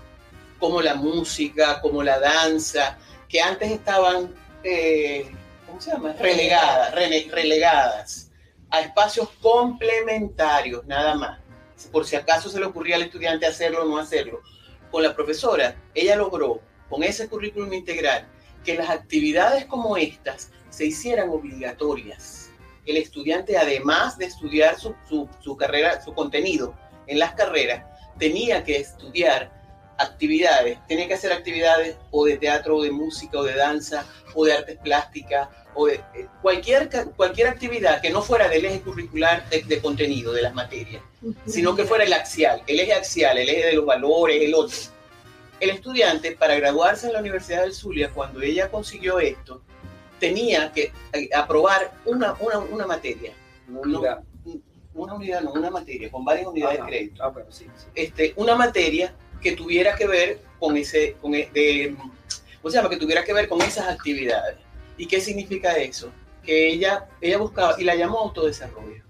como 0.59 0.83
la 0.83 0.97
música, 0.97 1.81
como 1.81 2.03
la 2.03 2.19
danza, 2.19 2.99
que 3.29 3.41
antes 3.41 3.71
estaban, 3.71 4.35
eh, 4.67 5.27
¿cómo 5.67 5.81
se 5.81 5.93
llama? 5.93 6.13
Relegadas, 6.15 8.31
a 8.71 8.81
espacios 8.81 9.29
complementarios, 9.41 10.85
nada 10.87 11.15
más. 11.15 11.41
Por 11.93 12.05
si 12.05 12.17
acaso 12.17 12.49
se 12.49 12.59
le 12.59 12.67
ocurría 12.67 12.97
al 12.97 13.03
estudiante 13.03 13.47
hacerlo 13.47 13.83
o 13.83 13.87
no 13.87 13.99
hacerlo. 13.99 14.41
Con 14.91 15.03
la 15.03 15.15
profesora, 15.15 15.77
ella 15.95 16.17
logró, 16.17 16.61
con 16.89 17.03
ese 17.03 17.29
currículum 17.29 17.73
integral, 17.73 18.27
que 18.65 18.75
las 18.75 18.91
actividades 18.91 19.67
como 19.67 19.97
estas 19.97 20.51
se 20.71 20.87
hicieran 20.87 21.31
obligatorias. 21.31 22.51
El 22.87 22.97
estudiante, 22.97 23.57
además 23.57 24.19
de 24.19 24.27
estudiar 24.27 24.79
su, 24.79 24.95
su 25.41 25.57
carrera, 25.57 26.03
su 26.03 26.15
contenido 26.15 26.75
en 27.07 27.19
las 27.19 27.35
carreras, 27.35 27.85
tenía 28.19 28.65
que 28.65 28.77
estudiar 28.77 29.56
actividades, 29.99 30.79
tenía 30.87 31.09
que 31.09 31.15
hacer 31.15 31.33
actividades 31.33 31.97
o 32.11 32.25
de 32.25 32.37
teatro, 32.37 32.77
o 32.77 32.83
de 32.83 32.91
música, 32.91 33.39
o 33.39 33.45
de 33.45 33.55
danza, 33.55 34.07
o 34.35 34.45
de 34.45 34.53
artes 34.53 34.79
plásticas, 34.79 35.49
o 35.75 35.87
de 35.87 35.95
eh, 36.15 36.27
cualquier, 36.43 36.89
cualquier 37.17 37.49
actividad 37.49 38.01
que 38.01 38.11
no 38.11 38.23
fuera 38.23 38.49
del 38.49 38.65
eje 38.65 38.81
curricular 38.81 39.49
de, 39.51 39.81
contenido 39.81 40.33
de 40.33 40.43
las 40.43 40.55
materias, 40.55 41.03
sino 41.47 41.77
que 41.77 41.85
fuera 41.85 42.05
el 42.05 42.13
axial, 42.13 42.63
el 42.67 42.81
eje 42.81 42.95
axial, 42.95 43.39
el 43.39 43.49
eje 43.49 43.67
de 43.67 43.73
los 43.75 43.87
valores, 43.87 44.43
el 44.43 44.55
otro. 44.55 44.77
El 45.59 45.71
estudiante, 45.71 46.33
para 46.33 46.55
graduarse 46.57 47.07
en 47.07 47.15
la 47.15 47.21
Universidad 47.21 47.63
del 47.63 47.73
Zulia, 47.73 48.11
cuando 48.11 48.43
ella 48.43 48.71
consiguió 48.71 49.19
esto, 49.21 49.63
tenía 50.19 50.71
que 50.73 50.93
eh, 51.13 51.29
aprobar 51.35 51.93
una, 52.05 52.35
una, 52.41 52.59
una 52.59 52.87
materia. 52.87 53.33
Una 53.69 53.81
unidad. 53.81 54.21
una 54.95 55.15
unidad, 55.15 55.41
no, 55.43 55.53
una 55.53 55.71
materia, 55.71 56.11
con 56.11 56.25
varias 56.25 56.47
unidades 56.47 56.79
de 56.79 56.87
crédito. 56.87 57.25
Ah, 57.25 57.33
este, 57.95 58.35
una 58.37 58.55
materia 58.55 59.15
que 59.41 59.53
tuviera 59.53 59.95
que 59.97 60.07
ver 60.07 60.41
con 60.59 60.77
ese, 60.77 61.15
con, 61.21 61.35
e, 61.35 61.51
de, 61.53 61.97
o 62.63 62.71
sea, 62.71 62.89
que 62.89 62.97
tuviera 62.97 63.25
que 63.25 63.33
ver 63.33 63.49
con 63.49 63.61
esas 63.63 63.89
actividades. 63.89 64.57
¿Y 64.97 65.07
qué 65.07 65.21
significa 65.21 65.77
eso? 65.77 66.11
Que 66.43 66.69
ella, 66.69 67.09
ella 67.21 67.39
buscaba 67.39 67.75
y 67.79 67.85
la 67.85 67.95
llamó 67.95 68.19
autodesarrollo. 68.21 69.05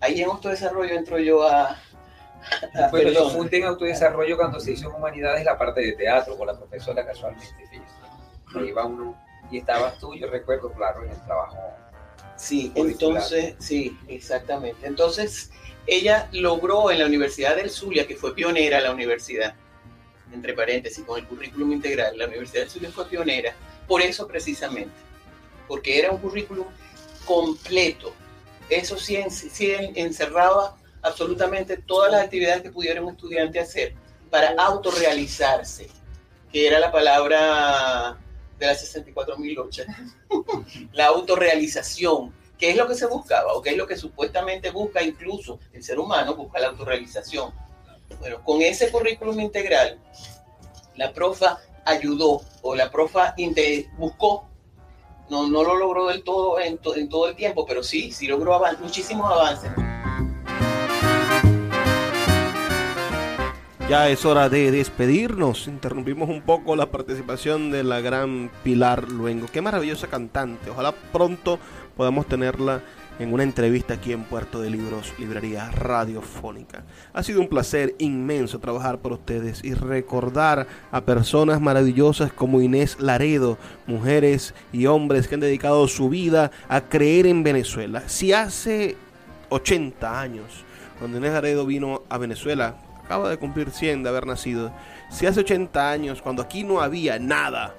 Ahí 0.00 0.20
en 0.20 0.28
autodesarrollo 0.28 0.94
entro 0.94 1.18
yo 1.18 1.46
a... 1.46 1.70
a 1.70 2.90
bueno, 2.90 3.10
yo 3.10 3.30
fundé 3.30 3.58
en 3.58 3.64
autodesarrollo 3.64 4.36
cuando 4.36 4.60
se 4.60 4.72
hizo 4.72 4.90
en 4.90 4.96
humanidades 4.96 5.44
la 5.44 5.56
parte 5.56 5.80
de 5.80 5.92
teatro 5.92 6.36
con 6.36 6.46
la 6.46 6.56
profesora 6.56 7.04
casualmente. 7.06 7.46
Ahí 8.54 8.72
va 8.72 8.84
uno 8.84 9.16
y 9.50 9.58
estabas 9.58 9.98
tú, 9.98 10.14
yo 10.14 10.28
recuerdo, 10.28 10.72
claro, 10.72 11.04
en 11.04 11.10
el 11.10 11.24
trabajo. 11.24 11.56
Sí, 12.36 12.72
entonces, 12.74 13.54
sí, 13.58 13.96
exactamente. 14.08 14.86
Entonces, 14.86 15.50
ella 15.86 16.28
logró 16.32 16.90
en 16.90 16.98
la 16.98 17.06
Universidad 17.06 17.56
del 17.56 17.70
Zulia, 17.70 18.06
que 18.06 18.16
fue 18.16 18.34
pionera 18.34 18.80
la 18.80 18.92
universidad, 18.92 19.54
entre 20.32 20.52
paréntesis, 20.54 21.04
con 21.04 21.18
el 21.18 21.26
currículum 21.26 21.72
integral, 21.72 22.18
la 22.18 22.26
Universidad 22.26 22.62
del 22.62 22.70
Zulia 22.70 22.90
fue 22.90 23.06
pionera, 23.06 23.54
por 23.86 24.02
eso 24.02 24.26
precisamente, 24.26 24.94
porque 25.68 25.98
era 25.98 26.10
un 26.10 26.18
currículum 26.18 26.66
completo. 27.24 28.12
Eso 28.68 28.98
sí, 28.98 29.16
encerraba 29.94 30.76
absolutamente 31.02 31.76
todas 31.76 32.10
las 32.10 32.24
actividades 32.24 32.62
que 32.62 32.70
pudiera 32.70 33.00
un 33.00 33.10
estudiante 33.10 33.60
hacer 33.60 33.94
para 34.28 34.54
autorrealizarse, 34.58 35.88
que 36.52 36.66
era 36.66 36.80
la 36.80 36.90
palabra 36.90 38.18
de 38.58 38.66
las 38.66 38.94
64.008, 38.96 40.88
la 40.92 41.06
autorrealización 41.06 42.32
¿Qué 42.58 42.70
es 42.70 42.76
lo 42.76 42.86
que 42.88 42.94
se 42.94 43.06
buscaba 43.06 43.52
o 43.52 43.60
qué 43.60 43.70
es 43.70 43.76
lo 43.76 43.86
que 43.86 43.96
supuestamente 43.96 44.70
busca 44.70 45.02
incluso 45.02 45.58
el 45.72 45.82
ser 45.82 45.98
humano? 45.98 46.34
Busca 46.34 46.58
la 46.58 46.68
autorrealización. 46.68 47.52
Bueno, 48.20 48.42
con 48.44 48.62
ese 48.62 48.90
currículum 48.90 49.38
integral, 49.40 49.98
la 50.94 51.12
profa 51.12 51.58
ayudó 51.84 52.40
o 52.62 52.74
la 52.74 52.90
profa 52.90 53.34
buscó, 53.98 54.48
no, 55.28 55.48
no 55.48 55.62
lo 55.62 55.76
logró 55.76 56.06
del 56.06 56.22
todo 56.24 56.58
en, 56.60 56.80
en 56.96 57.08
todo 57.08 57.28
el 57.28 57.36
tiempo, 57.36 57.66
pero 57.66 57.82
sí, 57.82 58.10
sí 58.12 58.26
logró 58.26 58.54
muchísimos 58.78 59.30
avances. 59.30 59.70
Ya 63.88 64.08
es 64.08 64.24
hora 64.24 64.48
de 64.48 64.72
despedirnos. 64.72 65.68
Interrumpimos 65.68 66.28
un 66.28 66.42
poco 66.42 66.74
la 66.74 66.90
participación 66.90 67.70
de 67.70 67.84
la 67.84 68.00
gran 68.00 68.50
Pilar 68.64 69.12
Luengo. 69.12 69.46
Qué 69.46 69.62
maravillosa 69.62 70.08
cantante. 70.08 70.70
Ojalá 70.70 70.90
pronto 71.12 71.60
podamos 71.96 72.26
tenerla 72.26 72.82
en 73.20 73.32
una 73.32 73.44
entrevista 73.44 73.94
aquí 73.94 74.12
en 74.12 74.24
Puerto 74.24 74.60
de 74.60 74.70
Libros, 74.70 75.14
Librería 75.20 75.70
Radiofónica. 75.70 76.82
Ha 77.12 77.22
sido 77.22 77.40
un 77.40 77.46
placer 77.46 77.94
inmenso 77.98 78.58
trabajar 78.58 78.98
por 78.98 79.12
ustedes 79.12 79.62
y 79.62 79.74
recordar 79.74 80.66
a 80.90 81.02
personas 81.02 81.60
maravillosas 81.60 82.32
como 82.32 82.60
Inés 82.60 82.96
Laredo, 82.98 83.56
mujeres 83.86 84.52
y 84.72 84.86
hombres 84.86 85.28
que 85.28 85.36
han 85.36 85.40
dedicado 85.40 85.86
su 85.86 86.08
vida 86.08 86.50
a 86.68 86.80
creer 86.80 87.28
en 87.28 87.44
Venezuela. 87.44 88.02
Si 88.08 88.32
hace 88.32 88.96
80 89.50 90.20
años, 90.20 90.64
cuando 90.98 91.18
Inés 91.18 91.34
Laredo 91.34 91.64
vino 91.64 92.02
a 92.08 92.18
Venezuela, 92.18 92.74
acaba 93.06 93.30
de 93.30 93.38
cumplir 93.38 93.70
100 93.70 94.02
de 94.02 94.08
haber 94.08 94.26
nacido, 94.26 94.72
si 95.10 95.26
hace 95.26 95.40
80 95.40 95.90
años, 95.90 96.20
cuando 96.20 96.42
aquí 96.42 96.64
no 96.64 96.80
había 96.80 97.20
nada, 97.20 97.72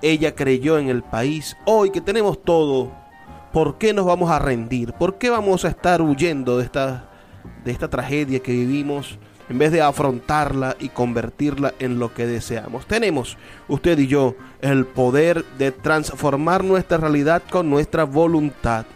ella 0.00 0.34
creyó 0.34 0.78
en 0.78 0.88
el 0.88 1.02
país, 1.02 1.56
hoy 1.66 1.90
que 1.90 2.00
tenemos 2.00 2.42
todo, 2.42 2.90
¿por 3.52 3.76
qué 3.76 3.92
nos 3.92 4.06
vamos 4.06 4.30
a 4.30 4.38
rendir? 4.38 4.94
¿Por 4.94 5.18
qué 5.18 5.28
vamos 5.28 5.66
a 5.66 5.68
estar 5.68 6.00
huyendo 6.00 6.56
de 6.56 6.64
esta, 6.64 7.04
de 7.64 7.70
esta 7.70 7.88
tragedia 7.88 8.40
que 8.40 8.52
vivimos 8.52 9.18
en 9.48 9.58
vez 9.58 9.70
de 9.72 9.82
afrontarla 9.82 10.74
y 10.80 10.88
convertirla 10.88 11.74
en 11.78 11.98
lo 11.98 12.14
que 12.14 12.26
deseamos? 12.26 12.86
Tenemos, 12.86 13.36
usted 13.68 13.98
y 13.98 14.06
yo, 14.06 14.36
el 14.62 14.86
poder 14.86 15.44
de 15.58 15.70
transformar 15.70 16.64
nuestra 16.64 16.96
realidad 16.96 17.42
con 17.50 17.68
nuestra 17.68 18.04
voluntad. 18.04 18.86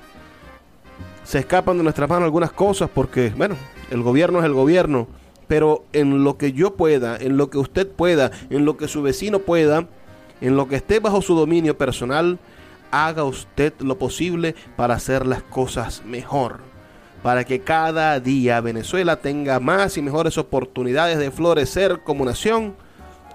Se 1.22 1.38
escapan 1.38 1.76
de 1.76 1.84
nuestras 1.84 2.08
manos 2.08 2.24
algunas 2.24 2.50
cosas 2.50 2.88
porque, 2.92 3.30
bueno, 3.36 3.56
el 3.90 4.02
gobierno 4.02 4.38
es 4.38 4.46
el 4.46 4.54
gobierno, 4.54 5.06
pero 5.50 5.84
en 5.92 6.22
lo 6.22 6.38
que 6.38 6.52
yo 6.52 6.76
pueda, 6.76 7.16
en 7.16 7.36
lo 7.36 7.50
que 7.50 7.58
usted 7.58 7.88
pueda, 7.88 8.30
en 8.50 8.64
lo 8.64 8.76
que 8.76 8.86
su 8.86 9.02
vecino 9.02 9.40
pueda, 9.40 9.88
en 10.40 10.56
lo 10.56 10.68
que 10.68 10.76
esté 10.76 11.00
bajo 11.00 11.22
su 11.22 11.34
dominio 11.34 11.76
personal, 11.76 12.38
haga 12.92 13.24
usted 13.24 13.72
lo 13.80 13.98
posible 13.98 14.54
para 14.76 14.94
hacer 14.94 15.26
las 15.26 15.42
cosas 15.42 16.04
mejor. 16.04 16.60
Para 17.24 17.42
que 17.42 17.62
cada 17.62 18.20
día 18.20 18.60
Venezuela 18.60 19.16
tenga 19.16 19.58
más 19.58 19.96
y 19.96 20.02
mejores 20.02 20.38
oportunidades 20.38 21.18
de 21.18 21.32
florecer 21.32 22.04
como 22.04 22.24
nación 22.24 22.76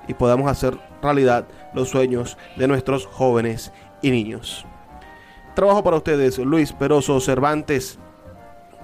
y 0.07 0.13
podamos 0.13 0.49
hacer 0.49 0.78
realidad 1.01 1.49
los 1.74 1.89
sueños 1.89 2.38
de 2.55 2.70
nuestros 2.70 3.05
jóvenes 3.07 3.74
y 4.01 4.11
niños. 4.11 4.66
Trabajo 5.53 5.84
para 5.84 5.97
ustedes, 5.97 6.38
Luis 6.38 6.72
Peroso 6.72 7.20
Cervantes, 7.20 7.99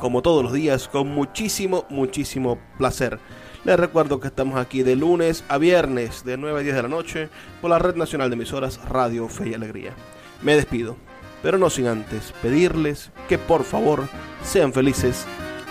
como 0.01 0.21
todos 0.21 0.43
los 0.43 0.51
días, 0.51 0.89
con 0.89 1.07
muchísimo, 1.07 1.85
muchísimo 1.89 2.59
placer. 2.77 3.19
Les 3.63 3.79
recuerdo 3.79 4.19
que 4.19 4.27
estamos 4.27 4.59
aquí 4.59 4.83
de 4.83 4.97
lunes 4.97 5.45
a 5.47 5.57
viernes, 5.57 6.25
de 6.25 6.35
9 6.35 6.59
a 6.59 6.63
10 6.63 6.75
de 6.75 6.81
la 6.81 6.89
noche, 6.89 7.29
por 7.61 7.69
la 7.69 7.79
Red 7.79 7.95
Nacional 7.95 8.29
de 8.29 8.35
Emisoras 8.35 8.83
Radio 8.89 9.29
Fe 9.29 9.49
y 9.49 9.53
Alegría 9.53 9.93
me 10.41 10.55
despido, 10.55 10.97
pero 11.41 11.57
no 11.57 11.69
sin 11.69 11.87
antes 11.87 12.33
pedirles 12.41 13.11
que 13.29 13.37
por 13.37 13.63
favor 13.63 14.07
sean 14.43 14.73
felices, 14.73 15.25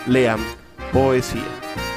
lean 0.06 0.38
poesía. 0.92 1.89